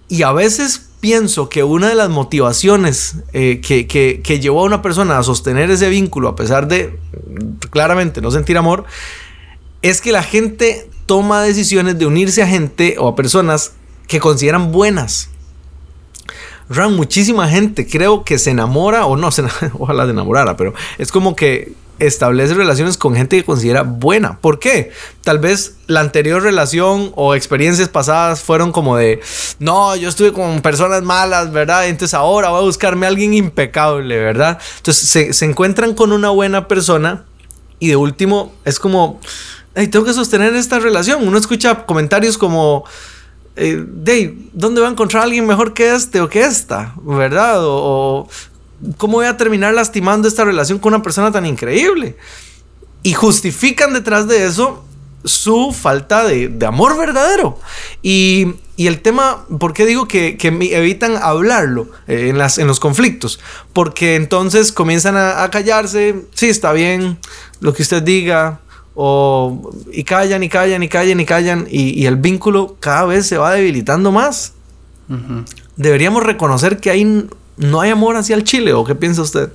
Y 0.08 0.23
a 0.23 0.32
veces 0.32 0.88
pienso 0.99 1.49
que 1.49 1.63
una 1.63 1.89
de 1.89 1.95
las 1.95 2.09
motivaciones 2.09 3.15
eh, 3.33 3.62
que, 3.62 3.88
que, 3.88 4.39
llevó 4.39 4.62
a 4.62 4.65
una 4.65 4.81
persona 4.81 5.17
a 5.17 5.23
sostener 5.23 5.71
ese 5.71 5.89
vínculo, 5.89 6.29
a 6.29 6.35
pesar 6.35 6.67
de 6.67 6.97
claramente 7.69 8.21
no 8.21 8.31
sentir 8.31 8.57
amor, 8.57 8.85
es 9.81 10.01
que 10.01 10.12
la 10.12 10.23
gente 10.23 10.89
toma 11.05 11.41
decisiones 11.41 11.97
de 11.97 12.05
unirse 12.05 12.43
a 12.43 12.47
gente 12.47 12.95
o 12.99 13.07
a 13.07 13.15
personas 13.15 13.73
que 14.07 14.19
consideran 14.19 14.71
buenas. 14.71 15.29
Ran, 16.69 16.95
muchísima 16.95 17.47
gente 17.49 17.88
creo 17.88 18.23
que 18.23 18.38
se 18.38 18.51
enamora, 18.51 19.05
o 19.05 19.15
no, 19.15 19.31
se, 19.31 19.43
ojalá 19.79 20.05
se 20.05 20.12
enamorara, 20.12 20.57
pero 20.57 20.73
es 20.97 21.12
como 21.12 21.35
que 21.35 21.73
establece 21.99 22.53
relaciones 22.53 22.97
con 22.97 23.15
gente 23.15 23.38
que 23.38 23.43
considera 23.43 23.83
buena. 23.83 24.39
¿Por 24.39 24.59
qué? 24.59 24.91
Tal 25.23 25.39
vez 25.39 25.75
la 25.88 25.99
anterior 25.99 26.41
relación 26.41 27.12
o 27.15 27.35
experiencias 27.35 27.89
pasadas 27.89 28.41
fueron 28.41 28.71
como 28.71 28.97
de, 28.97 29.21
no, 29.59 29.95
yo 29.95 30.09
estuve 30.09 30.31
con 30.33 30.62
personas 30.62 31.03
malas, 31.03 31.51
¿verdad? 31.51 31.88
Entonces 31.88 32.13
ahora 32.13 32.49
voy 32.49 32.59
a 32.59 32.65
buscarme 32.65 33.05
a 33.05 33.09
alguien 33.09 33.33
impecable, 33.33 34.17
¿verdad? 34.17 34.59
Entonces 34.77 35.35
se, 35.35 35.45
encuentran 35.45 35.93
con 35.93 36.12
una 36.12 36.29
buena 36.29 36.67
persona 36.67 37.25
y 37.79 37.89
de 37.89 37.95
último 37.95 38.53
es 38.65 38.79
como, 38.79 39.19
hey, 39.75 39.88
tengo 39.88 40.05
que 40.05 40.13
sostener 40.13 40.55
esta 40.55 40.79
relación. 40.79 41.27
Uno 41.27 41.38
escucha 41.38 41.85
comentarios 41.85 42.38
como... 42.38 42.85
Eh, 43.55 43.83
Dave, 43.85 44.38
¿dónde 44.53 44.79
va 44.79 44.88
a 44.88 44.91
encontrar 44.91 45.23
alguien 45.23 45.45
mejor 45.45 45.73
que 45.73 45.93
este 45.93 46.21
o 46.21 46.29
que 46.29 46.41
esta? 46.41 46.93
¿Verdad? 47.01 47.57
O 47.59 48.29
¿cómo 48.97 49.13
voy 49.13 49.25
a 49.25 49.37
terminar 49.37 49.73
lastimando 49.73 50.27
esta 50.27 50.45
relación 50.45 50.79
con 50.79 50.93
una 50.93 51.03
persona 51.03 51.31
tan 51.31 51.45
increíble? 51.45 52.15
Y 53.03 53.13
justifican 53.13 53.93
detrás 53.93 54.27
de 54.27 54.45
eso 54.45 54.85
su 55.23 55.73
falta 55.73 56.25
de, 56.25 56.47
de 56.47 56.65
amor 56.65 56.97
verdadero. 56.97 57.59
Y, 58.01 58.55
y, 58.77 58.87
el 58.87 59.01
tema, 59.01 59.45
¿por 59.59 59.73
qué 59.73 59.85
digo 59.85 60.07
que, 60.07 60.37
que 60.37 60.47
evitan 60.47 61.17
hablarlo 61.17 61.89
eh, 62.07 62.29
en, 62.29 62.37
las, 62.37 62.57
en 62.57 62.67
los 62.67 62.79
conflictos? 62.79 63.39
Porque 63.73 64.15
entonces 64.15 64.71
comienzan 64.71 65.17
a, 65.17 65.43
a, 65.43 65.51
callarse, 65.51 66.23
sí, 66.33 66.47
está 66.47 66.71
bien, 66.71 67.17
lo 67.59 67.73
que 67.73 67.83
usted 67.83 68.01
diga, 68.01 68.61
o, 68.95 69.71
y 69.91 70.03
callan 70.03 70.43
y 70.43 70.49
callan 70.49 70.83
y 70.83 70.89
callan 70.89 71.19
y 71.19 71.25
callan, 71.25 71.67
y, 71.69 72.01
y 72.01 72.05
el 72.05 72.15
vínculo 72.15 72.77
cada 72.79 73.05
vez 73.05 73.27
se 73.27 73.37
va 73.37 73.53
debilitando 73.53 74.11
más. 74.11 74.53
Uh 75.09 75.13
-huh. 75.13 75.45
Deberíamos 75.75 76.23
reconocer 76.23 76.79
que 76.79 76.91
hay 76.91 77.27
no 77.60 77.82
hay 77.82 77.91
amor 77.91 78.15
hacia 78.15 78.36
el 78.36 78.43
Chile, 78.43 78.74
¿o 78.74 78.84
qué 78.84 78.95
piensa 78.95 79.22
usted? 79.22 79.52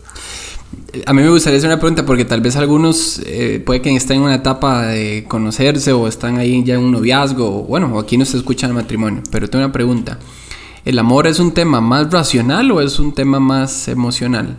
a 1.06 1.12
mí 1.12 1.22
me 1.22 1.30
gustaría 1.30 1.58
hacer 1.58 1.68
una 1.68 1.78
pregunta 1.78 2.06
porque 2.06 2.24
tal 2.24 2.40
vez 2.40 2.56
algunos 2.56 3.20
eh, 3.26 3.62
puede 3.64 3.82
que 3.82 3.94
estén 3.94 4.18
en 4.18 4.22
una 4.22 4.36
etapa 4.36 4.86
de 4.86 5.24
conocerse 5.26 5.92
o 5.92 6.06
están 6.06 6.38
ahí 6.38 6.62
ya 6.64 6.74
en 6.74 6.80
un 6.80 6.92
noviazgo, 6.92 7.62
o, 7.62 7.62
bueno, 7.64 7.90
o 7.94 7.98
aquí 7.98 8.16
no 8.16 8.24
se 8.24 8.36
escucha 8.36 8.66
el 8.66 8.74
matrimonio, 8.74 9.22
pero 9.30 9.48
tengo 9.48 9.64
una 9.64 9.72
pregunta. 9.72 10.18
¿El 10.84 10.98
amor 10.98 11.26
es 11.26 11.38
un 11.38 11.52
tema 11.52 11.80
más 11.80 12.10
racional 12.10 12.70
o 12.70 12.80
es 12.80 12.98
un 12.98 13.14
tema 13.14 13.40
más 13.40 13.88
emocional? 13.88 14.56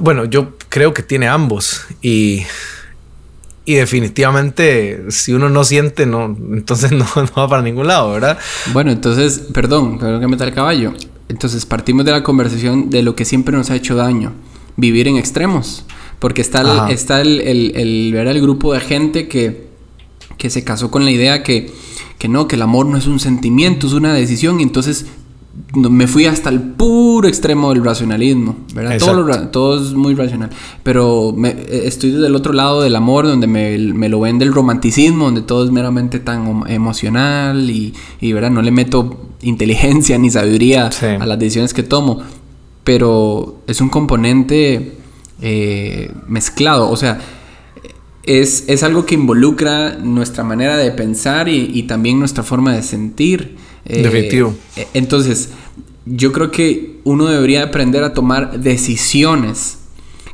Bueno, 0.00 0.24
yo 0.24 0.54
creo 0.68 0.92
que 0.92 1.02
tiene 1.02 1.28
ambos 1.28 1.82
y, 2.02 2.42
y 3.64 3.74
definitivamente 3.74 5.10
si 5.10 5.32
uno 5.32 5.48
no 5.48 5.64
siente, 5.64 6.04
no, 6.04 6.36
entonces 6.52 6.92
no, 6.92 7.06
no 7.14 7.32
va 7.36 7.48
para 7.48 7.62
ningún 7.62 7.86
lado, 7.86 8.12
¿verdad? 8.12 8.38
Bueno, 8.72 8.90
entonces, 8.90 9.38
perdón, 9.54 9.98
perdón 9.98 10.20
que 10.20 10.28
meta 10.28 10.44
el 10.44 10.52
caballo. 10.52 10.92
Entonces 11.28 11.66
partimos 11.66 12.04
de 12.04 12.12
la 12.12 12.22
conversación 12.22 12.90
de 12.90 13.02
lo 13.02 13.14
que 13.14 13.24
siempre 13.24 13.56
nos 13.56 13.70
ha 13.70 13.76
hecho 13.76 13.96
daño, 13.96 14.32
vivir 14.76 15.08
en 15.08 15.16
extremos. 15.16 15.84
Porque 16.18 16.40
está 16.42 16.62
el, 16.62 16.92
está 16.92 17.20
el, 17.20 17.40
el, 17.40 17.76
el, 17.76 18.12
ver 18.12 18.26
el 18.26 18.40
grupo 18.40 18.72
de 18.72 18.80
gente 18.80 19.28
que, 19.28 19.68
que 20.36 20.50
se 20.50 20.64
casó 20.64 20.90
con 20.90 21.04
la 21.04 21.12
idea 21.12 21.42
que, 21.42 21.72
que 22.18 22.28
no, 22.28 22.48
que 22.48 22.56
el 22.56 22.62
amor 22.62 22.86
no 22.86 22.96
es 22.96 23.06
un 23.06 23.20
sentimiento, 23.20 23.86
es 23.86 23.92
una 23.92 24.12
decisión. 24.12 24.58
Y 24.58 24.64
entonces 24.64 25.06
me 25.74 26.06
fui 26.06 26.26
hasta 26.26 26.50
el 26.50 26.60
puro 26.60 27.28
extremo 27.28 27.72
del 27.72 27.84
racionalismo, 27.84 28.56
¿verdad? 28.74 28.98
Todo, 28.98 29.22
lo, 29.22 29.48
todo, 29.48 29.82
es 29.82 29.92
muy 29.92 30.14
racional. 30.14 30.50
Pero 30.82 31.32
me, 31.36 31.54
estoy 31.68 32.12
del 32.12 32.34
otro 32.34 32.52
lado 32.52 32.82
del 32.82 32.96
amor, 32.96 33.26
donde 33.26 33.46
me, 33.46 33.76
me, 33.78 34.08
lo 34.08 34.20
ven 34.20 34.38
del 34.38 34.52
romanticismo, 34.52 35.26
donde 35.26 35.42
todo 35.42 35.64
es 35.64 35.70
meramente 35.70 36.20
tan 36.20 36.64
emocional 36.68 37.70
y, 37.70 37.94
y 38.20 38.32
¿verdad? 38.32 38.50
No 38.50 38.62
le 38.62 38.70
meto 38.70 39.28
inteligencia 39.42 40.18
ni 40.18 40.30
sabiduría 40.30 40.90
sí. 40.90 41.06
a 41.06 41.26
las 41.26 41.38
decisiones 41.38 41.74
que 41.74 41.82
tomo. 41.82 42.20
Pero 42.84 43.58
es 43.66 43.80
un 43.80 43.90
componente 43.90 44.96
eh, 45.42 46.12
mezclado, 46.26 46.90
o 46.90 46.96
sea, 46.96 47.20
es, 48.24 48.64
es, 48.68 48.82
algo 48.82 49.06
que 49.06 49.14
involucra 49.14 49.96
nuestra 49.96 50.44
manera 50.44 50.76
de 50.76 50.90
pensar 50.90 51.48
y, 51.48 51.70
y 51.74 51.84
también 51.84 52.18
nuestra 52.18 52.42
forma 52.42 52.74
de 52.74 52.82
sentir. 52.82 53.56
Eh, 53.88 54.02
Definitivo. 54.02 54.54
Entonces, 54.94 55.50
yo 56.04 56.32
creo 56.32 56.50
que 56.50 57.00
uno 57.04 57.26
debería 57.26 57.64
aprender 57.64 58.04
a 58.04 58.12
tomar 58.12 58.60
decisiones 58.60 59.78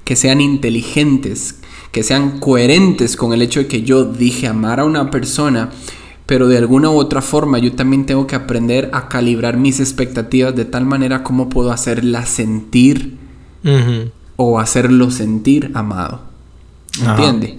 que 0.04 0.16
sean 0.16 0.40
inteligentes, 0.40 1.56
que 1.92 2.02
sean 2.02 2.40
coherentes 2.40 3.16
con 3.16 3.32
el 3.32 3.42
hecho 3.42 3.60
de 3.60 3.66
que 3.66 3.82
yo 3.82 4.04
dije 4.04 4.46
amar 4.46 4.80
a 4.80 4.84
una 4.84 5.10
persona, 5.10 5.70
pero 6.26 6.48
de 6.48 6.58
alguna 6.58 6.90
u 6.90 6.96
otra 6.96 7.22
forma 7.22 7.58
yo 7.58 7.72
también 7.72 8.06
tengo 8.06 8.26
que 8.26 8.36
aprender 8.36 8.90
a 8.92 9.08
calibrar 9.08 9.56
mis 9.56 9.80
expectativas 9.80 10.54
de 10.54 10.64
tal 10.64 10.84
manera 10.86 11.22
como 11.22 11.48
puedo 11.48 11.70
hacerla 11.70 12.26
sentir 12.26 13.18
uh 13.64 13.68
-huh. 13.68 14.10
o 14.36 14.58
hacerlo 14.58 15.10
sentir 15.10 15.70
amado. 15.74 16.22
¿Entiende? 17.02 17.58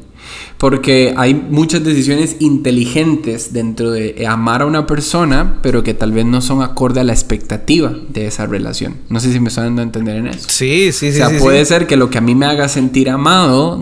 Porque 0.65 1.13
hay 1.15 1.36
muchas 1.36 1.84
decisiones 1.84 2.38
inteligentes 2.39 3.54
dentro 3.54 3.91
de 3.91 4.25
amar 4.28 4.63
a 4.63 4.65
una 4.65 4.88
persona, 4.88 5.60
pero 5.62 5.84
que 5.84 5.93
tal 5.93 6.12
vez 6.12 6.25
no 6.25 6.41
son 6.41 6.63
acorde 6.63 7.01
a 7.01 7.04
la 7.04 7.13
expectativa 7.13 7.93
de 8.10 8.25
esa 8.25 8.47
relación. 8.47 8.95
No 9.10 9.19
sé 9.19 9.32
si 9.32 9.39
me 9.39 9.49
están 9.49 9.65
dando 9.65 9.84
a 9.84 9.86
entender 9.86 10.15
en 10.15 10.25
eso. 10.25 10.47
Sí, 10.49 10.91
sí, 10.91 11.12
sí. 11.12 11.21
O 11.21 11.28
sea, 11.28 11.30
sí, 11.30 11.36
puede 11.38 11.60
sí. 11.60 11.65
ser 11.65 11.86
que 11.86 11.97
lo 11.97 12.10
que 12.10 12.17
a 12.17 12.21
mí 12.21 12.34
me 12.34 12.47
haga 12.47 12.67
sentir 12.67 13.12
amado 13.12 13.80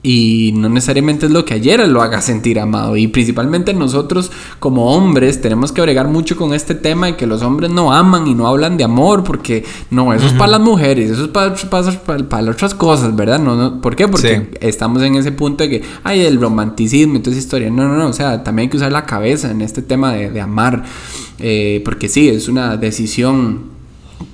y 0.00 0.52
no 0.54 0.68
necesariamente 0.68 1.26
es 1.26 1.32
lo 1.32 1.44
que 1.44 1.54
ayer 1.54 1.86
lo 1.88 2.02
haga 2.02 2.22
sentir 2.22 2.60
amado. 2.60 2.96
Y 2.96 3.08
principalmente 3.08 3.74
nosotros 3.74 4.30
como 4.60 4.94
hombres 4.94 5.40
tenemos 5.40 5.72
que 5.72 5.80
bregar 5.82 6.06
mucho 6.06 6.36
con 6.36 6.54
este 6.54 6.76
tema 6.76 7.06
de 7.06 7.16
que 7.16 7.26
los 7.26 7.42
hombres 7.42 7.70
no 7.70 7.92
aman 7.92 8.28
y 8.28 8.34
no 8.34 8.46
hablan 8.46 8.76
de 8.76 8.84
amor 8.84 9.24
porque 9.24 9.64
no, 9.90 10.12
eso 10.12 10.24
uh 10.24 10.28
-huh. 10.28 10.32
es 10.32 10.38
para 10.38 10.52
las 10.52 10.60
mujeres, 10.60 11.10
eso 11.10 11.24
es 11.24 11.28
para, 11.28 11.54
para, 12.06 12.28
para, 12.28 12.50
otras 12.50 12.74
cosas, 12.74 13.14
¿verdad? 13.16 13.40
No, 13.40 13.56
no, 13.56 13.80
¿Por 13.80 13.96
qué? 13.96 14.06
Porque 14.06 14.36
sí. 14.36 14.58
estamos 14.60 15.02
en 15.02 15.16
ese 15.16 15.32
punto 15.32 15.64
de 15.64 15.70
que, 15.70 15.82
ay, 16.04 16.20
el 16.20 16.40
romanticismo 16.40 17.16
y 17.16 17.18
toda 17.18 17.32
esa 17.32 17.40
historia. 17.40 17.68
No, 17.68 17.88
no, 17.88 17.96
no, 17.96 18.06
o 18.06 18.12
sea, 18.12 18.44
también 18.44 18.66
hay 18.66 18.70
que 18.70 18.76
usar 18.76 18.92
la 18.92 19.04
cabeza 19.04 19.50
en 19.50 19.62
este 19.62 19.82
tema 19.82 20.12
de, 20.12 20.30
de 20.30 20.40
amar, 20.40 20.84
eh, 21.40 21.82
porque 21.84 22.08
sí, 22.08 22.28
es 22.28 22.48
una 22.48 22.76
decisión 22.76 23.78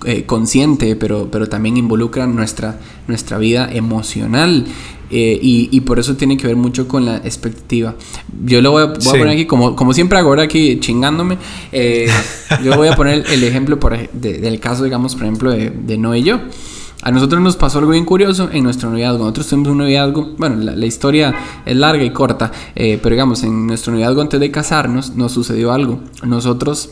eh, 0.04 0.24
consciente, 0.26 0.96
pero, 0.96 1.30
pero 1.30 1.48
también 1.48 1.78
involucra 1.78 2.26
nuestra, 2.26 2.78
nuestra 3.08 3.38
vida 3.38 3.68
emocional. 3.72 4.66
Eh, 5.10 5.38
y, 5.40 5.68
y, 5.70 5.80
por 5.82 5.98
eso 5.98 6.16
tiene 6.16 6.36
que 6.36 6.46
ver 6.46 6.56
mucho 6.56 6.88
con 6.88 7.04
la 7.04 7.18
expectativa. 7.18 7.94
Yo 8.44 8.62
lo 8.62 8.72
voy 8.72 8.82
a, 8.82 8.86
voy 8.86 8.96
sí. 9.00 9.08
a 9.08 9.12
poner 9.12 9.28
aquí, 9.28 9.46
como, 9.46 9.76
como 9.76 9.92
siempre 9.92 10.18
hago 10.18 10.30
ahora 10.30 10.44
aquí 10.44 10.80
chingándome, 10.80 11.38
eh, 11.72 12.08
yo 12.64 12.74
voy 12.76 12.88
a 12.88 12.96
poner 12.96 13.24
el 13.30 13.44
ejemplo 13.44 13.78
por, 13.78 13.96
de, 14.10 14.38
del 14.38 14.60
caso, 14.60 14.84
digamos, 14.84 15.14
por 15.14 15.24
ejemplo, 15.24 15.50
de, 15.50 15.70
de 15.70 15.98
Noé 15.98 16.20
y 16.20 16.22
yo. 16.24 16.40
A 17.02 17.10
nosotros 17.10 17.42
nos 17.42 17.56
pasó 17.56 17.80
algo 17.80 17.90
bien 17.90 18.06
curioso 18.06 18.48
en 18.50 18.64
nuestro 18.64 18.88
noviazgo. 18.88 19.18
Nosotros 19.18 19.48
tuvimos 19.48 19.68
un 19.68 19.78
noviazgo, 19.78 20.34
bueno, 20.38 20.56
la, 20.56 20.74
la 20.74 20.86
historia 20.86 21.34
es 21.66 21.76
larga 21.76 22.02
y 22.02 22.10
corta, 22.10 22.50
eh, 22.74 22.98
pero 23.02 23.14
digamos, 23.14 23.42
en 23.42 23.66
nuestro 23.66 23.92
noviazgo 23.92 24.22
antes 24.22 24.40
de 24.40 24.50
casarnos 24.50 25.14
nos 25.14 25.32
sucedió 25.32 25.72
algo. 25.72 26.00
Nosotros 26.22 26.88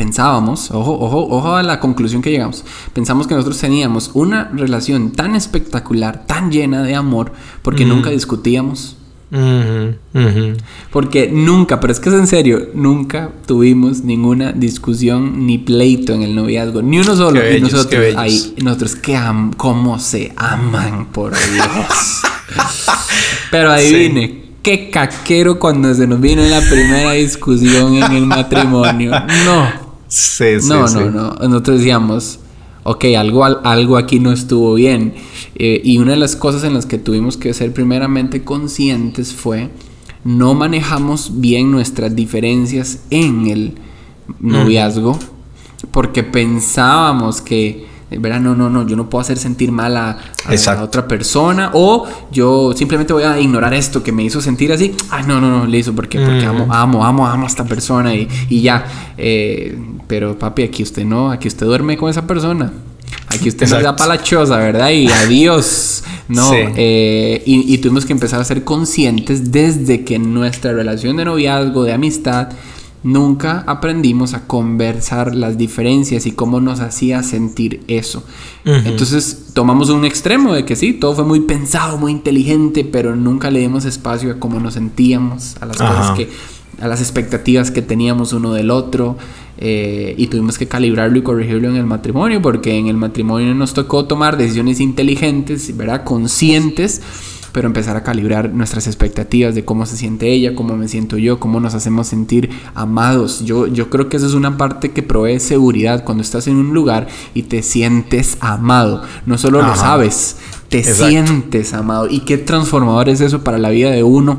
pensábamos, 0.00 0.70
ojo, 0.70 0.98
ojo, 0.98 1.28
ojo 1.28 1.56
a 1.56 1.62
la 1.62 1.78
conclusión 1.78 2.22
que 2.22 2.30
llegamos, 2.30 2.64
pensamos 2.94 3.26
que 3.26 3.34
nosotros 3.34 3.58
teníamos 3.58 4.10
una 4.14 4.44
relación 4.44 5.12
tan 5.12 5.36
espectacular, 5.36 6.24
tan 6.26 6.50
llena 6.50 6.82
de 6.82 6.94
amor, 6.94 7.32
porque 7.60 7.84
mm. 7.84 7.88
nunca 7.90 8.08
discutíamos. 8.08 8.96
Uh 9.30 9.36
-huh, 9.36 9.96
uh 10.14 10.18
-huh. 10.18 10.56
Porque 10.90 11.28
nunca, 11.30 11.80
pero 11.80 11.92
es 11.92 12.00
que 12.00 12.08
es 12.08 12.14
en 12.14 12.26
serio, 12.26 12.70
nunca 12.72 13.30
tuvimos 13.44 14.00
ninguna 14.02 14.52
discusión 14.52 15.46
ni 15.46 15.58
pleito 15.58 16.14
en 16.14 16.22
el 16.22 16.34
noviazgo, 16.34 16.80
ni 16.80 16.98
uno 16.98 17.14
solo. 17.14 17.38
Y 17.46 17.60
nosotros, 17.60 17.86
qué 17.88 18.14
ahí, 18.16 18.54
nosotros 18.62 18.96
que 18.96 19.16
am 19.16 19.52
cómo 19.52 19.98
se 19.98 20.32
aman, 20.34 21.08
por 21.12 21.32
Dios. 21.32 22.22
pero 23.50 23.70
adivine. 23.70 24.26
Sí 24.26 24.36
qué 24.62 24.90
caquero 24.90 25.58
cuando 25.58 25.94
se 25.94 26.06
nos 26.06 26.20
vino 26.20 26.42
la 26.42 26.60
primera 26.60 27.12
discusión 27.12 27.94
en 27.94 28.12
el 28.12 28.26
matrimonio. 28.26 29.10
No. 29.46 29.89
Sí, 30.10 30.60
sí, 30.60 30.68
no, 30.68 30.86
sí. 30.86 30.98
no, 30.98 31.10
no. 31.10 31.34
Nosotros 31.48 31.78
decíamos, 31.78 32.40
ok, 32.82 33.04
algo, 33.16 33.44
algo 33.44 33.96
aquí 33.96 34.18
no 34.18 34.32
estuvo 34.32 34.74
bien. 34.74 35.14
Eh, 35.54 35.80
y 35.84 35.98
una 35.98 36.12
de 36.12 36.18
las 36.18 36.36
cosas 36.36 36.64
en 36.64 36.74
las 36.74 36.84
que 36.84 36.98
tuvimos 36.98 37.36
que 37.36 37.54
ser 37.54 37.72
primeramente 37.72 38.44
conscientes 38.44 39.32
fue 39.32 39.70
no 40.24 40.54
manejamos 40.54 41.40
bien 41.40 41.70
nuestras 41.70 42.14
diferencias 42.14 43.04
en 43.10 43.46
el 43.46 43.74
noviazgo 44.38 45.14
mm. 45.14 45.86
porque 45.92 46.22
pensábamos 46.22 47.40
que 47.40 47.86
¿verdad? 48.18 48.40
No, 48.40 48.54
no, 48.54 48.68
no, 48.68 48.86
yo 48.86 48.96
no 48.96 49.08
puedo 49.08 49.20
hacer 49.20 49.38
sentir 49.38 49.70
mal 49.70 49.96
a, 49.96 50.18
a, 50.44 50.72
a, 50.72 50.82
otra 50.82 51.06
persona 51.06 51.70
o 51.74 52.06
yo 52.32 52.72
simplemente 52.74 53.12
voy 53.12 53.22
a 53.22 53.38
ignorar 53.38 53.72
esto 53.74 54.02
que 54.02 54.12
me 54.12 54.24
hizo 54.24 54.40
sentir 54.40 54.72
así. 54.72 54.94
Ay, 55.10 55.24
no, 55.26 55.40
no, 55.40 55.50
no, 55.50 55.66
le 55.66 55.78
hizo 55.78 55.94
porque, 55.94 56.18
porque 56.18 56.44
amo, 56.44 56.66
amo, 56.70 57.04
amo, 57.04 57.26
amo 57.26 57.44
a 57.44 57.46
esta 57.46 57.64
persona 57.64 58.14
y, 58.14 58.28
y 58.48 58.62
ya. 58.62 58.84
Eh, 59.16 59.78
pero 60.08 60.38
papi, 60.38 60.62
aquí 60.64 60.82
usted 60.82 61.04
no, 61.04 61.30
aquí 61.30 61.48
usted 61.48 61.66
duerme 61.66 61.96
con 61.96 62.10
esa 62.10 62.26
persona. 62.26 62.72
Aquí 63.28 63.48
usted 63.48 63.62
Exacto. 63.62 63.84
nos 63.84 63.92
da 63.92 63.96
para 63.96 64.16
la 64.16 64.22
choza, 64.22 64.56
¿verdad? 64.56 64.90
Y 64.90 65.08
adiós. 65.08 66.02
No, 66.28 66.50
sí. 66.50 66.56
eh, 66.76 67.42
y, 67.44 67.74
y 67.74 67.78
tuvimos 67.78 68.04
que 68.06 68.12
empezar 68.12 68.40
a 68.40 68.44
ser 68.44 68.62
conscientes 68.64 69.50
desde 69.50 70.04
que 70.04 70.18
nuestra 70.18 70.72
relación 70.72 71.16
de 71.16 71.24
noviazgo, 71.24 71.84
de 71.84 71.92
amistad, 71.92 72.50
Nunca 73.02 73.64
aprendimos 73.66 74.34
a 74.34 74.46
conversar 74.46 75.34
las 75.34 75.56
diferencias 75.56 76.26
y 76.26 76.32
cómo 76.32 76.60
nos 76.60 76.80
hacía 76.80 77.22
sentir 77.22 77.82
eso. 77.88 78.22
Uh 78.66 78.70
-huh. 78.70 78.86
Entonces 78.86 79.52
tomamos 79.54 79.88
un 79.88 80.04
extremo 80.04 80.52
de 80.52 80.66
que 80.66 80.76
sí, 80.76 80.92
todo 80.92 81.14
fue 81.14 81.24
muy 81.24 81.40
pensado, 81.40 81.96
muy 81.96 82.12
inteligente, 82.12 82.84
pero 82.84 83.16
nunca 83.16 83.50
le 83.50 83.60
dimos 83.60 83.86
espacio 83.86 84.32
a 84.32 84.34
cómo 84.34 84.60
nos 84.60 84.74
sentíamos, 84.74 85.56
a 85.60 85.66
las 85.66 85.80
Ajá. 85.80 85.94
cosas 85.94 86.16
que, 86.16 86.28
a 86.78 86.88
las 86.88 87.00
expectativas 87.00 87.70
que 87.70 87.80
teníamos 87.80 88.34
uno 88.34 88.52
del 88.52 88.70
otro. 88.70 89.16
Eh, 89.62 90.14
y 90.16 90.28
tuvimos 90.28 90.56
que 90.56 90.66
calibrarlo 90.68 91.18
y 91.18 91.22
corregirlo 91.22 91.68
en 91.68 91.76
el 91.76 91.84
matrimonio, 91.84 92.40
porque 92.40 92.78
en 92.78 92.86
el 92.86 92.96
matrimonio 92.96 93.54
nos 93.54 93.74
tocó 93.74 94.06
tomar 94.06 94.38
decisiones 94.38 94.80
inteligentes, 94.80 95.76
¿verdad? 95.76 96.02
Conscientes 96.04 97.02
pero 97.52 97.66
empezar 97.66 97.96
a 97.96 98.02
calibrar 98.02 98.52
nuestras 98.52 98.86
expectativas 98.86 99.54
de 99.54 99.64
cómo 99.64 99.86
se 99.86 99.96
siente 99.96 100.32
ella, 100.32 100.54
cómo 100.54 100.76
me 100.76 100.88
siento 100.88 101.18
yo, 101.18 101.40
cómo 101.40 101.60
nos 101.60 101.74
hacemos 101.74 102.06
sentir 102.06 102.50
amados. 102.74 103.44
Yo, 103.44 103.66
yo 103.66 103.90
creo 103.90 104.08
que 104.08 104.16
esa 104.16 104.26
es 104.26 104.34
una 104.34 104.56
parte 104.56 104.92
que 104.92 105.02
provee 105.02 105.40
seguridad 105.40 106.04
cuando 106.04 106.22
estás 106.22 106.46
en 106.46 106.56
un 106.56 106.72
lugar 106.74 107.08
y 107.34 107.42
te 107.44 107.62
sientes 107.62 108.36
amado. 108.40 109.02
No 109.26 109.38
solo 109.38 109.60
Ajá. 109.60 109.68
lo 109.68 109.76
sabes, 109.76 110.36
te 110.68 110.78
Exacto. 110.78 111.08
sientes 111.08 111.72
amado. 111.74 112.08
Y 112.08 112.20
qué 112.20 112.38
transformador 112.38 113.08
es 113.08 113.20
eso 113.20 113.42
para 113.42 113.58
la 113.58 113.70
vida 113.70 113.90
de 113.90 114.02
uno 114.02 114.38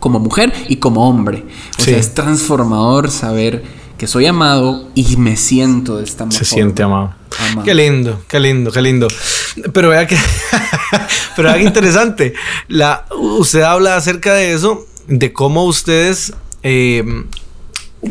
como 0.00 0.18
mujer 0.20 0.52
y 0.68 0.76
como 0.76 1.08
hombre. 1.08 1.44
O 1.78 1.82
sí. 1.82 1.90
sea, 1.90 1.98
es 1.98 2.14
transformador 2.14 3.10
saber 3.10 3.62
que 3.98 4.06
soy 4.06 4.26
amado 4.26 4.88
y 4.94 5.16
me 5.16 5.36
siento 5.36 5.98
de 5.98 6.04
esta 6.04 6.24
manera. 6.24 6.38
Se 6.38 6.44
siente 6.44 6.82
amado. 6.84 7.14
amado. 7.50 7.64
Qué 7.64 7.74
lindo, 7.74 8.20
qué 8.28 8.38
lindo, 8.38 8.70
qué 8.70 8.80
lindo. 8.80 9.08
Pero 9.72 9.90
vea 9.90 10.06
que, 10.06 10.16
pero 11.36 11.48
vea 11.48 11.58
que 11.58 11.64
interesante. 11.64 12.34
La, 12.68 13.06
usted 13.16 13.62
habla 13.62 13.96
acerca 13.96 14.34
de 14.34 14.52
eso, 14.52 14.86
de 15.06 15.32
cómo 15.32 15.64
ustedes 15.64 16.32
eh, 16.62 17.04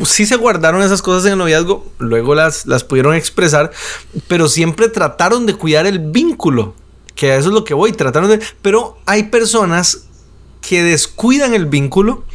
sí 0.05 0.25
se 0.25 0.35
guardaron 0.35 0.81
esas 0.81 1.01
cosas 1.01 1.25
en 1.25 1.33
el 1.33 1.37
noviazgo, 1.37 1.85
luego 1.99 2.35
las, 2.35 2.65
las 2.65 2.83
pudieron 2.83 3.15
expresar, 3.15 3.71
pero 4.27 4.47
siempre 4.49 4.89
trataron 4.89 5.45
de 5.45 5.55
cuidar 5.55 5.85
el 5.85 5.99
vínculo, 5.99 6.75
que 7.15 7.35
eso 7.35 7.49
es 7.49 7.53
lo 7.53 7.63
que 7.63 7.73
voy, 7.73 7.93
trataron 7.93 8.29
de... 8.29 8.39
Pero 8.61 8.97
hay 9.05 9.23
personas 9.23 10.05
que 10.61 10.83
descuidan 10.83 11.53
el 11.53 11.65
vínculo 11.65 12.25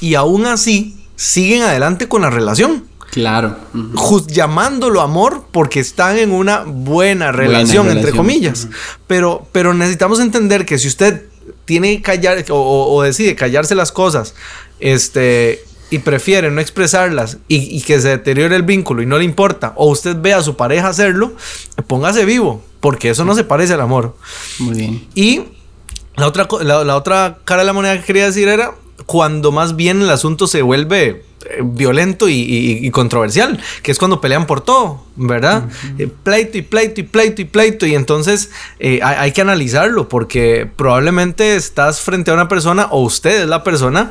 y 0.00 0.14
aún 0.14 0.46
así 0.46 1.06
siguen 1.16 1.62
adelante 1.62 2.08
con 2.08 2.22
la 2.22 2.30
relación. 2.30 2.88
Claro. 3.14 3.56
Just 3.94 4.30
llamándolo 4.30 5.00
amor 5.00 5.44
porque 5.52 5.80
están 5.80 6.18
en 6.18 6.32
una 6.32 6.64
buena 6.66 7.30
relación, 7.32 7.86
entre 7.86 8.10
relación. 8.10 8.16
comillas. 8.16 8.68
pero, 9.06 9.46
pero 9.52 9.72
necesitamos 9.72 10.20
entender 10.20 10.66
que 10.66 10.78
si 10.78 10.88
usted 10.88 11.22
tiene 11.64 11.96
que 11.96 12.02
callar 12.02 12.44
o, 12.50 12.54
o- 12.56 12.94
o 12.94 13.02
decide 13.02 13.34
callarse 13.36 13.74
las 13.74 13.92
cosas, 13.92 14.34
este, 14.80 15.62
y 15.90 15.98
prefiere 16.00 16.50
no 16.50 16.60
expresarlas 16.60 17.38
y, 17.46 17.56
y 17.76 17.80
que 17.82 18.00
se 18.00 18.08
deteriore 18.08 18.56
el 18.56 18.62
vínculo 18.64 19.00
y 19.02 19.06
no 19.06 19.16
le 19.18 19.24
importa, 19.24 19.72
o 19.76 19.86
usted 19.90 20.16
ve 20.20 20.34
a 20.34 20.42
su 20.42 20.56
pareja 20.56 20.88
hacerlo, 20.88 21.32
póngase 21.86 22.24
vivo, 22.24 22.62
porque 22.80 23.10
eso 23.10 23.24
no 23.24 23.34
se 23.34 23.44
parece 23.44 23.74
al 23.74 23.80
amor. 23.80 24.16
Muy 24.58 24.74
bien. 24.76 25.06
Y 25.14 25.42
la 26.16 26.26
otra, 26.26 26.48
la, 26.62 26.82
la 26.84 26.96
otra 26.96 27.38
cara 27.44 27.62
de 27.62 27.66
la 27.66 27.72
moneda 27.72 27.96
que 27.98 28.04
quería 28.04 28.24
decir 28.26 28.48
era 28.48 28.74
cuando 29.06 29.52
más 29.52 29.76
bien 29.76 30.02
el 30.02 30.10
asunto 30.10 30.46
se 30.46 30.62
vuelve 30.62 31.24
violento 31.62 32.28
y, 32.28 32.34
y- 32.34 32.86
y 32.86 32.90
controversial, 32.90 33.60
que 33.82 33.90
es 33.92 33.98
cuando 33.98 34.20
pelean 34.20 34.46
por 34.46 34.60
todo, 34.62 35.04
¿verdad? 35.16 35.68
Eh, 35.98 36.08
pleito 36.22 36.58
y 36.58 36.62
pleito 36.62 37.00
y 37.00 37.04
pleito 37.04 37.42
y 37.42 37.44
pleito. 37.44 37.86
Y 37.86 37.94
entonces 37.94 38.50
eh, 38.78 39.00
hay, 39.02 39.16
hay 39.18 39.32
que 39.32 39.40
analizarlo 39.40 40.08
porque 40.08 40.68
probablemente 40.76 41.56
estás 41.56 42.00
frente 42.00 42.30
a 42.30 42.34
una 42.34 42.48
persona 42.48 42.88
o 42.90 43.00
usted 43.02 43.42
es 43.42 43.48
la 43.48 43.62
persona 43.62 44.10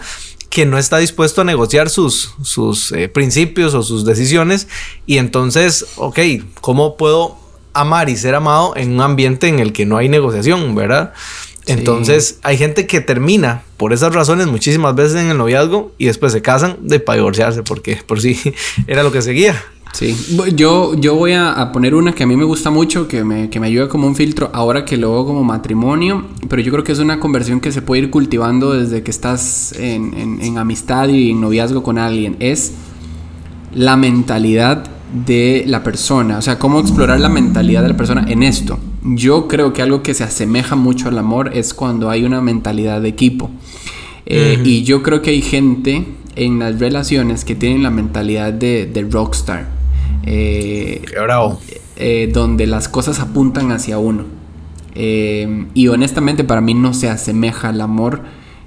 que 0.49 0.65
no 0.67 0.77
está 0.77 0.97
dispuesto 0.99 1.41
a 1.41 1.43
negociar 1.45 1.89
sus, 1.89 2.35
sus 2.43 2.91
eh, 2.91 3.09
principios 3.09 3.73
o 3.73 3.81
sus 3.81 4.05
decisiones. 4.05 4.67
Y 5.07 5.17
entonces, 5.17 5.85
ok, 5.95 6.19
¿cómo 6.61 6.95
puedo 6.95 7.37
amar 7.73 8.07
y 8.09 8.15
ser 8.15 8.35
amado 8.35 8.73
en 8.75 8.91
un 8.93 9.01
ambiente 9.01 9.47
en 9.47 9.57
el 9.57 9.73
que 9.73 9.87
no 9.87 9.97
hay 9.97 10.09
negociación, 10.09 10.75
verdad? 10.75 11.13
Entonces, 11.65 12.37
hay 12.43 12.57
gente 12.57 12.85
que 12.87 13.01
termina 13.01 13.63
por 13.83 13.91
esas 13.91 14.15
razones 14.15 14.47
muchísimas 14.47 14.95
veces 14.95 15.19
en 15.21 15.27
el 15.29 15.37
noviazgo 15.37 15.91
y 15.97 16.05
después 16.05 16.31
se 16.31 16.41
casan 16.41 16.77
de 16.83 17.01
para 17.01 17.17
divorciarse 17.17 17.63
porque 17.63 17.97
por 18.07 18.21
sí 18.21 18.39
era 18.87 19.03
lo 19.03 19.11
que 19.11 19.21
seguía. 19.21 19.61
Sí, 19.91 20.15
yo, 20.55 20.95
yo 20.95 21.15
voy 21.15 21.33
a, 21.33 21.51
a 21.51 21.73
poner 21.73 21.93
una 21.93 22.13
que 22.13 22.23
a 22.23 22.25
mí 22.25 22.37
me 22.37 22.45
gusta 22.45 22.69
mucho, 22.69 23.09
que 23.09 23.25
me, 23.25 23.49
que 23.49 23.59
me 23.59 23.67
ayuda 23.67 23.89
como 23.89 24.07
un 24.07 24.15
filtro 24.15 24.49
ahora 24.53 24.85
que 24.85 24.95
lo 24.95 25.11
veo 25.11 25.25
como 25.25 25.43
matrimonio, 25.43 26.23
pero 26.47 26.61
yo 26.61 26.71
creo 26.71 26.85
que 26.85 26.93
es 26.93 26.99
una 26.99 27.19
conversión 27.19 27.59
que 27.59 27.73
se 27.73 27.81
puede 27.81 28.03
ir 28.03 28.09
cultivando 28.09 28.71
desde 28.71 29.03
que 29.03 29.11
estás 29.11 29.73
en, 29.73 30.13
en- 30.17 30.41
en 30.41 30.57
amistad 30.57 31.09
y 31.09 31.31
en 31.31 31.41
noviazgo 31.41 31.83
con 31.83 31.97
alguien. 31.97 32.37
Es 32.39 32.71
la 33.75 33.97
mentalidad 33.97 34.85
de 35.27 35.65
la 35.67 35.83
persona, 35.83 36.37
o 36.37 36.41
sea, 36.41 36.57
cómo 36.57 36.79
explorar 36.79 37.19
la 37.19 37.27
mentalidad 37.29 37.81
de 37.83 37.89
la 37.89 37.97
persona 37.97 38.25
en 38.29 38.43
esto. 38.43 38.79
Yo 39.05 39.47
creo 39.47 39.73
que 39.73 39.81
algo 39.81 40.01
que 40.01 40.13
se 40.13 40.23
asemeja 40.23 40.75
mucho 40.75 41.09
al 41.09 41.17
amor 41.17 41.51
es 41.53 41.73
cuando 41.73 42.09
hay 42.09 42.23
una 42.23 42.41
mentalidad 42.41 43.01
de 43.01 43.09
equipo. 43.09 43.49
Eh, 44.25 44.61
Y 44.63 44.83
yo 44.83 45.03
creo 45.03 45.21
que 45.21 45.31
hay 45.31 45.41
gente 45.41 46.05
en 46.35 46.59
las 46.59 46.79
relaciones 46.79 47.43
que 47.43 47.55
tienen 47.55 47.83
la 47.83 47.89
mentalidad 47.91 48.53
de, 48.53 48.85
de 48.85 49.01
rockstar. 49.03 49.67
Eh, 50.25 51.01
Qué 51.05 51.19
bravo. 51.19 51.59
eh, 51.97 52.29
donde 52.33 52.65
las 52.65 52.87
cosas 52.87 53.19
apuntan 53.19 53.71
hacia 53.71 53.97
uno. 53.97 54.23
Eh, 54.95 55.65
y 55.73 55.87
honestamente 55.89 56.43
para 56.43 56.61
mí 56.61 56.73
no 56.73 56.93
se 56.93 57.09
asemeja 57.09 57.69
al 57.69 57.81
amor 57.81 58.21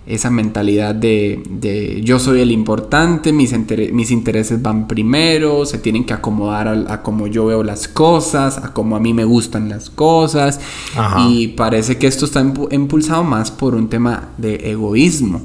esa 0.06 0.30
mentalidad 0.30 0.94
de, 0.94 1.42
de 1.50 2.00
yo 2.02 2.18
soy 2.18 2.40
el 2.40 2.52
importante, 2.52 3.32
mis, 3.32 3.52
inter- 3.52 3.92
mis 3.92 4.10
intereses 4.10 4.62
van 4.62 4.86
primero, 4.86 5.66
se 5.66 5.78
tienen 5.78 6.04
que 6.04 6.12
acomodar 6.14 6.68
a, 6.68 6.92
a 6.94 7.02
como 7.02 7.26
yo 7.26 7.46
veo 7.46 7.62
las 7.64 7.88
cosas, 7.88 8.58
a 8.58 8.72
como 8.72 8.94
a 8.96 9.00
mí 9.00 9.12
me 9.12 9.24
gustan 9.24 9.68
las 9.68 9.90
cosas. 9.90 10.60
Ajá. 10.96 11.26
Y 11.28 11.48
parece 11.48 11.98
que 11.98 12.06
esto 12.06 12.24
está 12.24 12.42
impu- 12.42 12.72
impulsado 12.72 13.24
más 13.24 13.50
por 13.50 13.74
un 13.74 13.88
tema 13.88 14.28
de 14.38 14.70
egoísmo. 14.70 15.42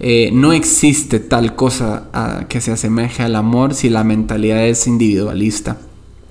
Eh, 0.00 0.30
no 0.32 0.52
existe 0.52 1.18
tal 1.20 1.54
cosa 1.54 2.08
ah, 2.12 2.44
que 2.48 2.60
se 2.60 2.72
asemeje 2.72 3.22
al 3.22 3.36
amor 3.36 3.74
si 3.74 3.88
la 3.88 4.04
mentalidad 4.04 4.64
es 4.66 4.86
individualista. 4.86 5.76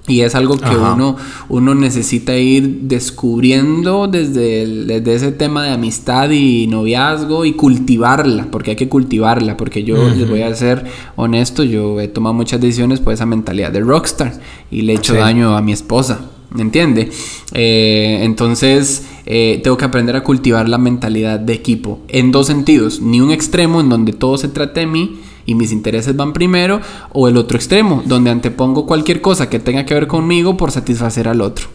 Y 0.05 0.19
es 0.21 0.35
algo 0.35 0.57
que 0.57 0.65
Ajá. 0.65 0.93
uno, 0.95 1.15
uno 1.47 1.75
necesita 1.75 2.35
ir 2.37 2.79
descubriendo 2.81 4.07
desde, 4.07 4.61
el- 4.63 4.87
desde 4.87 5.15
ese 5.15 5.31
tema 5.31 5.63
de 5.63 5.69
amistad 5.69 6.29
y 6.29 6.67
noviazgo 6.67 7.45
y 7.45 7.53
cultivarla, 7.53 8.47
porque 8.51 8.71
hay 8.71 8.75
que 8.75 8.89
cultivarla, 8.89 9.55
porque 9.55 9.83
yo 9.85 9.95
les 10.09 10.29
voy 10.29 10.41
a 10.41 10.53
ser 10.55 10.83
honesto, 11.15 11.63
yo 11.63 12.01
he 12.01 12.09
tomado 12.09 12.33
muchas 12.33 12.59
decisiones 12.59 12.99
por 12.99 13.13
esa 13.13 13.25
mentalidad 13.25 13.71
de 13.71 13.79
rockstar 13.79 14.41
y 14.69 14.81
le 14.81 14.91
he 14.93 14.95
hecho 14.97 15.13
Sí. 15.13 15.19
daño 15.19 15.55
a 15.55 15.61
mi 15.61 15.71
esposa, 15.71 16.19
¿me 16.51 16.63
entiende? 16.63 17.09
Eh, 17.53 18.19
entonces 18.23 19.05
eh, 19.25 19.61
tengo 19.63 19.77
que 19.77 19.85
aprender 19.85 20.17
a 20.17 20.23
cultivar 20.23 20.67
la 20.67 20.77
mentalidad 20.77 21.39
de 21.39 21.53
equipo 21.53 22.01
en 22.09 22.33
dos 22.33 22.47
sentidos, 22.47 22.99
ni 23.01 23.21
un 23.21 23.31
extremo 23.31 23.79
en 23.79 23.87
donde 23.87 24.11
todo 24.11 24.37
se 24.37 24.49
trate 24.49 24.81
de 24.81 24.87
mí 24.87 25.19
y 25.45 25.55
mis 25.55 25.71
intereses 25.71 26.15
van 26.15 26.33
primero, 26.33 26.79
o 27.11 27.27
el 27.27 27.37
otro 27.37 27.57
extremo, 27.57 28.01
donde 28.05 28.29
antepongo 28.31 28.85
cualquier 28.85 29.21
cosa 29.21 29.49
que 29.49 29.59
tenga 29.59 29.85
que 29.85 29.93
ver 29.93 30.07
conmigo 30.07 30.55
por 30.57 30.71
satisfacer 30.71 31.27
al 31.27 31.41
otro. 31.41 31.67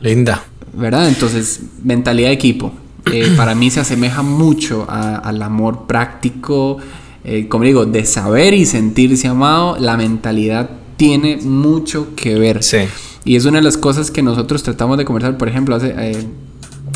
Linda. 0.00 0.44
¿Verdad? 0.72 1.08
Entonces, 1.08 1.60
mentalidad 1.82 2.28
de 2.28 2.34
equipo. 2.34 2.72
eh, 3.12 3.32
para 3.36 3.54
mí 3.54 3.70
se 3.70 3.80
asemeja 3.80 4.22
mucho 4.22 4.86
a- 4.88 5.16
al 5.16 5.40
amor 5.42 5.86
práctico, 5.86 6.78
eh, 7.22 7.46
como 7.48 7.64
digo, 7.64 7.84
de 7.86 8.04
saber 8.06 8.54
y 8.54 8.66
sentirse 8.66 9.28
amado. 9.28 9.76
La 9.78 9.96
mentalidad 9.96 10.68
tiene 10.96 11.36
mucho 11.36 12.08
que 12.16 12.38
ver. 12.38 12.62
Sí. 12.62 12.78
Y 13.24 13.36
es 13.36 13.44
una 13.44 13.58
de 13.58 13.64
las 13.64 13.76
cosas 13.78 14.10
que 14.10 14.22
nosotros 14.22 14.62
tratamos 14.62 14.98
de 14.98 15.04
conversar. 15.04 15.38
Por 15.38 15.48
ejemplo, 15.48 15.74
hace, 15.76 15.94
eh, 15.96 16.24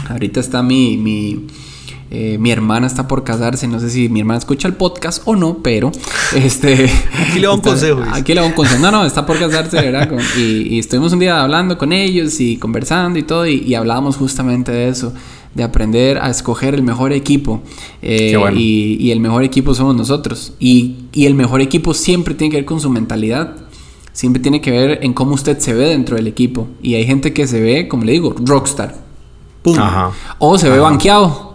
ahorita 0.09 0.41
está 0.41 0.63
mi, 0.63 0.97
mi, 0.97 1.47
eh, 2.11 2.39
mi 2.39 2.51
hermana 2.51 2.87
está 2.87 3.07
por 3.09 3.23
casarse. 3.25 3.67
No 3.69 3.81
sé 3.81 3.91
si 3.91 4.09
mi 4.09 4.21
hermana 4.21 4.39
escucha 4.39 4.67
el 4.69 4.75
podcast 4.75 5.23
o 5.27 5.37
no, 5.37 5.59
pero 5.63 5.93
este. 6.35 6.91
Aquí 7.19 7.39
le 7.39 7.47
doy 7.47 7.55
un 7.55 7.59
está- 7.61 7.71
consejo. 7.71 8.03
Aquí 8.13 8.35
le 8.35 8.41
doy 8.41 8.49
un 8.51 8.55
consejo. 8.57 8.81
No, 8.83 8.91
no, 8.91 9.05
está 9.05 9.27
por 9.27 9.39
casarse, 9.39 9.77
¿verdad? 9.77 10.09
Con- 10.09 10.21
y, 10.39 10.75
y 10.75 10.79
estuvimos 10.79 11.13
un 11.13 11.19
día 11.19 11.43
hablando 11.43 11.77
con 11.79 11.93
ellos 11.93 12.41
y 12.41 12.57
conversando 12.57 13.19
y 13.19 13.23
todo. 13.23 13.47
Y, 13.47 13.63
y 13.67 13.75
hablábamos 13.75 14.17
justamente 14.17 14.73
de 14.73 14.89
eso. 14.89 15.13
De 15.55 15.65
aprender 15.65 16.19
a 16.19 16.31
escoger 16.31 16.75
el 16.75 16.83
mejor 16.83 17.13
equipo. 17.13 17.63
Eh, 18.03 18.31
Qué 18.31 18.37
bueno. 18.37 18.57
y, 18.61 18.97
y 19.01 19.11
el 19.11 19.19
mejor 19.19 19.43
equipo 19.45 19.75
somos 19.75 19.97
nosotros. 19.97 20.53
Y, 20.61 20.97
y 21.13 21.27
el 21.27 21.35
mejor 21.35 21.61
equipo 21.61 21.95
siempre 21.95 22.35
tiene 22.35 22.51
que 22.53 22.57
ver 22.59 22.65
con 22.65 22.81
su 22.81 22.91
mentalidad. 22.91 23.57
Siempre 24.13 24.41
tiene 24.43 24.61
que 24.61 24.71
ver 24.71 24.99
en 25.03 25.13
cómo 25.15 25.35
usted 25.35 25.59
se 25.59 25.73
ve 25.75 25.87
dentro 25.87 26.17
del 26.17 26.27
equipo. 26.27 26.69
Y 26.83 26.95
hay 26.95 27.07
gente 27.07 27.33
que 27.33 27.47
se 27.47 27.61
ve, 27.61 27.89
como 27.89 28.05
le 28.05 28.13
digo, 28.13 28.35
rockstar. 28.39 28.97
¡Pum! 29.63 29.79
Ajá. 29.79 30.11
O 30.39 30.59
se 30.59 30.69
ve 30.69 30.79
banqueado. 30.79 31.48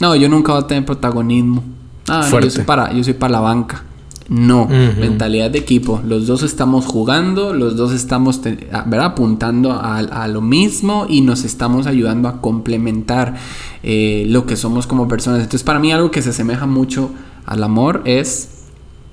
No, 0.00 0.14
yo 0.14 0.28
nunca 0.28 0.52
voy 0.52 0.62
a 0.62 0.66
tener 0.66 0.84
protagonismo. 0.84 1.64
Ah, 2.08 2.28
no, 2.30 2.40
yo 2.40 2.50
soy 2.50 2.64
para, 2.64 2.92
yo 2.92 3.02
soy 3.02 3.14
para 3.14 3.32
la 3.32 3.40
banca. 3.40 3.82
No, 4.28 4.66
mentalidad 4.66 5.52
de 5.52 5.58
equipo. 5.60 6.00
Los 6.04 6.26
dos 6.26 6.42
estamos 6.42 6.84
jugando, 6.84 7.54
los 7.54 7.76
dos 7.76 7.92
estamos 7.92 8.40
¿verdad? 8.42 9.06
apuntando 9.06 9.70
a, 9.70 9.98
a 9.98 10.26
lo 10.26 10.40
mismo 10.40 11.06
y 11.08 11.20
nos 11.20 11.44
estamos 11.44 11.86
ayudando 11.86 12.28
a 12.28 12.40
complementar 12.40 13.36
eh, 13.84 14.24
lo 14.28 14.44
que 14.46 14.56
somos 14.56 14.88
como 14.88 15.06
personas. 15.06 15.40
Entonces, 15.42 15.62
para 15.62 15.78
mí, 15.78 15.92
algo 15.92 16.10
que 16.10 16.22
se 16.22 16.30
asemeja 16.30 16.66
mucho 16.66 17.10
al 17.44 17.62
amor 17.62 18.02
es 18.04 18.48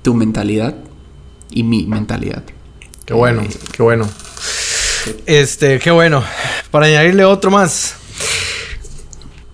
tu 0.02 0.14
mentalidad 0.14 0.74
y 1.50 1.62
mi 1.62 1.86
mentalidad. 1.86 2.42
Qué 3.06 3.14
bueno, 3.14 3.42
qué 3.72 3.82
bueno. 3.84 4.08
Este, 5.26 5.78
qué 5.78 5.92
bueno. 5.92 6.24
Para 6.72 6.86
añadirle 6.86 7.24
otro 7.24 7.52
más. 7.52 7.96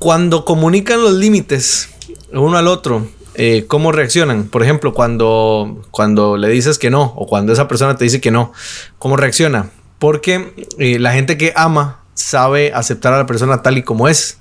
Cuando 0.01 0.47
comunican 0.47 1.03
los 1.03 1.13
límites 1.13 1.91
uno 2.33 2.57
al 2.57 2.69
otro, 2.69 3.07
eh, 3.35 3.67
¿cómo 3.69 3.93
reaccionan? 3.93 4.45
Por 4.45 4.63
ejemplo, 4.63 4.95
cuando, 4.95 5.83
cuando 5.91 6.39
le 6.39 6.49
dices 6.49 6.79
que 6.79 6.89
no 6.89 7.13
o 7.17 7.27
cuando 7.27 7.53
esa 7.53 7.69
persona 7.69 7.99
te 7.99 8.05
dice 8.05 8.19
que 8.19 8.31
no, 8.31 8.55
¿cómo 8.99 9.19
reacciona? 9.19 9.69
Porque 9.99 10.55
eh, 10.79 10.99
la 10.99 11.13
gente 11.13 11.37
que 11.37 11.53
ama 11.55 12.01
sabe 12.15 12.73
aceptar 12.75 13.13
a 13.13 13.19
la 13.19 13.27
persona 13.27 13.61
tal 13.61 13.77
y 13.77 13.83
como 13.83 14.09
es. 14.09 14.39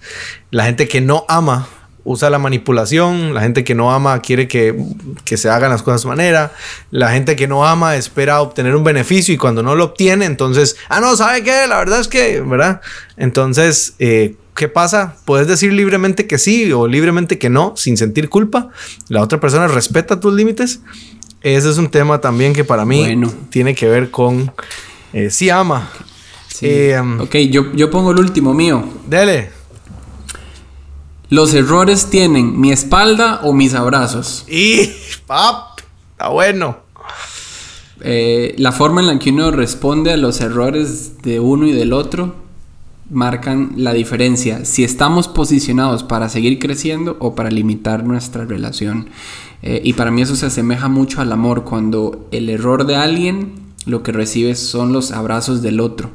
La 0.50 0.63
gente 0.63 0.88
que 0.88 1.02
no 1.02 1.26
ama 1.28 1.67
usa 2.06 2.30
la 2.30 2.39
manipulación, 2.39 3.34
la 3.34 3.41
gente 3.41 3.65
que 3.65 3.76
no 3.76 3.91
ama 3.91 4.22
quiere 4.22 4.48
que, 4.48 4.74
que 5.26 5.36
se 5.36 5.50
hagan 5.50 5.72
las 5.72 5.84
cosas 5.84 6.00
a 6.00 6.04
su 6.04 6.08
manera, 6.08 6.54
la 6.89 7.12
gente 7.12 7.36
que 7.36 7.50
no 7.50 7.67
ama 7.67 7.98
espera 7.98 8.39
obtener 8.39 8.78
un 8.78 8.86
beneficio 8.86 9.34
y 9.34 9.38
cuando 9.38 9.62
no 9.62 9.76
lo 9.76 9.84
obtiene, 9.84 10.24
entonces, 10.24 10.78
ah, 10.88 11.02
no, 11.02 11.17
¿sabe 11.17 11.43
qué? 11.43 11.67
La 11.67 11.80
verdad 11.80 12.00
es 12.00 12.08
que, 12.08 12.39
¿verdad? 12.39 12.80
Entonces, 13.17 13.95
eh, 14.00 14.36
¿qué 14.60 14.67
pasa? 14.67 15.15
Puedes 15.24 15.48
decir 15.48 15.72
libremente 15.72 16.28
que 16.28 16.38
sí 16.38 16.69
o 16.74 16.86
libremente 16.86 17.39
que 17.39 17.50
no, 17.50 17.78
sin 17.78 17.95
sentir 17.95 18.28
culpa. 18.28 18.67
La 19.08 19.23
otra 19.23 19.40
persona 19.40 19.69
respeta 19.69 20.19
tus 20.19 20.33
límites. 20.33 20.81
Ese 21.42 21.69
es 21.69 21.77
un 21.77 21.90
tema 21.90 22.19
también 22.19 22.52
que 22.52 22.65
para 22.65 22.83
mí 22.83 23.00
Bueno. 23.00 23.31
tiene 23.50 23.73
que 23.73 23.88
ver 23.88 24.12
con 24.12 24.52
eh, 25.13 25.29
si 25.29 25.50
ama. 25.50 25.90
Sí. 26.54 26.65
Eh, 26.67 27.00
um, 27.00 27.21
ok, 27.21 27.36
yo, 27.50 27.71
yo 27.71 27.90
pongo 27.90 28.12
el 28.12 28.19
último 28.19 28.54
mío. 28.54 28.83
Dele. 29.08 29.50
Los 31.29 31.54
errores 31.54 32.10
tienen 32.10 32.60
mi 32.60 32.73
espalda 32.73 33.40
o 33.44 33.54
mis 33.54 33.73
abrazos. 33.73 34.44
Y, 34.50 34.90
pap. 35.25 35.79
Está 36.12 36.27
bueno. 36.27 36.79
Eh, 38.02 38.56
la 38.58 38.73
forma 38.73 39.00
en 39.00 39.08
la 39.08 39.19
que 39.19 39.29
uno 39.29 39.52
responde 39.52 40.12
a 40.12 40.17
los 40.17 40.42
errores 40.42 41.21
de 41.21 41.40
uno 41.40 41.65
y 41.65 41.71
del 41.71 41.94
otro 41.94 42.48
marcan 43.10 43.73
la 43.75 43.93
diferencia 43.93 44.65
si 44.65 44.83
estamos 44.83 45.27
posicionados 45.27 46.03
para 46.03 46.29
seguir 46.29 46.60
creciendo 46.60 47.17
o 47.19 47.35
para 47.35 47.49
limitar 47.49 48.03
nuestra 48.03 48.45
relación. 48.45 49.07
Eh, 49.62 49.81
y 49.83 49.93
para 49.93 50.12
mí 50.12 50.21
eso 50.21 50.35
se 50.35 50.45
asemeja 50.45 50.87
mucho 50.87 51.21
al 51.21 51.31
amor, 51.31 51.63
cuando 51.63 52.27
el 52.31 52.49
error 52.49 52.85
de 52.85 52.95
alguien 52.95 53.53
lo 53.85 54.03
que 54.03 54.12
recibe 54.12 54.55
son 54.55 54.93
los 54.93 55.12
abrazos 55.12 55.62
del 55.62 55.79
otro. 55.79 56.12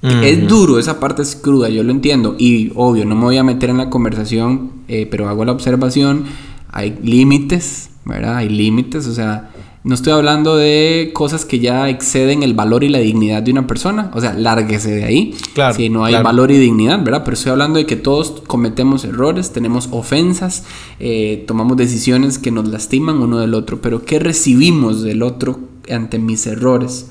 Es 0.00 0.46
duro, 0.46 0.78
esa 0.78 1.00
parte 1.00 1.22
es 1.22 1.34
cruda, 1.34 1.68
yo 1.68 1.82
lo 1.82 1.90
entiendo. 1.90 2.36
Y 2.38 2.70
obvio, 2.76 3.04
no 3.04 3.16
me 3.16 3.24
voy 3.24 3.36
a 3.36 3.42
meter 3.42 3.70
en 3.70 3.78
la 3.78 3.90
conversación, 3.90 4.70
eh, 4.86 5.08
pero 5.10 5.28
hago 5.28 5.44
la 5.44 5.50
observación. 5.50 6.24
Hay 6.70 6.96
límites, 7.02 7.90
¿verdad? 8.04 8.36
Hay 8.36 8.48
límites, 8.48 9.08
o 9.08 9.14
sea, 9.14 9.50
no 9.88 9.94
estoy 9.94 10.12
hablando 10.12 10.54
de 10.54 11.12
cosas 11.14 11.46
que 11.46 11.60
ya 11.60 11.88
exceden 11.88 12.42
el 12.42 12.52
valor 12.52 12.84
y 12.84 12.90
la 12.90 12.98
dignidad 12.98 13.42
de 13.42 13.52
una 13.52 13.66
persona. 13.66 14.10
O 14.12 14.20
sea, 14.20 14.34
lárguese 14.34 14.90
de 14.90 15.04
ahí. 15.04 15.34
Claro, 15.54 15.74
Si 15.74 15.88
no 15.88 16.04
hay 16.04 16.12
claro. 16.12 16.24
valor 16.26 16.50
y 16.50 16.58
dignidad, 16.58 17.02
¿verdad? 17.02 17.22
Pero 17.24 17.34
estoy 17.34 17.52
hablando 17.52 17.78
de 17.78 17.86
que 17.86 17.96
todos 17.96 18.42
cometemos 18.46 19.06
errores, 19.06 19.50
tenemos 19.50 19.88
ofensas, 19.90 20.64
eh, 21.00 21.42
tomamos 21.46 21.78
decisiones 21.78 22.38
que 22.38 22.50
nos 22.50 22.68
lastiman 22.68 23.22
uno 23.22 23.38
del 23.38 23.54
otro. 23.54 23.80
Pero 23.80 24.04
¿qué 24.04 24.18
recibimos 24.18 25.02
del 25.02 25.22
otro 25.22 25.58
ante 25.90 26.18
mis 26.18 26.46
errores? 26.46 27.06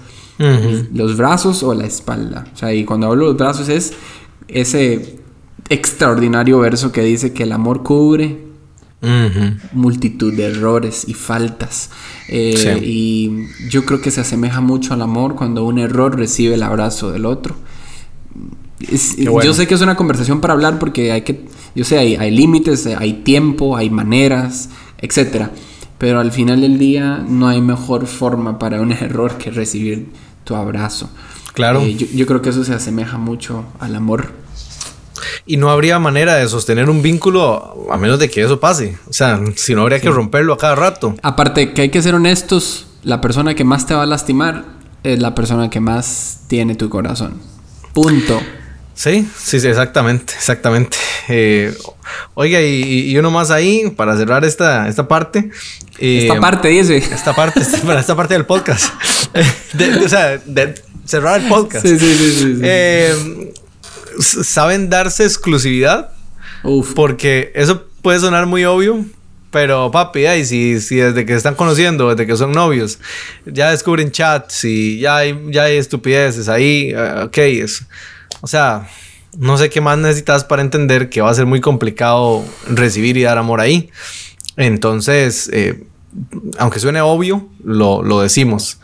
Los 0.93 1.17
brazos 1.17 1.63
o 1.63 1.73
la 1.73 1.87
espalda. 1.87 2.45
O 2.53 2.57
sea, 2.57 2.75
y 2.75 2.85
cuando 2.85 3.07
hablo 3.07 3.23
de 3.25 3.31
los 3.31 3.37
brazos 3.39 3.69
es 3.69 3.93
ese 4.49 5.17
extraordinario 5.69 6.59
verso 6.59 6.91
que 6.91 7.01
dice 7.01 7.33
que 7.33 7.41
el 7.41 7.53
amor 7.53 7.81
cubre 7.81 8.46
Multitud 9.73 10.33
de 10.33 10.45
errores 10.47 11.05
y 11.07 11.13
faltas. 11.13 11.89
Eh, 12.27 12.55
Sí. 12.57 12.85
Y 12.85 13.69
yo 13.69 13.85
creo 13.85 14.01
que 14.01 14.11
se 14.11 14.21
asemeja 14.21 14.59
mucho 14.61 14.93
al 14.93 15.01
amor 15.01 15.35
cuando 15.35 15.63
un 15.65 15.77
error 15.79 16.17
recibe 16.17 16.55
el 16.55 16.63
abrazo 16.63 17.11
del 17.11 17.25
otro. 17.25 17.55
Es- 18.79 19.15
Qué 19.15 19.29
bueno. 19.29 19.45
Yo 19.45 19.53
sé 19.53 19.67
que 19.67 19.73
es 19.75 19.81
una 19.81 19.95
conversación 19.95 20.41
para 20.41 20.53
hablar 20.53 20.79
porque 20.79 21.11
hay 21.11 21.21
que, 21.21 21.45
yo 21.75 21.83
sé, 21.83 21.97
hay, 21.97 22.15
hay 22.15 22.31
límites, 22.31 22.85
hay 22.87 23.13
tiempo, 23.23 23.75
hay 23.77 23.89
maneras, 23.89 24.69
etcétera. 24.99 25.51
Pero 25.97 26.19
al 26.19 26.31
final 26.31 26.61
del 26.61 26.77
día 26.77 27.25
no 27.27 27.47
hay 27.47 27.59
mejor 27.61 28.05
forma 28.05 28.59
para 28.59 28.81
un 28.81 28.91
error 28.93 29.37
que 29.37 29.49
recibir 29.51 30.07
tu 30.43 30.55
abrazo. 30.55 31.09
Claro. 31.53 31.81
Eh, 31.81 31.95
yo, 31.95 32.05
yo 32.13 32.25
creo 32.27 32.41
que 32.41 32.49
eso 32.49 32.63
se 32.63 32.73
asemeja 32.73 33.17
mucho 33.17 33.65
al 33.79 33.95
amor. 33.95 34.31
Y 35.47 35.57
no 35.57 35.69
habría 35.71 35.97
manera 35.97 36.35
de 36.35 36.47
sostener 36.49 36.89
un 36.89 37.01
vínculo 37.01 37.87
a 37.89 37.97
menos 37.97 38.19
de 38.19 38.29
que 38.29 38.43
eso 38.43 38.59
pase. 38.59 38.97
O 39.09 39.13
sea, 39.13 39.39
si 39.55 39.73
no 39.73 39.81
habría 39.83 39.99
que 40.01 40.09
romperlo 40.09 40.53
a 40.53 40.57
cada 40.57 40.75
rato. 40.75 41.15
Aparte 41.23 41.73
que 41.73 41.83
hay 41.83 41.89
que 41.89 42.01
ser 42.01 42.15
honestos, 42.15 42.87
la 43.03 43.21
persona 43.21 43.55
que 43.55 43.63
más 43.63 43.85
te 43.87 43.93
va 43.93 44.03
a 44.03 44.05
lastimar 44.05 44.65
es 45.03 45.19
la 45.21 45.33
persona 45.35 45.69
que 45.69 45.79
más 45.79 46.41
tiene 46.47 46.75
tu 46.75 46.89
corazón. 46.89 47.41
Punto. 47.93 48.41
Sí, 48.93 49.27
sí, 49.37 49.59
sí, 49.59 49.67
exactamente, 49.67 50.33
exactamente. 50.35 50.97
Eh, 51.29 51.73
oiga, 52.33 52.61
y, 52.61 53.09
y 53.11 53.17
uno 53.17 53.29
más 53.31 53.51
ahí 53.51 53.89
para 53.95 54.17
cerrar 54.17 54.43
esta, 54.43 54.87
esta 54.87 55.07
parte. 55.07 55.51
Eh, 55.99 56.23
Esta 56.27 56.39
parte 56.39 56.67
dice. 56.69 56.97
Esta 56.97 57.33
parte, 57.35 57.59
esta, 57.61 57.77
para 57.81 57.99
esta 58.01 58.15
parte 58.15 58.33
del 58.33 58.45
podcast. 58.45 58.93
De- 59.73 59.91
de- 59.91 60.05
o 60.05 60.09
sea, 60.09 60.37
de 60.45 60.73
cerrar 61.05 61.39
el 61.41 61.47
podcast. 61.47 61.85
Sí, 61.85 61.97
sí, 61.99 62.15
sí, 62.17 62.31
sí, 62.31 62.55
sí. 62.55 62.61
Eh, 62.63 63.53
¿Saben 64.19 64.89
darse 64.89 65.23
exclusividad? 65.23 66.11
Uf. 66.63 66.93
Porque 66.93 67.51
eso 67.55 67.85
puede 68.01 68.19
sonar 68.19 68.45
muy 68.45 68.65
obvio, 68.65 69.05
pero 69.51 69.91
papi, 69.91 70.25
ay, 70.25 70.45
si, 70.45 70.79
si 70.81 70.95
desde 70.95 71.25
que 71.25 71.33
se 71.33 71.37
están 71.37 71.55
conociendo, 71.55 72.09
desde 72.09 72.27
que 72.27 72.35
son 72.35 72.51
novios, 72.51 72.99
ya 73.45 73.71
descubren 73.71 74.11
chats 74.11 74.63
y 74.65 74.99
ya 74.99 75.17
hay, 75.17 75.39
ya 75.49 75.63
hay 75.63 75.77
estupideces 75.77 76.49
ahí, 76.49 76.91
eh, 76.95 77.23
ok, 77.23 77.37
es, 77.37 77.85
o 78.41 78.47
sea, 78.47 78.87
no 79.37 79.57
sé 79.57 79.69
qué 79.69 79.81
más 79.81 79.97
necesitas 79.97 80.43
para 80.43 80.61
entender 80.61 81.09
que 81.09 81.21
va 81.21 81.29
a 81.29 81.33
ser 81.33 81.45
muy 81.45 81.61
complicado 81.61 82.43
recibir 82.69 83.17
y 83.17 83.23
dar 83.23 83.37
amor 83.37 83.61
ahí. 83.61 83.91
Entonces, 84.55 85.49
eh, 85.53 85.83
aunque 86.57 86.79
suene 86.79 87.01
obvio, 87.01 87.47
lo, 87.63 88.01
lo 88.01 88.21
decimos. 88.21 88.79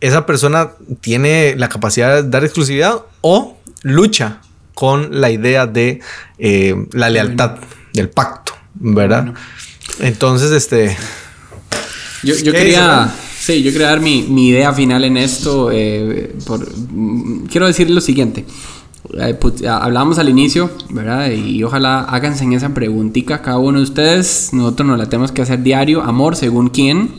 Esa 0.00 0.26
persona 0.26 0.72
tiene 1.00 1.54
la 1.56 1.68
capacidad 1.68 2.22
de 2.22 2.28
dar 2.28 2.44
exclusividad 2.44 3.02
o 3.20 3.56
lucha 3.82 4.40
con 4.74 5.20
la 5.20 5.30
idea 5.30 5.66
de 5.66 6.00
eh, 6.38 6.74
la 6.92 7.08
lealtad, 7.10 7.56
del 7.92 8.10
pacto, 8.10 8.52
¿verdad? 8.74 9.24
Bueno. 9.24 9.38
Entonces, 10.00 10.50
este... 10.50 10.96
Yo, 12.22 12.34
yo 12.36 12.52
¿Qué 12.52 12.58
quería, 12.58 13.12
sí, 13.38 13.62
yo 13.62 13.70
quería 13.70 13.88
dar 13.88 14.00
mi, 14.00 14.22
mi 14.22 14.48
idea 14.48 14.72
final 14.72 15.04
en 15.04 15.16
esto. 15.16 15.70
eh, 15.70 16.34
por- 16.46 16.66
mm, 16.76 17.46
quiero 17.50 17.66
decir 17.66 17.90
lo 17.90 18.00
siguiente. 18.00 18.44
Eh, 19.18 19.38
hablábamos 19.68 20.18
al 20.18 20.30
inicio, 20.30 20.70
¿verdad? 20.88 21.30
Y, 21.30 21.62
ojalá 21.62 22.00
háganse 22.00 22.44
en 22.44 22.54
esa 22.54 22.72
preguntita 22.72 23.42
cada 23.42 23.58
uno 23.58 23.78
de 23.78 23.84
ustedes. 23.84 24.50
Nosotros 24.52 24.88
nos 24.88 24.98
la 24.98 25.06
tenemos 25.10 25.30
que 25.32 25.42
hacer 25.42 25.62
diario. 25.62 26.02
Amor, 26.02 26.34
según 26.36 26.70
quién. 26.70 27.10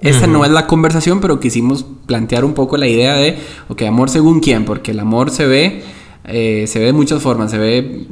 Esta 0.00 0.28
no 0.28 0.44
es 0.44 0.52
la 0.52 0.68
conversación, 0.68 1.20
pero 1.20 1.40
quisimos 1.40 1.84
plantear 2.06 2.44
un 2.44 2.54
poco 2.54 2.76
la 2.76 2.86
idea 2.86 3.14
de, 3.14 3.36
ok, 3.68 3.82
amor 3.82 4.08
según 4.10 4.38
quién, 4.38 4.64
porque 4.64 4.92
el 4.92 5.00
amor 5.00 5.30
se 5.32 5.44
ve, 5.48 5.82
eh, 6.28 6.66
se 6.66 6.78
ve 6.78 6.86
de 6.86 6.92
muchas 6.92 7.22
formas, 7.22 7.50
se 7.50 7.58
ve 7.58 8.06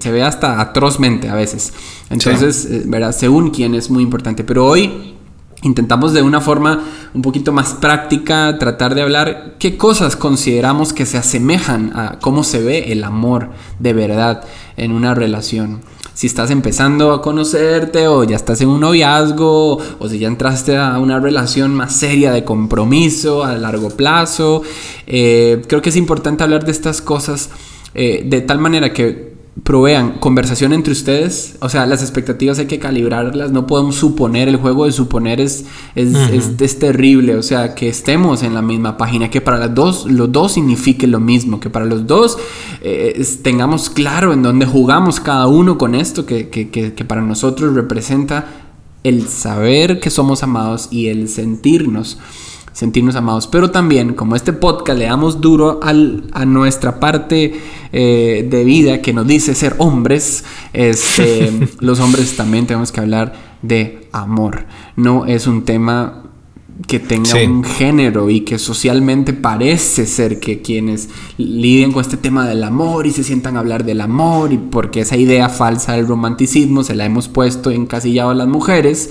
se 0.00 0.12
ve 0.12 0.22
hasta 0.22 0.60
atrozmente 0.60 1.28
a 1.28 1.34
veces. 1.34 1.72
Entonces, 2.10 2.66
eh, 2.66 2.82
¿verdad? 2.86 3.12
Según 3.12 3.50
quién 3.50 3.74
es 3.74 3.90
muy 3.90 4.02
importante. 4.02 4.44
Pero 4.44 4.66
hoy 4.66 5.15
intentamos 5.62 6.12
de 6.12 6.22
una 6.22 6.40
forma 6.40 6.84
un 7.14 7.22
poquito 7.22 7.52
más 7.52 7.74
práctica 7.74 8.58
tratar 8.58 8.94
de 8.94 9.02
hablar 9.02 9.54
qué 9.58 9.76
cosas 9.76 10.16
consideramos 10.16 10.92
que 10.92 11.06
se 11.06 11.18
asemejan 11.18 11.92
a 11.94 12.18
cómo 12.20 12.44
se 12.44 12.62
ve 12.62 12.92
el 12.92 13.04
amor 13.04 13.50
de 13.78 13.92
verdad 13.92 14.44
en 14.76 14.92
una 14.92 15.14
relación. 15.14 15.80
Si 16.14 16.26
estás 16.26 16.50
empezando 16.50 17.12
a 17.12 17.20
conocerte 17.20 18.08
o 18.08 18.24
ya 18.24 18.36
estás 18.36 18.62
en 18.62 18.68
un 18.68 18.80
noviazgo 18.80 19.78
o 19.98 20.08
si 20.08 20.18
ya 20.18 20.28
entraste 20.28 20.76
a 20.76 20.98
una 20.98 21.20
relación 21.20 21.74
más 21.74 21.94
seria 21.94 22.32
de 22.32 22.42
compromiso 22.42 23.44
a 23.44 23.54
largo 23.56 23.90
plazo, 23.90 24.62
eh, 25.06 25.62
creo 25.68 25.82
que 25.82 25.90
es 25.90 25.96
importante 25.96 26.42
hablar 26.42 26.64
de 26.64 26.72
estas 26.72 27.02
cosas 27.02 27.50
eh, 27.92 28.22
de 28.26 28.40
tal 28.40 28.58
manera 28.58 28.94
que 28.94 29.35
provean 29.62 30.18
conversación 30.18 30.72
entre 30.72 30.92
ustedes. 30.92 31.56
O 31.60 31.68
sea, 31.68 31.86
las 31.86 32.02
expectativas 32.02 32.58
hay 32.58 32.66
que 32.66 32.78
calibrarlas. 32.78 33.52
No 33.52 33.66
podemos 33.66 33.96
suponer. 33.96 34.48
El 34.48 34.56
juego 34.56 34.86
de 34.86 34.92
suponer 34.92 35.40
es, 35.40 35.64
es, 35.94 36.14
es, 36.14 36.50
es 36.60 36.78
terrible. 36.78 37.36
O 37.36 37.42
sea, 37.42 37.74
que 37.74 37.88
estemos 37.88 38.42
en 38.42 38.54
la 38.54 38.62
misma 38.62 38.96
página. 38.96 39.30
Que 39.30 39.40
para 39.40 39.58
las 39.58 39.74
dos, 39.74 40.06
los 40.10 40.30
dos 40.30 40.52
signifique 40.52 41.06
lo 41.06 41.20
mismo. 41.20 41.60
Que 41.60 41.70
para 41.70 41.84
los 41.84 42.06
dos 42.06 42.38
eh, 42.82 43.24
tengamos 43.42 43.90
claro 43.90 44.32
en 44.32 44.42
dónde 44.42 44.66
jugamos 44.66 45.20
cada 45.20 45.46
uno 45.46 45.78
con 45.78 45.94
esto. 45.94 46.26
Que, 46.26 46.48
que, 46.48 46.70
que, 46.70 46.94
que 46.94 47.04
para 47.04 47.22
nosotros 47.22 47.74
representa 47.74 48.46
el 49.04 49.28
saber 49.28 50.00
que 50.00 50.10
somos 50.10 50.42
amados 50.42 50.88
y 50.90 51.06
el 51.08 51.28
sentirnos 51.28 52.18
sentirnos 52.76 53.16
amados. 53.16 53.46
Pero 53.46 53.70
también, 53.70 54.12
como 54.12 54.36
este 54.36 54.52
podcast 54.52 54.98
le 54.98 55.06
damos 55.06 55.40
duro 55.40 55.80
al, 55.82 56.24
a 56.32 56.44
nuestra 56.44 57.00
parte 57.00 57.54
eh, 57.90 58.46
de 58.50 58.64
vida 58.64 59.00
que 59.00 59.14
nos 59.14 59.26
dice 59.26 59.54
ser 59.54 59.74
hombres, 59.78 60.44
este, 60.74 61.50
los 61.80 62.00
hombres 62.00 62.36
también 62.36 62.66
tenemos 62.66 62.92
que 62.92 63.00
hablar 63.00 63.32
de 63.62 64.08
amor. 64.12 64.66
No 64.94 65.24
es 65.24 65.46
un 65.46 65.64
tema 65.64 66.22
que 66.86 66.98
tenga 67.00 67.30
Sí. 67.30 67.38
un 67.46 67.64
género 67.64 68.28
y 68.28 68.40
que 68.42 68.58
socialmente 68.58 69.32
parece 69.32 70.04
ser 70.04 70.38
que 70.38 70.60
quienes 70.60 71.08
lidien 71.38 71.92
con 71.92 72.02
este 72.02 72.18
tema 72.18 72.46
del 72.46 72.62
amor 72.62 73.06
y 73.06 73.12
se 73.12 73.24
sientan 73.24 73.56
a 73.56 73.60
hablar 73.60 73.86
del 73.86 74.02
amor 74.02 74.52
y 74.52 74.58
porque 74.58 75.00
esa 75.00 75.16
idea 75.16 75.48
falsa 75.48 75.94
del 75.94 76.06
romanticismo 76.06 76.84
se 76.84 76.94
la 76.94 77.06
hemos 77.06 77.28
puesto 77.28 77.70
encasillado 77.70 78.28
a 78.28 78.34
las 78.34 78.48
mujeres, 78.48 79.08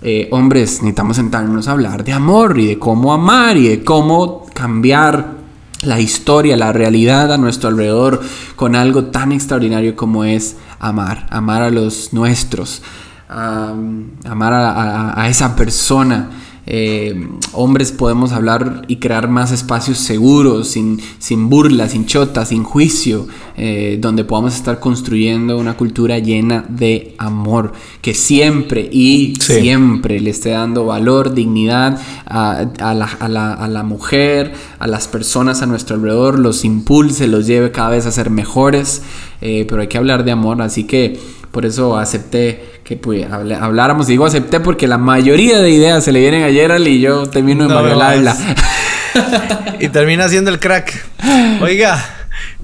eh, 0.00 0.28
hombres, 0.30 0.82
necesitamos 0.82 1.16
sentarnos 1.16 1.66
a 1.66 1.72
hablar 1.72 2.04
de 2.04 2.12
amor 2.12 2.58
y 2.58 2.66
de 2.66 2.78
cómo 2.78 3.12
amar 3.12 3.56
y 3.56 3.68
de 3.68 3.84
cómo 3.84 4.46
cambiar 4.54 5.38
la 5.82 6.00
historia, 6.00 6.56
la 6.56 6.72
realidad 6.72 7.32
a 7.32 7.38
nuestro 7.38 7.68
alrededor 7.68 8.20
con 8.56 8.76
algo 8.76 9.06
tan 9.06 9.32
extraordinario 9.32 9.96
como 9.96 10.24
es 10.24 10.56
amar, 10.78 11.26
amar 11.30 11.62
a 11.62 11.70
los 11.70 12.12
nuestros, 12.12 12.82
am, 13.28 14.12
amar 14.24 14.52
a 14.54 15.28
esa 15.28 15.56
persona. 15.56 16.30
Eh, 16.70 17.26
hombres 17.54 17.92
podemos 17.92 18.32
hablar 18.32 18.82
y 18.88 18.96
crear 18.96 19.26
más 19.30 19.52
espacios 19.52 19.96
seguros, 19.96 20.68
sin, 20.68 21.00
sin 21.18 21.48
burla, 21.48 21.88
sin 21.88 22.04
chota, 22.04 22.44
sin 22.44 22.62
juicio, 22.62 23.26
eh, 23.56 23.96
donde 23.98 24.24
podamos 24.24 24.54
estar 24.54 24.78
construyendo 24.78 25.56
una 25.56 25.78
cultura 25.78 26.18
llena 26.18 26.66
de 26.68 27.14
amor, 27.16 27.72
que 28.02 28.12
siempre 28.12 28.86
y 28.92 29.32
Sí. 29.40 29.60
siempre 29.62 30.20
le 30.20 30.28
esté 30.28 30.50
dando 30.50 30.84
valor, 30.84 31.32
dignidad 31.32 31.98
a, 32.26 32.66
a 32.80 32.92
la, 32.94 33.06
a 33.18 33.28
la- 33.28 33.54
a 33.54 33.66
la 33.68 33.82
mujer, 33.82 34.52
a 34.78 34.86
las 34.86 35.08
personas 35.08 35.62
a 35.62 35.66
nuestro 35.66 35.96
alrededor, 35.96 36.38
los 36.38 36.66
impulse, 36.66 37.28
los 37.28 37.46
lleve 37.46 37.72
cada 37.72 37.88
vez 37.88 38.04
a 38.04 38.10
ser 38.12 38.28
mejores, 38.28 39.00
eh, 39.40 39.64
pero 39.66 39.80
hay 39.80 39.88
que 39.88 39.96
hablar 39.96 40.22
de 40.24 40.32
amor, 40.32 40.60
así 40.60 40.84
que 40.84 41.18
por 41.50 41.64
eso 41.66 41.96
acepté 41.96 42.80
que 42.84 42.96
pues, 42.96 43.26
habl- 43.28 43.58
habláramos. 43.60 44.06
Digo 44.06 44.26
acepté 44.26 44.60
porque 44.60 44.86
la 44.86 44.98
mayoría 44.98 45.58
de 45.60 45.70
ideas 45.70 46.04
se 46.04 46.12
le 46.12 46.20
vienen 46.20 46.44
a 46.44 46.50
Gerald 46.50 46.86
y 46.86 47.00
yo 47.00 47.28
termino 47.28 47.66
No 47.68 47.74
mariolarla. 47.74 48.36
y 49.80 49.88
termina 49.88 50.28
siendo 50.28 50.50
el 50.50 50.58
crack. 50.60 51.04
Oiga, 51.60 52.04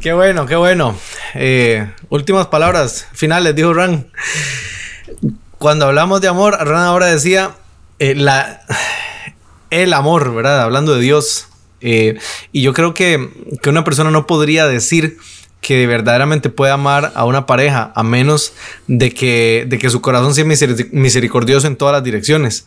qué 0.00 0.12
bueno, 0.12 0.46
qué 0.46 0.56
bueno. 0.56 0.96
Eh, 1.34 1.90
últimas 2.10 2.46
palabras 2.48 3.06
finales, 3.12 3.54
dijo 3.56 3.72
Ran. 3.74 4.06
Cuando 5.58 5.86
hablamos 5.86 6.20
de 6.20 6.28
amor, 6.28 6.56
Ran 6.60 6.82
ahora 6.84 7.06
decía 7.06 7.52
eh, 7.98 8.14
la, 8.14 8.60
el 9.70 9.92
amor, 9.92 10.34
¿verdad? 10.34 10.62
Hablando 10.62 10.94
de 10.94 11.00
Dios. 11.00 11.48
Eh, 11.80 12.18
y 12.52 12.62
yo 12.62 12.72
creo 12.72 12.94
que, 12.94 13.30
que 13.62 13.70
una 13.70 13.84
persona 13.84 14.10
no 14.10 14.26
podría 14.26 14.66
decir 14.66 15.18
que 15.66 15.86
verdaderamente 15.86 16.50
puede 16.50 16.72
amar 16.72 17.12
a 17.14 17.24
una 17.24 17.46
pareja 17.46 17.90
a 17.94 18.02
menos 18.02 18.52
de 18.86 19.14
que, 19.14 19.64
de 19.66 19.78
que 19.78 19.88
su 19.88 20.02
corazón 20.02 20.34
sea 20.34 20.44
miseri- 20.44 20.90
misericordioso 20.92 21.66
en 21.66 21.76
todas 21.76 21.94
las 21.94 22.04
direcciones. 22.04 22.66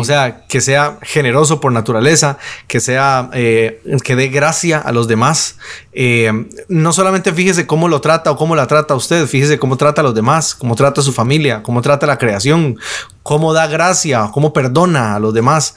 O 0.00 0.04
sea, 0.04 0.44
que 0.48 0.60
sea 0.60 0.98
generoso 1.02 1.60
por 1.60 1.70
naturaleza, 1.70 2.38
que 2.66 2.80
sea, 2.80 3.30
eh, 3.32 3.80
que 4.04 4.16
dé 4.16 4.26
gracia 4.26 4.78
a 4.78 4.90
los 4.90 5.06
demás. 5.06 5.56
Eh, 5.94 6.32
no 6.68 6.92
solamente 6.94 7.32
fíjese 7.34 7.66
cómo 7.66 7.86
lo 7.86 8.00
trata 8.00 8.30
o 8.30 8.36
cómo 8.36 8.56
la 8.56 8.66
trata 8.66 8.94
a 8.94 8.96
usted, 8.96 9.26
fíjese 9.26 9.58
cómo 9.58 9.76
trata 9.76 10.00
a 10.00 10.04
los 10.04 10.14
demás, 10.14 10.54
cómo 10.54 10.74
trata 10.74 11.02
a 11.02 11.04
su 11.04 11.12
familia, 11.12 11.62
cómo 11.62 11.82
trata 11.82 12.06
a 12.06 12.08
la 12.08 12.16
creación, 12.18 12.78
cómo 13.22 13.52
da 13.52 13.66
gracia, 13.66 14.30
cómo 14.32 14.52
perdona 14.54 15.14
a 15.14 15.18
los 15.20 15.34
demás. 15.34 15.74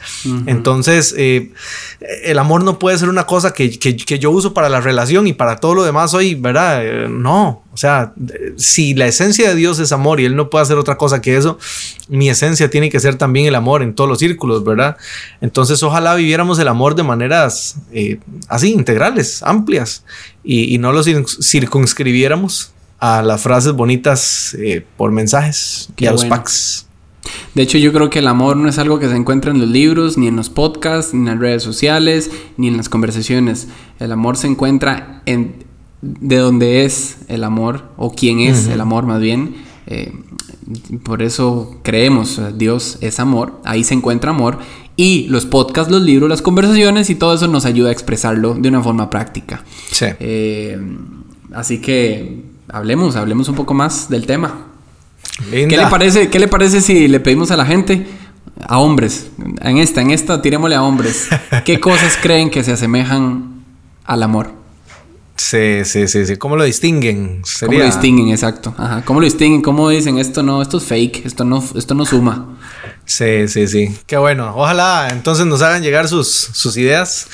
Entonces, 0.48 1.14
eh, 1.18 1.52
el 2.24 2.40
amor 2.40 2.64
no 2.64 2.80
puede 2.80 2.98
ser 2.98 3.10
una 3.10 3.26
cosa 3.26 3.54
que, 3.54 3.78
que- 3.78 3.98
que 3.98 4.18
yo 4.18 4.32
uso 4.32 4.54
para 4.54 4.70
la 4.70 4.80
relación 4.80 5.28
y 5.28 5.34
para 5.34 5.58
todo 5.58 5.76
lo 5.76 5.84
demás 5.84 6.14
hoy, 6.14 6.36
¿verdad? 6.36 6.80
Eh, 6.86 7.08
no, 7.10 7.64
o 7.76 7.78
sea, 7.78 8.14
si 8.56 8.94
la 8.94 9.06
esencia 9.06 9.50
de 9.50 9.56
Dios 9.56 9.80
es 9.80 9.92
amor 9.92 10.22
y 10.22 10.26
Él 10.26 10.38
no 10.38 10.50
puede 10.50 10.64
hacer 10.64 10.78
otra 10.78 10.96
cosa 10.98 11.22
que 11.22 11.36
eso, 11.36 11.60
mi 12.08 12.30
esencia 12.30 12.70
tiene 12.70 12.90
que 12.90 13.02
ser 13.02 13.18
también 13.18 13.48
el 13.48 13.56
amor 13.56 13.84
en 13.84 13.94
todos 13.94 14.10
los 14.10 14.20
círculos, 14.20 14.64
¿verdad? 14.64 14.96
Entonces, 15.42 15.84
ojalá 15.84 16.16
viviéramos 16.16 16.58
el 16.60 16.70
amor 16.70 16.96
de 16.96 17.04
maneras 17.04 17.76
eh, 17.92 18.20
así, 18.48 18.72
integrales, 18.72 19.44
amplias, 19.44 20.06
y, 20.42 20.74
y 20.74 20.78
no 20.78 20.94
lo 20.94 21.04
cir- 21.04 21.28
circunscribiéramos 21.44 22.72
a 23.00 23.22
las 23.22 23.42
frases 23.42 23.74
bonitas 23.74 24.56
eh, 24.58 24.86
por 24.96 25.12
mensajes 25.12 25.90
Qué 25.98 26.06
y 26.06 26.08
a 26.08 26.12
los 26.14 26.24
packs. 26.24 26.88
De 27.56 27.64
hecho, 27.64 27.78
yo 27.78 27.92
creo 27.92 28.10
que 28.10 28.20
el 28.20 28.28
amor 28.28 28.56
no 28.56 28.70
es 28.70 28.78
algo 28.78 29.00
que 29.00 29.10
se 29.10 29.16
encuentra 29.18 29.52
en 29.52 29.60
los 29.60 29.68
libros, 29.68 30.18
ni 30.18 30.28
en 30.28 30.38
los 30.38 30.50
podcasts, 30.50 31.14
ni 31.14 31.20
en 31.22 31.26
las 31.26 31.40
redes 31.40 31.64
sociales, 31.64 32.32
ni 32.56 32.70
en 32.70 32.78
las 32.78 32.88
conversaciones. 32.88 33.68
El 34.00 34.14
amor 34.14 34.38
se 34.38 34.48
encuentra 34.48 35.24
en 35.26 35.65
de 36.02 36.38
donde 36.38 36.86
es 36.86 37.18
el 37.28 37.44
amor, 37.44 37.84
o 37.98 38.14
quién 38.14 38.40
es 38.40 38.68
el 38.68 38.82
amor 38.82 39.06
más 39.06 39.22
bien. 39.22 39.56
Eh, 39.88 40.14
por 41.04 41.22
eso 41.22 41.80
creemos, 41.84 42.42
Dios 42.58 42.98
es 43.02 43.20
amor, 43.20 43.62
ahí 43.66 43.84
se 43.84 43.94
encuentra 43.94 44.32
amor. 44.32 44.60
Y 44.98 45.28
los 45.28 45.46
podcasts, 45.46 45.92
los 45.92 46.02
libros, 46.02 46.30
las 46.30 46.42
conversaciones 46.42 47.10
y 47.10 47.16
todo 47.16 47.34
eso 47.34 47.48
nos 47.48 47.66
ayuda 47.66 47.90
a 47.90 47.92
expresarlo 47.92 48.56
de 48.56 48.70
una 48.70 48.82
forma 48.82 49.10
práctica. 49.10 49.64
Sí. 49.92 50.06
Eh, 50.20 50.80
así 51.54 51.82
que 51.82 52.44
hablemos, 52.70 53.16
hablemos 53.16 53.50
un 53.50 53.56
poco 53.56 53.74
más 53.74 54.10
del 54.10 54.26
tema. 54.26 54.68
¿Qué 55.50 55.68
Linda. 55.68 55.84
le 55.84 55.90
parece, 55.90 56.30
qué 56.30 56.40
le 56.40 56.48
parece 56.48 56.80
si 56.82 57.08
le 57.08 57.20
pedimos 57.20 57.52
a 57.52 57.58
la 57.58 57.66
gente, 57.66 58.08
a 58.68 58.80
hombres, 58.80 59.32
en 59.62 59.78
esta, 59.78 60.02
en 60.02 60.12
esta, 60.12 60.42
tirémosle 60.42 60.76
a 60.76 60.84
hombres, 60.84 61.28
qué 61.66 61.80
cosas 61.80 62.18
creen 62.22 62.50
que 62.50 62.64
se 62.64 62.72
asemejan 62.72 63.64
al 64.06 64.24
amor? 64.24 64.65
Sí, 65.48 65.86
sí, 65.86 66.08
sí, 66.08 66.26
sí. 66.26 66.38
¿Cómo 66.38 66.56
lo 66.56 66.64
distinguen? 66.64 67.44
¿Cómo 67.60 67.78
lo 67.78 67.86
distinguen? 67.86 68.30
Exacto. 68.30 68.74
Ajá. 68.80 69.04
¿Cómo 69.06 69.20
lo 69.20 69.26
distinguen? 69.26 69.62
¿Cómo 69.62 69.90
dicen 69.90 70.18
esto 70.18 70.42
no, 70.42 70.60
esto 70.60 70.78
es 70.80 70.86
fake, 70.86 71.24
esto 71.24 71.46
no, 71.46 71.64
esto 71.76 71.94
no 71.94 72.04
suma? 72.04 72.58
Sí, 73.06 73.48
sí, 73.48 73.68
sí. 73.68 73.96
Qué 74.08 74.18
bueno. 74.18 74.54
Ojalá 74.56 75.10
entonces 75.12 75.46
nos 75.46 75.62
hagan 75.62 75.84
llegar 75.84 76.08
sus, 76.08 76.28
sus 76.28 76.76
ideas. 76.78 77.28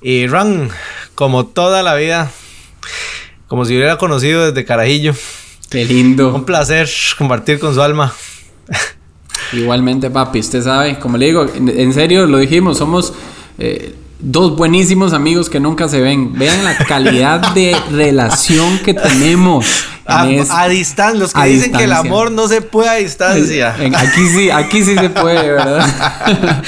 Y 0.00 0.26
Ran, 0.26 0.70
como 1.14 1.44
toda 1.44 1.82
la 1.82 1.94
vida, 1.96 2.30
como 3.46 3.66
si 3.66 3.76
hubiera 3.76 3.98
conocido 3.98 4.46
desde 4.46 4.64
Carajillo. 4.64 5.12
Qué 5.68 5.82
Un 5.82 5.88
lindo. 5.88 6.46
placer 6.46 6.88
compartir 7.18 7.58
con 7.58 7.74
su 7.74 7.82
alma. 7.82 8.14
Igualmente, 9.52 10.08
papi, 10.08 10.38
usted 10.38 10.62
sabe, 10.62 10.98
como 10.98 11.18
le 11.18 11.26
digo, 11.26 11.46
en, 11.54 11.68
en 11.68 11.92
serio 11.92 12.24
lo 12.26 12.38
dijimos, 12.38 12.78
somos 12.78 13.12
eh, 13.58 13.94
dos 14.22 14.56
buenísimos 14.56 15.12
amigos 15.12 15.48
que 15.50 15.60
nunca 15.60 15.88
se 15.88 16.00
ven. 16.00 16.32
Vean 16.38 16.64
la 16.64 16.76
calidad 16.76 17.52
de 17.54 17.76
relación 17.92 18.78
que 18.80 18.94
tenemos. 18.94 19.66
en 20.06 20.14
A, 20.16 20.28
es- 20.30 20.50
a 20.50 20.68
distancia, 20.68 21.18
los 21.20 21.32
que 21.32 21.44
dicen 21.46 21.72
que 21.72 21.84
el 21.84 21.90
distancia. 21.90 22.10
amor 22.10 22.30
no 22.32 22.48
se 22.48 22.62
puede 22.62 22.88
a 22.88 22.94
distancia. 22.94 23.74
Aquí 23.96 24.26
sí, 24.28 24.50
aquí 24.50 24.82
sí 24.84 24.94
se 24.96 25.10
puede, 25.10 25.52
¿verdad? 25.52 25.86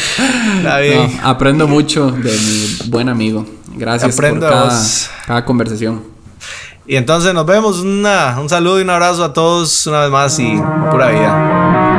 Está 0.58 0.78
bien. 0.78 1.16
No, 1.22 1.28
aprendo 1.28 1.66
mucho 1.68 2.10
de 2.10 2.30
mi 2.32 2.78
buen 2.90 3.08
amigo. 3.08 3.44
Gracias 3.74 4.14
Aprendo 4.14 4.46
por 4.48 4.70
cada, 5.26 5.44
conversación. 5.44 6.02
Y 6.86 6.96
entonces 6.96 7.32
nos 7.34 7.46
vemos. 7.46 7.78
Una- 7.80 8.38
un 8.40 8.48
saludo 8.48 8.78
y 8.78 8.82
un 8.82 8.90
abrazo 8.90 9.24
a 9.24 9.32
todos 9.32 9.86
una 9.86 10.00
vez 10.00 10.10
más 10.10 10.38
y 10.38 10.60
pura 10.90 11.08
vida. 11.10 11.91